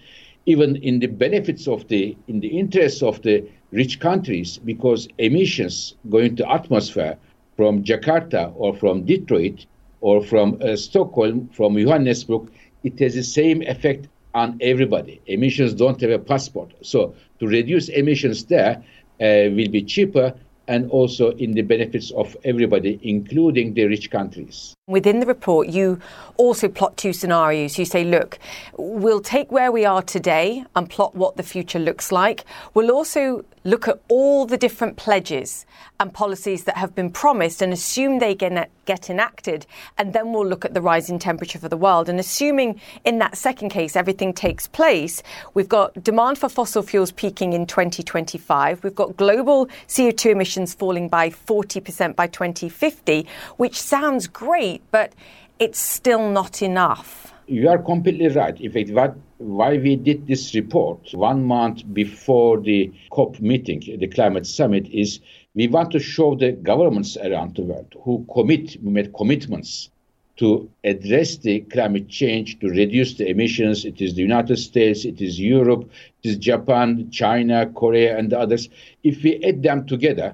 even 0.46 0.78
in 0.78 1.00
the 1.00 1.08
benefits 1.08 1.68
of 1.68 1.88
the, 1.90 2.16
in 2.28 2.40
the 2.40 2.48
interests 2.48 3.04
of 3.04 3.22
the 3.24 3.44
rich 3.76 4.00
countries 4.00 4.58
because 4.58 5.08
emissions 5.18 5.96
going 6.10 6.36
to 6.38 6.50
atmosphere 6.50 7.18
from 7.58 7.84
Jakarta 7.84 8.52
or 8.56 8.76
from 8.76 9.06
Detroit 9.06 9.66
or 10.02 10.24
from 10.24 10.58
uh, 10.62 10.76
Stockholm, 10.76 11.50
from 11.50 11.78
Johannesburg, 11.78 12.52
it 12.84 13.00
has 13.00 13.16
the 13.16 13.24
same 13.24 13.62
effect 13.64 14.08
on 14.34 14.58
everybody. 14.62 15.22
Emissions 15.28 15.74
don't 15.74 16.00
have 16.02 16.12
a 16.12 16.20
passport. 16.20 16.74
So 16.82 17.16
to 17.40 17.48
reduce 17.48 17.90
emissions 17.90 18.46
there 18.46 18.84
uh, 19.22 19.50
will 19.52 19.70
be 19.70 19.84
cheaper 19.84 20.34
and 20.68 20.90
also 20.90 21.32
in 21.32 21.54
the 21.54 21.62
benefits 21.62 22.12
of 22.12 22.36
everybody, 22.44 23.00
including 23.04 23.74
the 23.76 23.86
rich 23.86 24.10
countries. 24.10 24.74
Within 24.88 25.20
the 25.20 25.26
report, 25.26 25.68
you 25.68 26.00
also 26.38 26.68
plot 26.68 26.98
two 26.98 27.14
scenarios. 27.14 27.78
You 27.78 27.86
say, 27.86 28.04
look, 28.04 28.40
we'll 28.78 29.22
take 29.22 29.52
where 29.52 29.72
we 29.72 29.86
are 29.86 30.02
today 30.02 30.66
and 30.76 30.90
plot 30.90 31.16
what 31.16 31.38
the 31.38 31.44
future 31.44 31.80
looks 31.80 32.12
like. 32.12 32.46
We'll 32.74 32.92
also 32.92 33.46
look 33.66 33.88
at 33.88 34.00
all 34.08 34.46
the 34.46 34.58
different 34.58 34.96
pledges 34.96 35.66
and 36.00 36.14
policies 36.14 36.64
that 36.64 36.78
have 36.78 36.96
been 36.96 37.10
promised 37.10 37.62
and 37.62 37.74
assume 37.74 38.20
they 38.20 38.36
get, 38.36 38.70
get 38.86 39.10
enacted. 39.10 39.66
And 39.98 40.14
then 40.14 40.32
we'll 40.32 40.46
look 40.46 40.64
at 40.64 40.74
the 40.74 40.82
rising 40.82 41.20
temperature 41.20 41.60
for 41.60 41.68
the 41.68 41.76
world. 41.76 42.08
And 42.08 42.20
assuming 42.20 42.80
in 43.04 43.18
that 43.20 43.36
second 43.36 43.70
case 43.70 43.96
everything 43.96 44.34
takes 44.34 44.68
place, 44.68 45.24
we've 45.56 45.68
got 45.68 46.02
demand 46.04 46.38
for 46.38 46.48
fossil 46.48 46.84
fuels 46.84 47.12
peaking 47.12 47.54
in 47.54 47.66
2025. 47.66 48.84
We've 48.84 48.96
got 48.96 49.18
global 49.18 49.66
CO2 49.88 50.32
emissions 50.32 50.76
falling 50.76 51.10
by 51.10 51.32
40% 51.32 52.16
by 52.16 52.28
2050, 52.28 53.28
which 53.58 53.82
sounds 53.82 54.28
great 54.28 54.84
but 54.92 55.14
it's 55.58 55.80
still 55.80 56.30
not 56.30 56.62
enough. 56.62 57.34
You 57.48 57.70
are 57.70 57.78
completely 57.78 58.28
right. 58.28 58.60
In 58.60 58.72
fact, 58.72 58.90
what, 58.90 59.16
why 59.38 59.78
we 59.78 59.96
did 59.96 60.28
this 60.28 60.56
report 60.56 61.14
one 61.14 61.44
month 61.44 61.84
before 61.94 62.60
the 62.60 62.92
COP 63.12 63.40
meeting, 63.40 63.82
the 64.00 64.08
climate 64.08 64.46
summit, 64.46 64.88
is 64.90 65.20
we 65.56 65.68
want 65.68 65.92
to 65.92 66.00
show 66.00 66.36
the 66.36 66.54
governments 66.54 67.18
around 67.18 67.56
the 67.56 67.64
world 67.64 67.94
who 68.04 68.26
commit, 68.34 68.74
who 68.74 68.90
made 68.90 69.14
commitments 69.14 69.90
to 70.38 70.70
address 70.84 71.38
the 71.38 71.62
climate 71.62 72.10
change, 72.10 72.60
to 72.60 72.70
reduce 72.70 73.14
the 73.16 73.28
emissions. 73.28 73.86
It 73.86 74.02
is 74.02 74.16
the 74.16 74.22
United 74.22 74.58
States, 74.58 75.06
it 75.06 75.22
is 75.22 75.40
Europe, 75.40 75.90
it 76.24 76.30
is 76.30 76.38
Japan, 76.38 77.10
China, 77.10 77.70
Korea, 77.74 78.18
and 78.18 78.34
others. 78.34 78.70
If 79.04 79.24
we 79.24 79.42
add 79.44 79.64
them 79.64 79.86
together, 79.86 80.34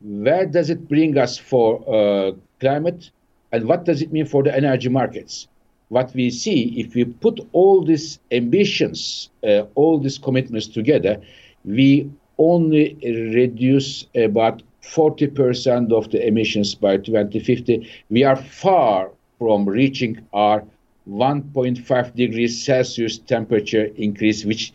where 0.00 0.46
does 0.46 0.70
it 0.70 0.88
bring 0.88 1.16
us 1.16 1.38
for 1.38 1.82
uh, 1.88 2.32
climate, 2.60 3.10
and 3.52 3.66
what 3.66 3.84
does 3.84 4.02
it 4.02 4.12
mean 4.12 4.26
for 4.26 4.42
the 4.42 4.54
energy 4.54 4.88
markets? 4.88 5.46
What 5.88 6.12
we 6.14 6.30
see, 6.30 6.80
if 6.80 6.94
we 6.94 7.04
put 7.04 7.40
all 7.52 7.84
these 7.84 8.18
ambitions, 8.32 9.30
uh, 9.46 9.62
all 9.74 9.98
these 9.98 10.18
commitments 10.18 10.66
together, 10.66 11.20
we 11.64 12.10
only 12.38 12.96
reduce 13.04 14.06
about 14.14 14.62
40% 14.82 15.92
of 15.92 16.10
the 16.10 16.26
emissions 16.26 16.74
by 16.74 16.96
2050. 16.96 17.88
We 18.10 18.24
are 18.24 18.36
far 18.36 19.10
from 19.38 19.68
reaching 19.68 20.26
our 20.32 20.64
1.5 21.08 22.14
degrees 22.14 22.64
Celsius 22.64 23.18
temperature 23.18 23.84
increase, 23.96 24.44
which 24.44 24.72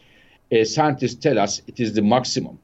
uh, 0.51 0.64
scientists 0.64 1.16
tell 1.16 1.39
us 1.39 1.62
it 1.68 1.80
is 1.80 1.93
the 1.93 2.01
maximum. 2.01 2.59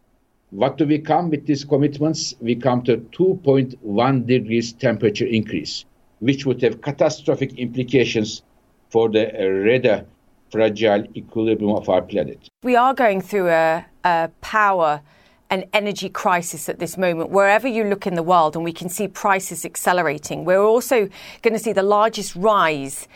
What 0.51 0.77
do 0.77 0.85
we 0.85 0.99
come 0.99 1.29
with 1.29 1.45
these 1.45 1.65
commitments? 1.65 2.33
We 2.39 2.55
come 2.55 2.81
to 2.83 2.97
2.1 2.97 4.25
degrees 4.25 4.71
temperature 4.71 5.25
increase, 5.25 5.83
which 6.20 6.45
would 6.45 6.61
have 6.61 6.82
catastrophic 6.82 7.53
implications 7.57 8.41
for 8.89 9.09
the 9.09 9.28
uh, 9.28 9.47
rather 9.47 10.05
fragile 10.51 11.03
equilibrium 11.15 11.76
of 11.76 11.89
our 11.89 12.01
planet. 12.01 12.49
We 12.63 12.76
are 12.76 12.93
going 12.93 13.22
through 13.22 13.49
a, 13.49 13.86
a 14.03 14.30
power 14.41 15.01
an 15.49 15.63
energy 15.72 16.09
crisis 16.09 16.68
at 16.68 16.80
this 16.80 16.97
moment, 16.97 17.30
wherever 17.30 17.68
you 17.68 17.84
look 17.86 18.05
in 18.05 18.15
the 18.15 18.24
world, 18.24 18.55
and 18.55 18.65
we 18.65 18.74
can 18.74 18.89
see 18.89 19.07
prices 19.07 19.63
accelerating. 19.63 20.43
We're 20.43 20.63
also 20.63 21.09
going 21.41 21.53
to 21.53 21.59
see 21.59 21.72
the 21.72 21.84
largest 21.84 22.36
rise 22.36 23.07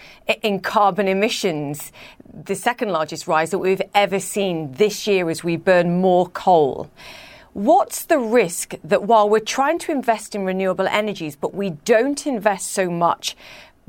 in 0.42 0.62
carbon 0.62 1.08
emissions, 1.08 1.92
the 2.34 2.56
second 2.56 2.90
largest 2.90 3.28
rise 3.28 3.52
that 3.52 3.60
we've 3.60 3.82
ever 3.94 4.20
seen 4.20 4.72
this 4.74 5.08
year 5.08 5.30
as 5.30 5.44
we 5.44 5.58
burn 5.58 6.00
more 6.00 6.30
coal. 6.30 6.90
What's 7.54 8.06
the 8.06 8.18
risk 8.18 8.76
that 8.82 9.04
while 9.04 9.28
we're 9.28 9.40
trying 9.40 9.78
to 9.80 9.92
invest 9.92 10.36
in 10.36 10.46
renewable 10.46 10.88
energies, 10.88 11.36
but 11.36 11.54
we 11.54 11.72
don't 11.72 12.26
invest 12.26 12.72
so 12.72 12.90
much 12.90 13.36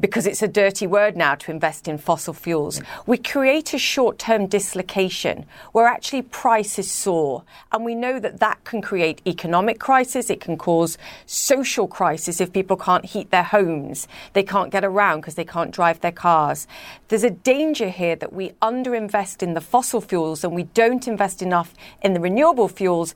because 0.01 0.27
it's 0.27 0.43
a 0.43 0.49
dirty 0.49 0.87
word 0.87 1.17
now 1.17 1.37
to 1.37 1.53
invest 1.53 1.87
in 1.87 1.97
fossil 1.97 2.35
fuels. 2.35 2.81
Mm. 2.81 3.07
We 3.07 3.19
create 3.19 3.73
a 3.73 3.79
short 3.79 4.19
term 4.19 4.47
dislocation 4.47 5.47
where 5.71 5.87
actually 5.87 6.23
prices 6.23 6.91
soar. 6.91 7.45
And 7.71 7.85
we 7.85 7.95
know 7.95 8.19
that 8.19 8.41
that 8.41 8.65
can 8.65 8.83
create 8.83 9.23
economic 9.27 9.79
crisis. 9.79 10.29
It 10.29 10.41
can 10.41 10.57
cause 10.57 10.99
social 11.27 11.87
crisis 11.87 12.41
if 12.41 12.53
people 12.53 12.77
can't 12.77 13.05
heat 13.05 13.31
their 13.31 13.45
homes. 13.45 14.09
They 14.33 14.43
can't 14.43 14.73
get 14.73 14.85
around 14.85 15.21
because 15.21 15.37
they 15.37 15.45
can't 15.45 15.71
drive 15.71 16.01
their 16.01 16.11
cars. 16.11 16.67
There's 17.07 17.23
a 17.23 17.31
danger 17.31 17.91
here 17.91 18.17
that 18.17 18.33
we 18.33 18.51
underinvest 18.61 19.41
in 19.41 19.55
the 19.55 19.61
fossil 19.61 20.01
fuels 20.01 20.43
and 20.43 20.53
we 20.53 20.65
don't 20.65 21.07
invest 21.07 21.43
enough 21.43 21.75
in 22.01 22.13
the 22.13 22.21
renewable 22.21 22.69
fuels 22.69 23.15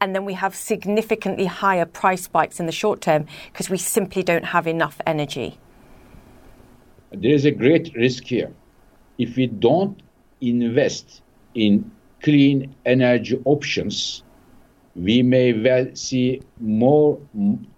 and 0.00 0.14
then 0.14 0.24
we 0.24 0.34
have 0.34 0.54
significantly 0.54 1.46
higher 1.46 1.86
price 1.86 2.24
spikes 2.24 2.60
in 2.60 2.66
the 2.66 2.72
short 2.72 3.00
term 3.00 3.26
because 3.52 3.68
we 3.70 3.78
simply 3.78 4.22
don't 4.22 4.46
have 4.46 4.66
enough 4.66 5.00
energy 5.06 5.58
there 7.12 7.32
is 7.32 7.44
a 7.44 7.50
great 7.50 7.94
risk 7.94 8.24
here. 8.24 8.52
If 9.18 9.36
we 9.36 9.46
don't 9.46 10.00
invest 10.40 11.22
in 11.54 11.90
clean 12.22 12.74
energy 12.84 13.40
options, 13.44 14.22
we 14.94 15.22
may 15.22 15.52
well 15.52 15.86
see 15.94 16.42
more 16.60 17.18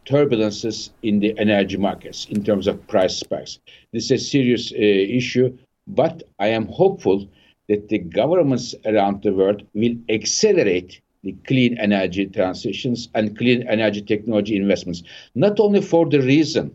turbulences 0.06 0.90
in 1.02 1.20
the 1.20 1.38
energy 1.38 1.76
markets 1.76 2.26
in 2.26 2.42
terms 2.42 2.66
of 2.66 2.86
price 2.88 3.16
spikes. 3.18 3.58
This 3.92 4.10
is 4.10 4.10
a 4.10 4.18
serious 4.18 4.72
uh, 4.72 4.76
issue, 4.76 5.56
but 5.86 6.22
I 6.38 6.48
am 6.48 6.66
hopeful 6.66 7.28
that 7.68 7.88
the 7.88 7.98
governments 7.98 8.74
around 8.84 9.22
the 9.22 9.32
world 9.32 9.62
will 9.74 9.94
accelerate 10.08 11.00
the 11.22 11.32
clean 11.46 11.76
energy 11.78 12.26
transitions 12.26 13.08
and 13.14 13.36
clean 13.36 13.66
energy 13.68 14.00
technology 14.00 14.56
investments, 14.56 15.02
not 15.34 15.60
only 15.60 15.80
for 15.80 16.06
the 16.08 16.20
reason 16.20 16.74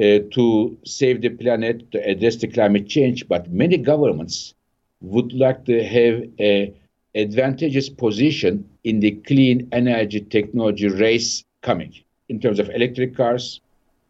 uh, 0.00 0.18
to 0.32 0.76
save 0.84 1.20
the 1.20 1.28
planet, 1.28 1.90
to 1.92 1.98
address 2.08 2.36
the 2.36 2.48
climate 2.48 2.88
change, 2.88 3.28
but 3.28 3.50
many 3.52 3.76
governments 3.76 4.54
would 5.00 5.32
like 5.32 5.64
to 5.64 5.84
have 5.84 6.22
a 6.40 6.74
advantageous 7.14 7.88
position 7.88 8.68
in 8.82 8.98
the 9.00 9.12
clean 9.12 9.68
energy 9.70 10.20
technology 10.20 10.88
race 10.88 11.44
coming 11.62 11.94
in 12.28 12.40
terms 12.40 12.58
of 12.58 12.68
electric 12.70 13.16
cars, 13.16 13.60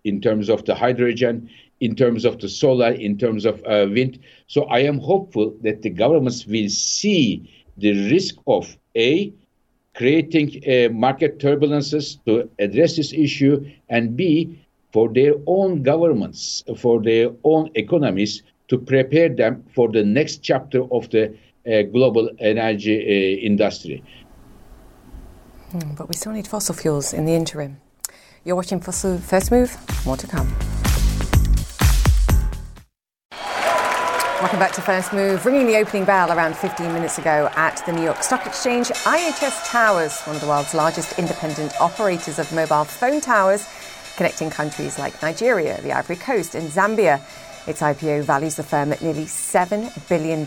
in 0.05 0.21
terms 0.21 0.49
of 0.49 0.65
the 0.65 0.75
hydrogen, 0.75 1.49
in 1.81 1.95
terms 1.95 2.25
of 2.25 2.39
the 2.41 2.49
solar, 2.49 2.93
in 2.93 3.19
terms 3.19 3.45
of 3.45 3.63
uh, 3.67 3.87
wind. 3.91 4.19
So 4.47 4.65
I 4.65 4.81
am 4.81 4.99
hopeful 4.99 5.55
that 5.63 5.83
the 5.83 5.91
governments 5.91 6.47
will 6.47 6.69
see 6.69 7.51
the 7.77 8.11
risk 8.11 8.37
of 8.47 8.77
A, 8.97 9.33
creating 9.95 10.63
uh, 10.67 10.93
market 10.93 11.39
turbulences 11.39 12.19
to 12.25 12.49
address 12.59 12.97
this 12.97 13.13
issue, 13.13 13.65
and 13.89 14.17
B, 14.17 14.59
for 14.93 15.09
their 15.09 15.35
own 15.47 15.83
governments, 15.83 16.63
for 16.77 17.03
their 17.03 17.31
own 17.45 17.71
economies, 17.75 18.43
to 18.69 18.79
prepare 18.79 19.29
them 19.29 19.65
for 19.75 19.91
the 19.91 20.05
next 20.05 20.39
chapter 20.39 20.83
of 20.93 21.11
the 21.11 21.37
uh, 21.67 21.83
global 21.83 22.31
energy 22.39 22.97
uh, 22.99 23.47
industry. 23.47 24.03
Mm, 25.73 25.97
but 25.97 26.09
we 26.09 26.15
still 26.15 26.33
need 26.33 26.47
fossil 26.47 26.75
fuels 26.75 27.13
in 27.13 27.25
the 27.25 27.35
interim. 27.35 27.79
You're 28.45 28.57
watching 28.57 28.81
Fossil 28.81 29.19
First 29.19 29.51
Move. 29.51 29.77
More 30.07 30.17
to 30.17 30.27
come. 30.27 30.55
Welcome 34.45 34.61
back 34.61 34.73
to 34.73 34.83
First 34.83 35.15
Move. 35.15 35.47
Ringing 35.47 35.67
the 35.67 35.79
opening 35.79 36.05
bell 36.05 36.31
around 36.31 36.55
15 36.55 36.93
minutes 36.93 37.17
ago 37.17 37.49
at 37.57 37.83
the 37.87 37.93
New 37.95 38.03
York 38.03 38.23
Stock 38.23 38.45
Exchange, 38.45 38.89
IHS 38.89 39.71
Towers, 39.71 40.21
one 40.25 40.37
of 40.37 40.43
the 40.43 40.49
world's 40.49 40.75
largest 40.75 41.19
independent 41.19 41.73
operators 41.81 42.39
of 42.39 42.53
mobile 42.53 42.85
phone 42.85 43.23
towers, 43.23 43.67
connecting 44.17 44.51
countries 44.51 44.99
like 44.99 45.23
Nigeria, 45.23 45.81
the 45.81 45.93
Ivory 45.93 46.17
Coast, 46.17 46.55
and 46.55 46.71
Zambia. 46.71 47.23
Its 47.67 47.81
IPO 47.81 48.25
values 48.25 48.57
the 48.57 48.63
firm 48.63 48.93
at 48.93 49.01
nearly 49.01 49.25
$7 49.25 50.09
billion. 50.11 50.45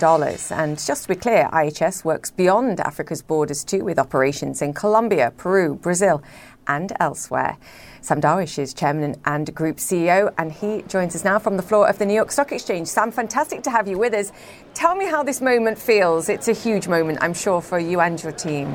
And 0.52 0.78
just 0.78 1.02
to 1.02 1.10
be 1.10 1.16
clear, 1.16 1.50
IHS 1.52 2.06
works 2.06 2.30
beyond 2.30 2.80
Africa's 2.82 3.24
borders 3.24 3.64
too, 3.64 3.84
with 3.84 3.98
operations 3.98 4.62
in 4.62 4.76
Colombia, 4.76 5.34
Peru, 5.38 5.74
Brazil, 5.74 6.22
and 6.68 6.94
elsewhere. 7.00 7.58
Sam 8.02 8.22
Darwish 8.22 8.58
is 8.58 8.74
chairman 8.74 9.20
and 9.26 9.54
group 9.54 9.78
CEO, 9.78 10.34
and 10.38 10.52
he 10.52 10.84
joins 10.84 11.16
us 11.16 11.24
now 11.24 11.40
from 11.40 11.58
the 11.58 11.64
floor 11.64 11.90
of 11.90 11.98
the 11.98 12.06
New 12.06 12.14
York 12.14 12.32
Stock 12.32 12.52
Exchange. 12.52 12.88
Sam, 12.88 13.12
fantastic 13.12 13.64
to 13.64 13.70
have 13.70 13.88
you 13.88 13.98
with 13.98 14.14
us. 14.14 14.32
Tell 14.74 14.96
me 14.96 15.06
how 15.06 15.24
this 15.24 15.42
moment 15.42 15.78
feels. 15.78 16.30
It's 16.30 16.48
a 16.48 16.54
huge 16.54 16.88
moment, 16.88 17.20
I'm 17.22 17.34
sure, 17.34 17.62
for 17.62 17.80
you 17.80 18.00
and 18.00 18.22
your 18.22 18.32
team. 18.32 18.74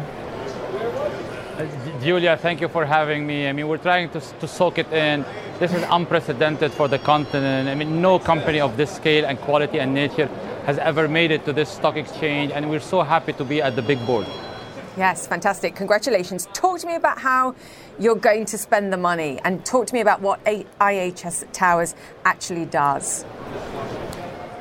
Uh, 1.59 1.67
Julia, 2.03 2.37
thank 2.37 2.61
you 2.61 2.69
for 2.69 2.85
having 2.85 3.27
me. 3.27 3.49
I 3.49 3.53
mean, 3.53 3.69
we're 3.69 3.77
trying 3.77 4.11
to, 4.11 4.21
to 4.21 4.49
soak 4.49 4.79
it 4.79 4.93
in. 4.93 5.25
This 5.59 5.73
is 5.73 5.85
unprecedented 5.91 6.73
for 6.73 6.89
the 6.89 6.99
continent. 6.99 7.69
I 7.69 7.75
mean, 7.75 8.03
no 8.03 8.19
company 8.19 8.61
of 8.61 8.77
this 8.77 8.91
scale 8.91 9.25
and 9.25 9.39
quality 9.39 9.79
and 9.79 9.95
nature 9.95 10.29
has 10.67 10.79
ever 10.79 11.09
made 11.09 11.31
it 11.31 11.45
to 11.45 11.53
this 11.53 11.69
stock 11.69 11.97
exchange, 11.97 12.53
and 12.53 12.69
we're 12.69 12.81
so 12.81 13.03
happy 13.03 13.33
to 13.35 13.45
be 13.45 13.63
at 13.63 13.77
the 13.77 13.83
big 13.83 14.05
board. 14.07 14.27
Yes, 14.97 15.27
fantastic. 15.27 15.75
Congratulations. 15.75 16.47
Talk 16.53 16.79
to 16.81 16.87
me 16.87 16.97
about 16.97 17.19
how 17.19 17.55
you're 17.99 18.15
going 18.15 18.45
to 18.47 18.59
spend 18.59 18.93
the 18.93 18.99
money 18.99 19.41
and 19.43 19.65
talk 19.65 19.87
to 19.87 19.95
me 19.95 20.01
about 20.01 20.21
what 20.21 20.45
IHS 20.45 21.51
Towers 21.53 21.95
actually 22.27 22.67
does. 22.67 23.25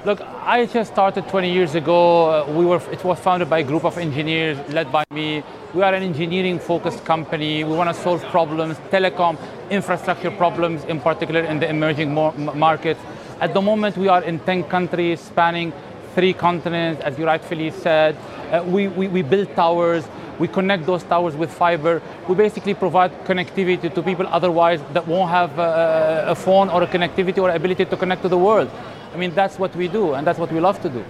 Look, 0.06 0.20
IHS 0.20 0.88
started 0.88 1.28
20 1.28 1.52
years 1.52 1.76
ago. 1.76 2.32
Uh, 2.32 2.52
we 2.54 2.66
were, 2.66 2.82
it 2.92 3.04
was 3.04 3.20
founded 3.20 3.50
by 3.50 3.60
a 3.60 3.64
group 3.64 3.84
of 3.84 3.98
engineers 3.98 4.58
led 4.70 4.90
by 4.90 5.04
me. 5.12 5.44
We 5.74 5.84
are 5.84 5.94
an 5.94 6.02
engineering 6.02 6.60
focused 6.60 7.04
company. 7.04 7.66
We 7.66 7.76
want 7.76 7.96
to 7.96 8.02
solve 8.02 8.24
problems, 8.24 8.78
telecom 8.90 9.38
infrastructure 9.70 10.32
problems, 10.32 10.86
in 10.86 11.02
particular 11.02 11.42
in 11.42 11.60
the 11.60 11.70
emerging 11.70 12.14
markets. 12.14 13.00
At 13.42 13.54
the 13.54 13.62
moment, 13.62 13.98
we 13.98 14.08
are 14.08 14.24
in 14.24 14.40
10 14.40 14.64
countries 14.66 15.20
spanning 15.20 15.74
three 16.16 16.34
continents, 16.34 17.02
as 17.02 17.18
you 17.18 17.26
rightfully 17.26 17.72
said. 17.72 18.16
Uh, 18.52 18.64
we, 18.66 18.88
we, 18.88 19.08
we 19.08 19.22
build 19.22 19.54
towers, 19.56 20.04
we 20.40 20.48
connect 20.48 20.86
those 20.86 21.04
towers 21.04 21.36
with 21.36 21.54
fiber. 21.54 22.02
We 22.28 22.36
basically 22.36 22.74
provide 22.74 23.12
connectivity 23.26 23.94
to 23.94 24.02
people 24.04 24.28
otherwise 24.28 24.82
that 24.94 25.08
won't 25.08 25.30
have 25.30 25.58
a, 25.60 26.26
a 26.30 26.36
phone 26.36 26.70
or 26.70 26.84
a 26.84 26.88
connectivity 26.88 27.38
or 27.38 27.50
ability 27.50 27.86
to 27.86 27.98
connect 27.98 28.22
to 28.24 28.30
the 28.30 28.38
world. 28.38 28.70
I 29.14 29.18
mean, 29.18 29.36
that's 29.36 29.60
what 29.60 29.76
we 29.76 29.88
do, 29.88 30.14
and 30.14 30.26
that's 30.26 30.40
what 30.40 30.52
we 30.52 30.60
love 30.60 30.82
to 30.82 30.90
do. 30.90 31.06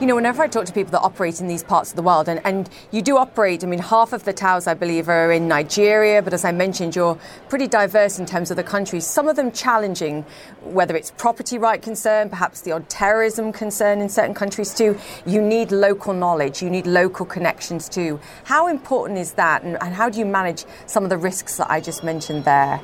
You 0.00 0.06
know, 0.06 0.14
whenever 0.14 0.44
I 0.44 0.46
talk 0.46 0.64
to 0.66 0.72
people 0.72 0.92
that 0.92 1.00
operate 1.00 1.40
in 1.40 1.48
these 1.48 1.64
parts 1.64 1.90
of 1.90 1.96
the 1.96 2.02
world, 2.02 2.28
and, 2.28 2.40
and 2.44 2.70
you 2.92 3.02
do 3.02 3.16
operate, 3.16 3.64
I 3.64 3.66
mean, 3.66 3.80
half 3.80 4.12
of 4.12 4.22
the 4.22 4.32
towers, 4.32 4.68
I 4.68 4.74
believe, 4.74 5.08
are 5.08 5.32
in 5.32 5.48
Nigeria, 5.48 6.22
but 6.22 6.32
as 6.32 6.44
I 6.44 6.52
mentioned, 6.52 6.94
you're 6.94 7.18
pretty 7.48 7.66
diverse 7.66 8.20
in 8.20 8.24
terms 8.24 8.52
of 8.52 8.56
the 8.56 8.62
countries, 8.62 9.04
some 9.04 9.26
of 9.26 9.34
them 9.34 9.50
challenging, 9.50 10.24
whether 10.62 10.94
it's 10.94 11.10
property 11.10 11.58
right 11.58 11.82
concern, 11.82 12.30
perhaps 12.30 12.60
the 12.60 12.70
odd 12.70 12.88
terrorism 12.88 13.52
concern 13.52 14.00
in 14.00 14.08
certain 14.08 14.34
countries 14.34 14.72
too. 14.72 14.96
You 15.26 15.42
need 15.42 15.72
local 15.72 16.14
knowledge, 16.14 16.62
you 16.62 16.70
need 16.70 16.86
local 16.86 17.26
connections 17.26 17.88
too. 17.88 18.20
How 18.44 18.68
important 18.68 19.18
is 19.18 19.32
that, 19.32 19.64
and, 19.64 19.76
and 19.82 19.92
how 19.92 20.08
do 20.08 20.20
you 20.20 20.26
manage 20.26 20.64
some 20.86 21.02
of 21.02 21.10
the 21.10 21.18
risks 21.18 21.56
that 21.56 21.72
I 21.72 21.80
just 21.80 22.04
mentioned 22.04 22.44
there? 22.44 22.80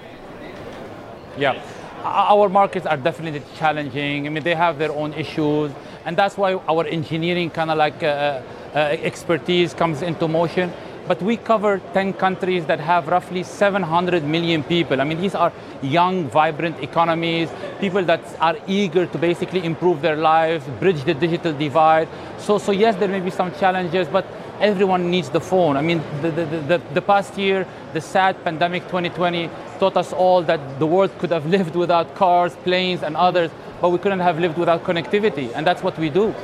Yeah 1.39 1.63
our 2.05 2.51
markets 2.51 2.85
are 2.87 2.99
definitely 2.99 3.43
challenging. 3.57 4.27
I 4.27 4.31
mean, 4.31 4.45
they 4.45 4.55
have 4.55 4.79
their 4.79 4.93
own 4.93 5.15
issues, 5.15 5.73
and 6.05 6.17
that's 6.17 6.37
why 6.37 6.55
our 6.55 6.87
engineering 6.87 7.51
kind 7.51 7.71
of 7.71 7.79
like 7.79 8.03
uh, 8.03 8.41
uh, 8.75 8.79
expertise 8.79 9.75
comes 9.75 10.03
into 10.03 10.29
motion. 10.29 10.73
But 11.07 11.21
we 11.21 11.37
cover 11.37 11.83
10 11.93 12.15
countries 12.15 12.65
that 12.65 12.81
have 12.81 13.09
roughly 13.09 13.43
700 13.43 14.25
million 14.25 14.63
people. 14.63 15.03
I 15.03 15.05
mean, 15.05 15.21
these 15.21 15.35
are 15.35 15.53
young, 15.83 16.29
vibrant 16.31 16.83
economies, 16.83 17.51
people 17.79 18.03
that 18.05 18.23
are 18.41 18.57
eager 18.67 19.05
to 19.07 19.19
basically 19.19 19.65
improve 19.65 20.01
their 20.01 20.17
lives, 20.17 20.65
bridge 20.81 21.05
the 21.05 21.13
digital 21.13 21.53
divide. 21.53 22.09
So, 22.39 22.57
so 22.57 22.73
yes, 22.73 22.97
there 22.97 23.09
may 23.09 23.21
be 23.21 23.31
some 23.31 23.53
challenges, 23.57 24.09
but 24.09 24.27
everyone 24.61 25.11
needs 25.11 25.29
the 25.29 25.41
phone. 25.41 25.77
I 25.77 25.83
mean, 25.83 26.03
the, 26.23 26.31
the, 26.31 26.45
the, 26.47 26.83
the, 26.95 27.03
past 27.03 27.37
year, 27.37 27.67
the 27.93 28.01
sad 28.01 28.43
pandemic 28.43 28.85
2020 28.85 29.51
taught 29.79 29.97
us 29.97 30.13
all 30.13 30.43
that 30.43 30.79
the 30.79 30.87
world 30.87 31.17
could 31.19 31.31
have 31.31 31.47
lived 31.57 31.77
without 31.77 32.15
cars, 32.15 32.55
planes, 32.65 33.03
and 33.03 33.17
others, 33.17 33.51
but 33.81 33.91
we 33.91 33.99
couldn't 33.99 34.21
have 34.21 34.39
lived 34.39 34.59
without 34.59 34.85
connectivity, 34.85 35.53
and 35.55 35.67
that's 35.67 35.83
what 35.83 35.99
we 35.99 36.11
do. 36.11 36.35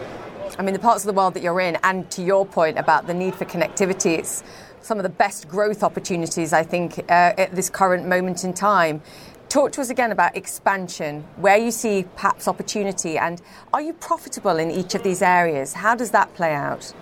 I 0.58 0.62
mean, 0.62 0.74
the 0.74 0.80
parts 0.80 1.04
of 1.04 1.06
the 1.06 1.12
world 1.12 1.34
that 1.34 1.42
you're 1.42 1.60
in, 1.60 1.78
and 1.82 2.10
to 2.10 2.22
your 2.22 2.44
point 2.44 2.78
about 2.78 3.06
the 3.06 3.14
need 3.14 3.34
for 3.34 3.44
connectivity, 3.44 4.18
it's 4.18 4.42
some 4.82 4.98
of 4.98 5.02
the 5.04 5.08
best 5.08 5.48
growth 5.48 5.82
opportunities, 5.82 6.52
I 6.52 6.62
think, 6.62 6.98
uh, 6.98 7.34
at 7.38 7.54
this 7.54 7.70
current 7.70 8.06
moment 8.06 8.44
in 8.44 8.52
time. 8.52 9.02
Talk 9.48 9.72
to 9.72 9.80
us 9.80 9.90
again 9.90 10.12
about 10.12 10.36
expansion, 10.36 11.24
where 11.36 11.56
you 11.56 11.70
see 11.70 12.04
perhaps 12.14 12.46
opportunity, 12.46 13.18
and 13.18 13.40
are 13.72 13.80
you 13.80 13.92
profitable 13.94 14.58
in 14.58 14.70
each 14.70 14.94
of 14.94 15.02
these 15.02 15.22
areas? 15.22 15.72
How 15.72 15.94
does 15.94 16.10
that 16.12 16.32
play 16.34 16.54
out? 16.54 16.92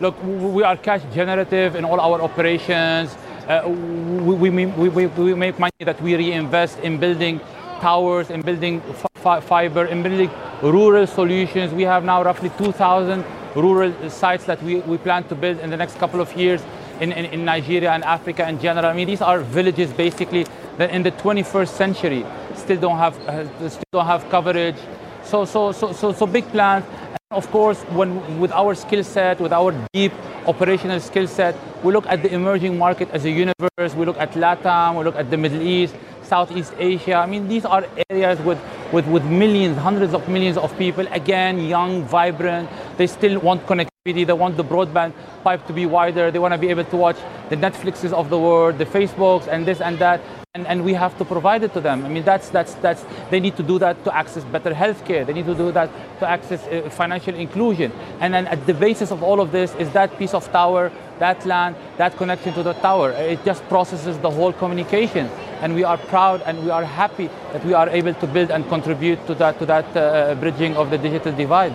Look, 0.00 0.22
we 0.24 0.62
are 0.62 0.76
cash 0.76 1.02
generative 1.14 1.76
in 1.76 1.84
all 1.84 2.00
our 2.00 2.20
operations. 2.20 3.16
Uh, 3.48 3.68
we, 3.68 4.50
we, 4.50 4.66
we, 4.66 5.06
we, 5.06 5.34
make 5.34 5.58
money 5.58 5.72
that 5.80 6.00
we 6.00 6.14
reinvest 6.14 6.78
in 6.78 6.98
building 6.98 7.40
towers, 7.80 8.30
in 8.30 8.40
building 8.40 8.80
fiber, 9.16 9.84
in 9.86 10.02
building 10.02 10.30
rural 10.62 11.06
solutions. 11.08 11.72
We 11.72 11.82
have 11.82 12.04
now 12.04 12.22
roughly 12.22 12.50
2,000 12.56 13.24
rural 13.56 13.92
sites 14.08 14.44
that 14.44 14.62
we, 14.62 14.76
we 14.80 14.96
plan 14.96 15.24
to 15.24 15.34
build 15.34 15.58
in 15.58 15.70
the 15.70 15.76
next 15.76 15.98
couple 15.98 16.20
of 16.20 16.32
years 16.36 16.62
in, 17.00 17.10
in, 17.10 17.24
in 17.26 17.44
Nigeria 17.44 17.90
and 17.90 18.04
Africa 18.04 18.48
in 18.48 18.60
general. 18.60 18.86
I 18.86 18.92
mean, 18.92 19.08
these 19.08 19.20
are 19.20 19.40
villages 19.40 19.92
basically 19.92 20.46
that 20.78 20.90
in 20.90 21.02
the 21.02 21.10
21st 21.10 21.68
century 21.68 22.24
still 22.54 22.80
don't 22.80 22.98
have, 22.98 23.18
uh, 23.28 23.68
still 23.68 23.82
don't 23.90 24.06
have 24.06 24.28
coverage. 24.30 24.76
So, 25.24 25.44
so, 25.44 25.72
so, 25.72 25.92
so, 25.92 26.12
so 26.12 26.26
big 26.26 26.46
plans. 26.48 26.84
Of 27.32 27.50
course, 27.50 27.80
when, 27.96 28.40
with 28.40 28.52
our 28.52 28.74
skill 28.74 29.02
set, 29.02 29.40
with 29.40 29.54
our 29.54 29.72
deep 29.94 30.12
operational 30.46 31.00
skill 31.00 31.26
set, 31.26 31.56
we 31.82 31.90
look 31.90 32.06
at 32.06 32.22
the 32.22 32.30
emerging 32.30 32.76
market 32.76 33.08
as 33.10 33.24
a 33.24 33.30
universe. 33.30 33.94
We 33.96 34.04
look 34.04 34.18
at 34.18 34.32
LATAM, 34.32 34.98
we 34.98 35.04
look 35.04 35.16
at 35.16 35.30
the 35.30 35.38
Middle 35.38 35.62
East, 35.62 35.94
Southeast 36.22 36.74
Asia. 36.78 37.14
I 37.14 37.24
mean, 37.24 37.48
these 37.48 37.64
are 37.64 37.86
areas 38.10 38.38
with, 38.40 38.60
with, 38.92 39.06
with 39.06 39.24
millions, 39.24 39.78
hundreds 39.78 40.12
of 40.12 40.28
millions 40.28 40.58
of 40.58 40.76
people. 40.76 41.06
Again, 41.10 41.58
young, 41.60 42.04
vibrant. 42.04 42.68
They 42.98 43.06
still 43.06 43.40
want 43.40 43.66
connectivity. 43.66 44.26
They 44.26 44.34
want 44.34 44.58
the 44.58 44.64
broadband 44.64 45.14
pipe 45.42 45.66
to 45.68 45.72
be 45.72 45.86
wider. 45.86 46.30
They 46.30 46.38
want 46.38 46.52
to 46.52 46.58
be 46.58 46.68
able 46.68 46.84
to 46.84 46.96
watch 46.96 47.16
the 47.48 47.56
Netflixes 47.56 48.12
of 48.12 48.28
the 48.28 48.38
world, 48.38 48.76
the 48.76 48.84
Facebooks, 48.84 49.48
and 49.48 49.66
this 49.66 49.80
and 49.80 49.98
that 50.00 50.20
and, 50.54 50.66
and 50.66 50.84
we 50.84 50.92
have 50.92 51.16
to 51.16 51.24
provide 51.24 51.62
it 51.62 51.72
to 51.72 51.80
them. 51.80 52.04
I 52.04 52.10
mean, 52.10 52.24
that's, 52.24 52.50
that's, 52.50 52.74
that's, 52.74 53.06
they 53.30 53.40
need 53.40 53.56
to 53.56 53.62
do 53.62 53.78
that 53.78 54.04
to 54.04 54.14
access 54.14 54.44
better 54.44 54.74
healthcare. 54.74 55.24
They 55.24 55.32
need 55.32 55.46
to 55.46 55.54
do 55.54 55.72
that 55.72 55.88
to 56.18 56.28
access 56.28 56.62
uh, 56.66 56.90
financial 56.90 57.34
inclusion. 57.34 57.90
And 58.20 58.34
then 58.34 58.46
at 58.46 58.66
the 58.66 58.74
basis 58.74 59.10
of 59.10 59.22
all 59.22 59.40
of 59.40 59.50
this 59.50 59.74
is 59.76 59.90
that 59.92 60.18
piece 60.18 60.34
of 60.34 60.52
tower, 60.52 60.92
that 61.20 61.46
land, 61.46 61.74
that 61.96 62.18
connection 62.18 62.52
to 62.52 62.62
the 62.62 62.74
tower. 62.74 63.12
It 63.12 63.42
just 63.46 63.66
processes 63.70 64.18
the 64.18 64.30
whole 64.30 64.52
communication. 64.52 65.28
And 65.62 65.74
we 65.74 65.84
are 65.84 65.96
proud 65.96 66.42
and 66.42 66.62
we 66.62 66.68
are 66.68 66.84
happy 66.84 67.30
that 67.54 67.64
we 67.64 67.72
are 67.72 67.88
able 67.88 68.12
to 68.12 68.26
build 68.26 68.50
and 68.50 68.68
contribute 68.68 69.26
to 69.28 69.34
that, 69.36 69.58
to 69.58 69.64
that 69.64 69.96
uh, 69.96 70.34
bridging 70.34 70.76
of 70.76 70.90
the 70.90 70.98
digital 70.98 71.34
divide. 71.34 71.72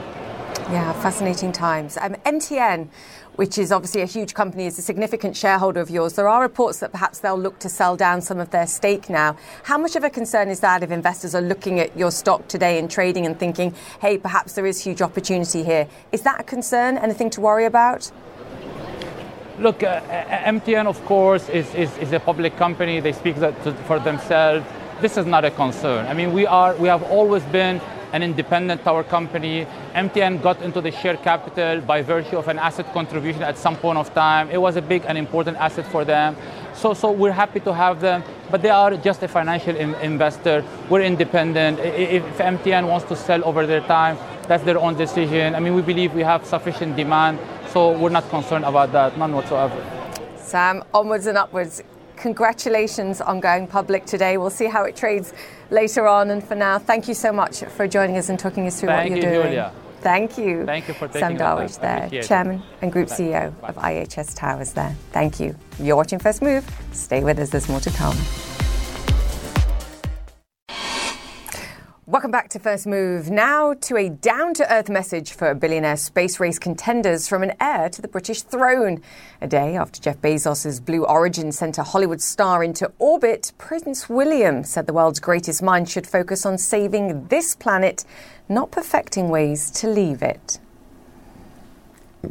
Yeah, 0.69 0.93
fascinating 1.01 1.51
times. 1.51 1.97
Um, 1.97 2.13
MTN 2.25 2.89
which 3.38 3.57
is 3.57 3.71
obviously 3.71 4.01
a 4.01 4.05
huge 4.05 4.33
company, 4.33 4.65
is 4.65 4.77
a 4.77 4.81
significant 4.81 5.38
shareholder 5.38 5.79
of 5.79 5.89
yours. 5.89 6.13
There 6.13 6.27
are 6.27 6.41
reports 6.41 6.79
that 6.79 6.91
perhaps 6.91 7.19
they'll 7.19 7.39
look 7.39 7.59
to 7.59 7.69
sell 7.69 7.95
down 7.95 8.21
some 8.21 8.39
of 8.39 8.49
their 8.49 8.67
stake 8.67 9.09
now. 9.09 9.38
How 9.63 9.77
much 9.77 9.95
of 9.95 10.03
a 10.03 10.09
concern 10.09 10.49
is 10.49 10.59
that 10.61 10.83
if 10.83 10.91
investors 10.91 11.35
are 11.35 11.41
looking 11.41 11.79
at 11.79 11.95
your 11.97 12.11
stock 12.11 12.47
today 12.47 12.79
and 12.79 12.89
trading 12.89 13.25
and 13.25 13.39
thinking, 13.39 13.73
hey, 14.01 14.17
perhaps 14.17 14.53
there 14.53 14.65
is 14.65 14.83
huge 14.83 15.01
opportunity 15.01 15.63
here? 15.63 15.88
Is 16.11 16.21
that 16.23 16.41
a 16.41 16.43
concern? 16.43 16.97
Anything 16.97 17.29
to 17.31 17.41
worry 17.41 17.65
about? 17.65 18.11
Look, 19.59 19.83
uh, 19.83 20.01
MTN, 20.01 20.88
of 20.88 21.03
course, 21.05 21.47
is, 21.49 21.73
is, 21.75 21.95
is, 21.97 22.13
a 22.13 22.19
public 22.19 22.57
company. 22.57 22.99
They 22.99 23.11
speak 23.11 23.38
for 23.38 23.99
themselves. 23.99 24.65
This 25.01 25.17
is 25.17 25.25
not 25.25 25.45
a 25.45 25.51
concern. 25.51 26.05
I 26.07 26.13
mean, 26.13 26.33
we, 26.33 26.45
are, 26.45 26.75
we 26.75 26.88
have 26.88 27.03
always 27.03 27.43
been 27.45 27.81
an 28.14 28.24
independent 28.24 28.84
tower 28.84 29.03
company. 29.03 29.66
MTN 29.93 30.41
got 30.41 30.62
into 30.62 30.82
the 30.82 30.91
share 30.91 31.18
capital 31.18 31.82
by 31.82 32.01
virtue 32.01 32.38
of 32.38 32.47
an 32.47 32.60
asset 32.60 32.91
contribution 32.93 33.43
at 33.43 33.58
some 33.58 33.76
point 33.76 33.97
of 33.97 34.14
time. 34.14 34.49
It 34.49 34.62
was 34.62 34.76
a 34.76 34.82
big 34.82 35.03
and 35.08 35.18
important 35.18 35.58
asset 35.58 35.86
for 35.88 36.05
them. 36.05 36.36
So, 36.74 36.93
so 36.93 37.12
we're 37.12 37.32
happy 37.32 37.60
to 37.62 37.74
have 37.74 38.01
them, 38.01 38.24
but 38.51 38.62
they 38.62 38.70
are 38.70 38.95
just 38.97 39.24
a 39.24 39.28
financial 39.28 39.76
in- 39.76 39.95
investor. 39.95 40.64
We're 40.89 41.01
independent. 41.01 41.80
If 41.80 42.24
MTN 42.38 42.88
wants 42.88 43.08
to 43.08 43.16
sell 43.16 43.43
over 43.43 43.66
their 43.66 43.82
time, 43.82 44.18
that's 44.47 44.64
their 44.64 44.78
own 44.78 44.95
decision. 44.95 45.55
I 45.55 45.60
mean, 45.60 45.76
we 45.76 45.82
believe 45.82 46.14
we 46.14 46.24
have 46.24 46.45
sufficient 46.45 46.95
demand, 46.95 47.39
so 47.70 47.97
we're 47.97 48.10
not 48.10 48.30
concerned 48.30 48.66
about 48.66 48.91
that, 48.93 49.18
none 49.18 49.34
whatsoever. 49.34 49.76
Sam, 50.38 50.84
onwards 50.93 51.26
and 51.26 51.38
upwards. 51.38 51.82
Congratulations 52.18 53.22
on 53.22 53.39
going 53.39 53.68
public 53.68 54.05
today. 54.05 54.38
We'll 54.38 54.49
see 54.49 54.65
how 54.65 54.84
it 54.84 54.95
trades 54.95 55.34
later 55.70 56.07
on. 56.07 56.32
And 56.32 56.43
for 56.43 56.55
now, 56.55 56.80
thank 56.80 57.07
you 57.07 57.13
so 57.13 57.32
much 57.32 57.63
for 57.63 57.88
joining 57.88 58.18
us 58.18 58.30
and 58.30 58.39
talking 58.39 58.68
us 58.68 58.80
through 58.80 58.89
thank 58.89 59.11
what 59.11 59.22
you're 59.22 59.30
you, 59.30 59.36
doing. 59.38 59.47
Julia. 59.47 59.74
Thank 60.01 60.38
you. 60.38 60.65
Thank 60.65 60.88
you 60.88 60.93
for 60.93 61.07
taking 61.07 61.22
Sam 61.22 61.38
Darwish 61.38 61.80
there, 61.82 62.22
Chairman 62.22 62.61
and 62.82 62.91
Group 62.91 63.09
Bye. 63.09 63.15
CEO 63.15 63.61
Bye. 63.61 63.68
of 63.70 63.76
IHS 63.76 64.36
Towers 64.36 64.74
there. 64.74 64.95
Thank 65.11 65.39
you. 65.39 65.55
You're 65.80 65.95
watching 65.95 66.20
First 66.20 66.41
Move. 66.41 66.65
Stay 66.91 67.24
with 67.24 67.39
us, 67.39 67.49
there's 67.49 67.68
more 67.68 67.80
to 67.80 67.89
come. 67.91 68.15
Welcome 72.10 72.32
back 72.32 72.47
to 72.51 72.60
First 72.60 72.88
Move. 72.88 73.30
Now 73.30 73.74
to 73.74 73.97
a 73.97 74.08
down 74.08 74.53
to 74.53 74.74
earth 74.74 74.88
message 74.88 75.34
for 75.34 75.53
billionaire 75.53 75.97
space 75.97 76.39
race 76.39 76.58
contenders 76.58 77.28
from 77.28 77.43
an 77.43 77.51
heir 77.60 77.89
to 77.89 78.01
the 78.01 78.08
British 78.08 78.43
throne. 78.43 79.01
A 79.41 79.47
day 79.47 79.76
after 79.76 79.99
Jeff 79.99 80.22
Bezos' 80.22 80.80
Blue 80.80 81.03
Origin 81.03 81.51
sent 81.51 81.78
a 81.78 81.84
Hollywood 81.84 82.22
star 82.22 82.64
into 82.64 82.89
orbit, 82.97 83.51
Prince 83.58 84.08
William 84.08 84.64
said 84.64 84.88
the 84.88 84.93
world's 84.93 85.20
greatest 85.20 85.62
minds 85.62 85.91
should 85.91 86.08
focus 86.08 86.45
on 86.45 86.58
saving 86.58 87.28
this 87.28 87.58
planet, 87.58 88.05
not 88.47 88.72
perfecting 88.72 89.28
ways 89.28 89.70
to 89.72 89.89
leave 89.89 90.22
it. 90.24 90.60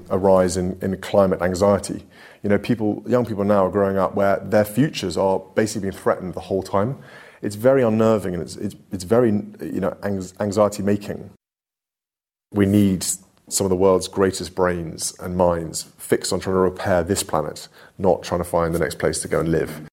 A 0.09 0.17
rise 0.17 0.57
in, 0.57 0.79
in 0.81 0.97
climate 1.03 1.43
anxiety. 1.43 2.07
You 2.43 2.49
know, 2.49 2.59
people, 2.59 3.05
young 3.07 3.27
people 3.27 3.45
now 3.45 3.67
are 3.67 3.71
growing 3.71 3.99
up 3.99 4.15
where 4.15 4.39
their 4.39 4.65
futures 4.65 5.19
are 5.19 5.39
basically 5.39 5.91
being 5.91 6.01
threatened 6.01 6.33
the 6.33 6.41
whole 6.41 6.63
time 6.63 6.99
it's 7.43 7.57
very 7.57 7.83
unnerving 7.83 8.35
and 8.35 8.43
it's, 8.43 8.57
it's, 8.57 8.75
it's 8.93 9.05
very 9.05 9.31
you 9.61 9.81
know, 9.81 9.97
anxiety 10.03 10.83
making. 10.83 11.31
We 12.53 12.67
need 12.67 13.05
some 13.49 13.65
of 13.65 13.71
the 13.71 13.77
world's 13.77 14.09
greatest 14.09 14.55
brains 14.55 15.15
and 15.21 15.37
minds 15.37 15.83
fixed 15.99 16.33
on 16.33 16.41
trying 16.41 16.55
to 16.55 16.61
repair 16.61 17.03
this 17.03 17.23
planet, 17.23 17.69
not 17.99 18.23
trying 18.23 18.41
to 18.41 18.45
find 18.45 18.75
the 18.75 18.79
next 18.79 18.99
place 18.99 19.21
to 19.23 19.29
go 19.29 19.41
and 19.41 19.51
live. 19.51 19.89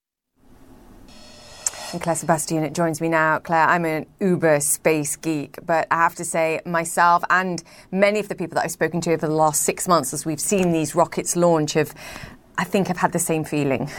And 1.93 2.01
Claire 2.01 2.15
Sebastian 2.15 2.73
joins 2.73 2.99
me 2.99 3.07
now. 3.07 3.37
Claire, 3.37 3.67
I'm 3.67 3.85
an 3.85 4.07
uber 4.19 4.59
space 4.61 5.15
geek, 5.15 5.59
but 5.63 5.85
I 5.91 5.97
have 5.97 6.15
to 6.15 6.25
say, 6.25 6.59
myself 6.65 7.23
and 7.29 7.63
many 7.91 8.19
of 8.19 8.29
the 8.29 8.35
people 8.35 8.55
that 8.55 8.63
I've 8.63 8.71
spoken 8.71 8.99
to 9.01 9.13
over 9.13 9.27
the 9.27 9.33
last 9.33 9.61
six 9.61 9.87
months 9.87 10.11
as 10.11 10.25
we've 10.25 10.39
seen 10.39 10.71
these 10.71 10.95
rockets 10.95 11.35
launch 11.35 11.73
have, 11.73 11.93
I 12.57 12.63
think, 12.63 12.87
have 12.87 12.97
had 12.97 13.11
the 13.11 13.19
same 13.19 13.43
feeling. 13.43 13.91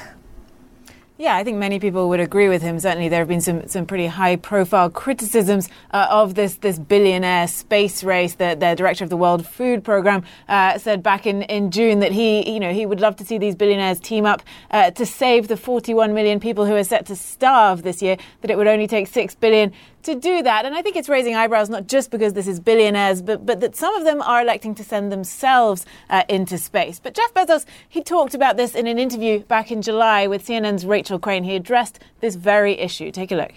Yeah, 1.17 1.37
I 1.37 1.45
think 1.45 1.59
many 1.59 1.79
people 1.79 2.09
would 2.09 2.19
agree 2.19 2.49
with 2.49 2.61
him. 2.61 2.81
Certainly, 2.81 3.09
there 3.09 3.21
have 3.21 3.29
been 3.29 3.41
some, 3.41 3.69
some 3.69 3.87
pretty 3.87 4.09
high 4.09 4.35
profile 4.35 4.91
criticisms 4.91 5.69
uh, 5.93 6.09
of 6.11 6.35
this, 6.35 6.57
this 6.57 6.77
billionaire 6.77 7.47
space 7.47 8.03
race. 8.03 8.35
The, 8.35 8.57
the 8.59 8.75
director 8.75 9.05
of 9.05 9.11
the 9.11 9.17
World 9.17 9.47
Food 9.47 9.85
Programme 9.85 10.25
uh, 10.49 10.77
said 10.77 11.05
back 11.05 11.25
in, 11.25 11.43
in 11.43 11.71
June 11.71 12.01
that 12.01 12.11
he, 12.11 12.53
you 12.53 12.59
know, 12.59 12.73
he 12.73 12.85
would 12.85 12.99
love 12.99 13.15
to 13.17 13.25
see 13.25 13.39
these 13.39 13.55
billionaires 13.55 14.01
team 14.01 14.27
up 14.27 14.43
uh, 14.73 14.91
to 14.91 15.07
save 15.07 15.47
the 15.47 15.57
41 15.57 16.15
million 16.15 16.41
people 16.41 16.67
who 16.67 16.75
are 16.75 16.83
set 16.83 17.07
to 17.07 17.15
starve 17.15 17.85
this 17.85 18.03
year, 18.03 18.17
that 18.41 18.51
it 18.51 18.59
would 18.59 18.67
only 18.67 18.89
take 18.89 19.07
6 19.07 19.37
billion 19.37 19.73
to 20.05 20.15
do 20.15 20.43
that. 20.43 20.65
And 20.65 20.75
I 20.75 20.83
think 20.83 20.97
it's 20.97 21.09
raising 21.09 21.35
eyebrows 21.35 21.69
not 21.69 21.87
just 21.87 22.11
because 22.11 22.33
this 22.35 22.47
is 22.47 22.61
billionaires, 22.61 23.23
but, 23.23 23.45
but 23.45 23.61
that 23.61 23.77
some 23.77 23.95
of 23.97 24.05
them 24.05 24.23
are 24.23 24.43
electing 24.43 24.75
to 24.77 24.85
send 24.85 25.11
themselves 25.11 25.85
uh, 26.09 26.23
into 26.29 26.57
space. 26.59 27.01
But 27.01 27.15
Jeff 27.15 27.35
Bezos, 27.35 27.65
he 27.89 28.03
talked 28.03 28.35
about 28.35 28.57
this 28.57 28.75
in 28.75 28.87
an 28.87 28.99
interview 28.99 29.41
back 29.41 29.71
in 29.71 29.83
July 29.83 30.27
with 30.27 30.47
CNN's 30.47 30.87
Rachel 30.87 31.19
Crane. 31.19 31.45
He 31.45 31.57
addressed 31.57 31.99
this 32.21 32.37
very 32.37 32.79
issue. 32.79 33.11
Take 33.11 33.33
a 33.33 33.37
look. 33.37 33.53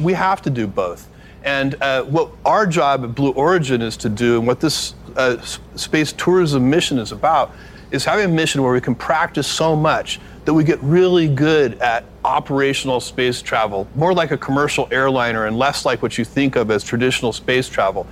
We 0.00 0.12
have 0.14 0.40
to 0.42 0.50
do 0.50 0.66
both. 0.66 1.08
And 1.42 1.74
uh, 1.82 2.04
what 2.04 2.30
our 2.44 2.66
job 2.66 3.04
at 3.04 3.14
Blue 3.14 3.32
Origin 3.32 3.80
is 3.80 3.96
to 3.98 4.08
do, 4.08 4.38
and 4.38 4.46
what 4.46 4.60
this 4.60 4.94
uh, 5.16 5.40
space 5.40 6.12
tourism 6.12 6.68
mission 6.68 6.98
is 6.98 7.12
about, 7.12 7.52
is 7.90 8.04
having 8.04 8.26
a 8.26 8.28
mission 8.28 8.62
where 8.62 8.72
we 8.72 8.80
can 8.80 8.94
practice 8.94 9.46
so 9.46 9.74
much 9.74 10.20
that 10.44 10.54
we 10.54 10.64
get 10.64 10.82
really 10.82 11.28
good 11.28 11.78
at 11.80 12.04
operational 12.24 13.00
space 13.00 13.42
travel, 13.42 13.86
more 13.94 14.14
like 14.14 14.30
a 14.30 14.38
commercial 14.38 14.88
airliner 14.90 15.46
and 15.46 15.58
less 15.58 15.84
like 15.84 16.02
what 16.02 16.16
you 16.18 16.24
think 16.24 16.56
of 16.56 16.70
as 16.70 16.82
traditional 16.82 17.32
space 17.32 17.68
travel. 17.68 18.06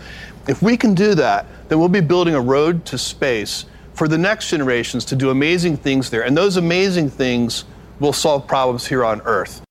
If 0.46 0.62
we 0.62 0.76
can 0.76 0.94
do 0.94 1.14
that, 1.14 1.46
then 1.68 1.78
we'll 1.78 1.88
be 1.88 2.00
building 2.00 2.34
a 2.34 2.40
road 2.40 2.84
to 2.86 2.98
space 2.98 3.64
for 3.94 4.08
the 4.08 4.18
next 4.18 4.48
generations 4.48 5.04
to 5.06 5.16
do 5.16 5.30
amazing 5.30 5.76
things 5.76 6.10
there. 6.10 6.24
And 6.24 6.36
those 6.36 6.56
amazing 6.56 7.10
things 7.10 7.64
will 7.98 8.12
solve 8.12 8.46
problems 8.46 8.86
here 8.86 9.04
on 9.04 9.20
Earth. 9.22 9.62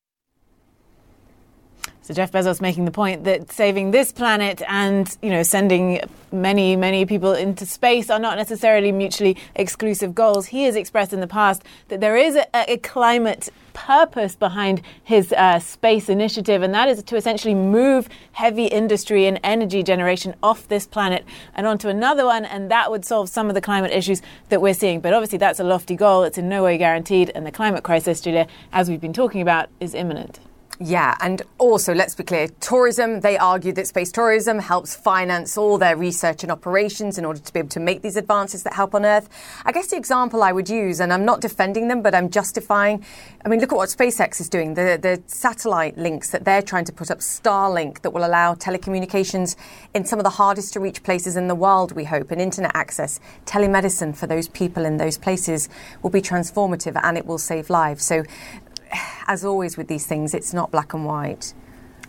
So 2.08 2.14
Jeff 2.14 2.32
Bezos 2.32 2.62
making 2.62 2.86
the 2.86 2.91
point 2.91 3.26
that 3.26 3.51
saving 3.51 3.91
this 3.91 4.14
planet 4.14 4.62
and 4.70 5.14
you 5.22 5.30
know 5.30 5.43
sending 5.43 5.99
many 6.32 6.78
many 6.78 7.05
people 7.05 7.34
into 7.34 7.66
space 7.66 8.10
are 8.10 8.18
not 8.18 8.38
necessarily 8.38 8.93
mutually 8.93 9.36
exclusive 9.55 10.16
goals. 10.16 10.45
He 10.45 10.64
has 10.64 10.78
expressed 10.78 11.12
in 11.12 11.20
the 11.20 11.28
past 11.28 11.64
that 11.89 11.99
there 11.99 12.16
is 12.16 12.38
a, 12.38 12.47
a 12.53 12.78
climate 12.78 13.49
purpose 13.74 14.38
behind 14.38 14.84
his 15.03 15.34
uh, 15.34 15.60
space 15.60 16.08
initiative, 16.08 16.62
and 16.62 16.74
that 16.74 16.88
is 16.88 17.03
to 17.03 17.18
essentially 17.18 17.53
move 17.53 18.08
heavy 18.32 18.68
industry 18.68 19.26
and 19.26 19.38
energy 19.43 19.84
generation 19.84 20.34
off 20.41 20.66
this 20.70 20.88
planet 20.88 21.26
and 21.55 21.68
onto 21.68 21.89
another 21.89 22.24
one, 22.24 22.45
and 22.45 22.72
that 22.72 22.89
would 22.89 23.03
solve 23.03 23.28
some 23.28 23.49
of 23.49 23.53
the 23.53 23.60
climate 23.60 23.91
issues 23.91 24.22
that 24.47 24.62
we're 24.62 24.74
seeing. 24.74 25.01
But 25.01 25.12
obviously, 25.12 25.39
that's 25.39 25.60
a 25.60 25.66
lofty 25.66 25.97
goal. 25.97 26.24
It's 26.24 26.38
in 26.38 26.47
no 26.47 26.64
way 26.64 26.78
guaranteed, 26.78 27.34
and 27.36 27.45
the 27.45 27.51
climate 27.51 27.84
crisis, 27.84 28.22
Julia, 28.22 28.47
as 28.72 28.89
we've 28.89 29.01
been 29.01 29.12
talking 29.12 29.41
about, 29.41 29.68
is 29.82 29.93
imminent. 29.93 30.39
Yeah, 30.80 31.15
and 31.21 31.41
also 31.57 31.95
let's 31.95 32.13
be 32.13 32.23
clear 32.23 32.49
tourism, 32.59 33.21
they 33.21 33.36
argue 33.36 33.73
that 33.73 33.88
space 33.88 34.11
tourism 34.11 34.59
helps 34.59 34.95
finance 34.95 35.57
all 35.57 35.80
their 35.80 35.97
research 35.97 36.43
and 36.43 36.51
operations 36.51 37.17
in 37.17 37.25
order 37.25 37.39
to 37.39 37.51
be 37.51 37.57
able 37.57 37.69
to 37.69 37.80
make 37.80 38.03
these 38.03 38.15
advances 38.15 38.61
that 38.61 38.73
help 38.73 38.93
on 38.93 39.03
Earth. 39.03 39.28
I 39.65 39.71
guess 39.71 39.88
the 39.88 39.97
example 39.97 40.43
I 40.43 40.51
would 40.51 40.69
use, 40.69 40.99
and 40.99 41.11
I'm 41.11 41.25
not 41.25 41.41
defending 41.41 41.88
them, 41.88 42.03
but 42.03 42.13
I'm 42.13 42.30
justifying. 42.30 43.03
I 43.43 43.49
mean, 43.49 43.59
look 43.59 43.71
at 43.71 43.75
what 43.75 43.89
SpaceX 43.89 44.39
is 44.39 44.49
doing, 44.49 44.75
the, 44.75 44.99
the 45.01 45.23
satellite 45.25 45.97
links 45.97 46.30
that 46.30 46.45
they're 46.45 46.61
trying 46.61 46.86
to 46.86 46.93
put 46.93 47.09
up, 47.09 47.19
Starlink, 47.19 48.01
that 48.03 48.11
will 48.11 48.25
allow 48.25 48.53
telecommunications 48.53 49.55
in 49.95 50.05
some 50.05 50.19
of 50.19 50.23
the 50.23 50.30
hardest 50.30 50.73
to 50.73 50.80
reach 50.80 51.01
places 51.01 51.36
in 51.36 51.47
the 51.47 51.55
world, 51.55 51.93
we 51.93 52.03
hope, 52.03 52.30
and 52.30 52.39
internet 52.39 52.71
access. 52.75 53.19
Telemedicine 53.47 54.15
for 54.15 54.28
those 54.28 54.47
people 54.47 54.86
in 54.86 54.97
those 54.97 55.17
places 55.17 55.69
will 56.03 56.11
be 56.11 56.21
transformative 56.21 56.99
and 57.03 57.17
it 57.17 57.25
will 57.25 57.39
save 57.39 57.71
lives. 57.71 58.05
So 58.05 58.23
as 59.27 59.45
always 59.45 59.77
with 59.77 59.88
these 59.88 60.05
things, 60.05 60.33
it's 60.33 60.53
not 60.53 60.71
black 60.71 60.93
and 60.93 61.05
white. 61.05 61.53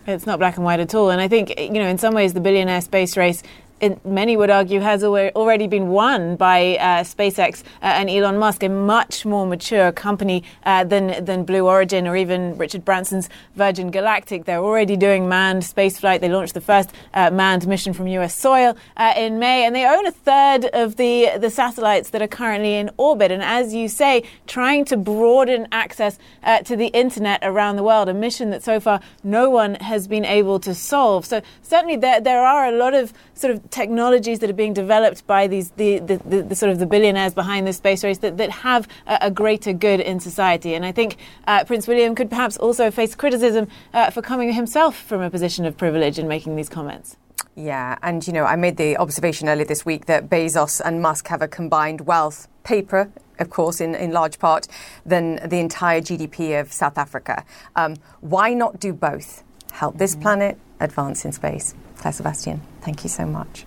It's 0.07 0.25
not 0.25 0.39
black 0.39 0.55
and 0.55 0.65
white 0.65 0.79
at 0.79 0.95
all. 0.95 1.09
And 1.09 1.21
I 1.21 1.27
think, 1.27 1.59
you 1.59 1.73
know, 1.73 1.87
in 1.87 1.97
some 1.97 2.13
ways, 2.13 2.33
the 2.33 2.39
billionaire 2.39 2.81
space 2.81 3.15
race 3.15 3.43
it, 3.81 4.05
many 4.05 4.35
would 4.37 4.49
argue, 4.49 4.79
has 4.79 5.03
already 5.03 5.67
been 5.67 5.89
won 5.89 6.35
by 6.35 6.77
uh, 6.77 7.03
SpaceX 7.03 7.61
uh, 7.81 7.85
and 7.85 8.09
Elon 8.09 8.37
Musk, 8.37 8.63
a 8.63 8.69
much 8.69 9.25
more 9.25 9.45
mature 9.45 9.91
company 9.91 10.43
uh, 10.63 10.83
than 10.83 11.23
than 11.23 11.43
Blue 11.43 11.67
Origin 11.67 12.07
or 12.07 12.15
even 12.15 12.57
Richard 12.57 12.83
Branson's 12.83 13.29
Virgin 13.55 13.91
Galactic. 13.91 14.45
They're 14.45 14.59
already 14.59 14.97
doing 14.97 15.29
manned 15.29 15.63
spaceflight. 15.63 16.21
They 16.21 16.29
launched 16.29 16.53
the 16.53 16.61
first 16.61 16.91
uh, 17.13 17.31
manned 17.31 17.67
mission 17.67 17.93
from 17.93 18.07
U.S. 18.07 18.35
soil 18.35 18.75
uh, 18.97 19.13
in 19.15 19.39
May, 19.39 19.65
and 19.65 19.75
they 19.75 19.85
own 19.85 20.05
a 20.05 20.11
third 20.11 20.65
of 20.73 20.97
the 20.97 21.31
the 21.37 21.49
satellites 21.49 22.09
that 22.11 22.21
are 22.21 22.27
currently 22.27 22.75
in 22.75 22.89
orbit. 22.97 23.31
And 23.31 23.43
as 23.43 23.73
you 23.73 23.87
say, 23.87 24.23
trying 24.47 24.85
to 24.85 24.97
broaden 24.97 25.67
access 25.71 26.17
to 26.65 26.75
the 26.75 26.87
internet 26.87 27.39
around 27.43 27.75
the 27.75 27.83
world, 27.83 28.09
a 28.09 28.13
mission 28.13 28.49
that 28.49 28.63
so 28.63 28.79
far 28.79 28.99
no 29.23 29.49
one 29.49 29.75
has 29.75 30.07
been 30.07 30.25
able 30.25 30.59
to 30.59 30.73
solve. 30.73 31.25
So 31.25 31.41
certainly 31.61 31.95
there 31.95 32.19
there 32.19 32.45
are 32.45 32.65
a 32.67 32.71
lot 32.71 32.93
of 32.93 33.13
sort 33.33 33.53
of 33.53 33.68
technologies 33.69 34.39
that 34.39 34.49
are 34.49 34.53
being 34.53 34.73
developed 34.73 35.25
by 35.27 35.47
these 35.47 35.71
the, 35.71 35.99
the, 35.99 36.17
the, 36.17 36.41
the 36.43 36.55
sort 36.55 36.71
of 36.71 36.79
the 36.79 36.85
billionaires 36.85 37.33
behind 37.33 37.67
this 37.67 37.77
space 37.77 38.03
race 38.03 38.19
that, 38.19 38.37
that 38.37 38.49
have 38.49 38.87
a, 39.07 39.17
a 39.23 39.31
greater 39.31 39.73
good 39.73 39.99
in 39.99 40.19
society. 40.19 40.73
And 40.73 40.85
I 40.85 40.91
think 40.91 41.17
uh, 41.47 41.63
Prince 41.63 41.87
William 41.87 42.15
could 42.15 42.29
perhaps 42.29 42.57
also 42.57 42.91
face 42.91 43.15
criticism 43.15 43.67
uh, 43.93 44.09
for 44.09 44.21
coming 44.21 44.53
himself 44.53 44.95
from 44.97 45.21
a 45.21 45.29
position 45.29 45.65
of 45.65 45.77
privilege 45.77 46.19
and 46.19 46.27
making 46.27 46.55
these 46.55 46.69
comments. 46.69 47.17
Yeah, 47.55 47.97
and 48.01 48.25
you 48.25 48.31
know, 48.31 48.45
I 48.45 48.55
made 48.55 48.77
the 48.77 48.95
observation 48.97 49.49
earlier 49.49 49.65
this 49.65 49.85
week 49.85 50.05
that 50.05 50.29
Bezos 50.29 50.79
and 50.83 51.01
Musk 51.01 51.27
have 51.27 51.41
a 51.41 51.47
combined 51.47 52.01
wealth, 52.01 52.47
paper, 52.63 53.11
of 53.37 53.49
course, 53.49 53.81
in, 53.81 53.95
in 53.95 54.11
large 54.11 54.39
part, 54.39 54.67
than 55.05 55.35
the 55.47 55.57
entire 55.57 55.99
GDP 55.99 56.59
of 56.59 56.71
South 56.71 56.97
Africa. 56.97 57.43
Um, 57.75 57.95
why 58.21 58.53
not 58.53 58.79
do 58.79 58.93
both? 58.93 59.43
Help 59.71 59.97
this 59.97 60.15
planet, 60.15 60.59
advance 60.79 61.25
in 61.25 61.31
space. 61.31 61.73
Claire 61.97 62.13
Sebastian, 62.13 62.61
thank 62.81 63.03
you 63.03 63.09
so 63.09 63.25
much. 63.25 63.65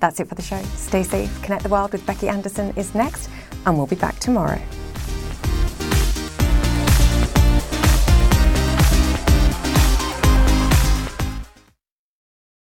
That's 0.00 0.20
it 0.20 0.28
for 0.28 0.34
the 0.34 0.42
show. 0.42 0.62
Stay 0.76 1.02
safe. 1.02 1.42
Connect 1.42 1.62
the 1.62 1.68
World 1.68 1.92
with 1.92 2.06
Becky 2.06 2.28
Anderson 2.28 2.72
is 2.76 2.94
next, 2.94 3.28
and 3.66 3.76
we'll 3.76 3.86
be 3.86 3.96
back 3.96 4.18
tomorrow. 4.20 4.60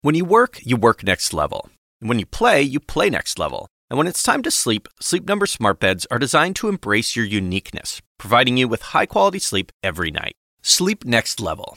When 0.02 0.14
you 0.14 0.24
work, 0.24 0.60
you 0.64 0.76
work 0.76 1.04
next 1.04 1.34
level. 1.34 1.68
When 2.00 2.18
you 2.18 2.24
play, 2.24 2.62
you 2.62 2.80
play 2.80 3.10
next 3.10 3.38
level. 3.38 3.68
And 3.90 3.98
when 3.98 4.06
it's 4.06 4.22
time 4.22 4.42
to 4.44 4.50
sleep, 4.50 4.88
Sleep 4.98 5.28
Number 5.28 5.46
smart 5.46 5.78
beds 5.78 6.06
are 6.10 6.18
designed 6.18 6.56
to 6.56 6.68
embrace 6.68 7.14
your 7.14 7.26
uniqueness, 7.26 8.00
providing 8.18 8.56
you 8.56 8.66
with 8.66 8.82
high-quality 8.82 9.40
sleep 9.40 9.70
every 9.82 10.10
night. 10.10 10.32
Sleep 10.62 11.04
next 11.04 11.38
level. 11.38 11.76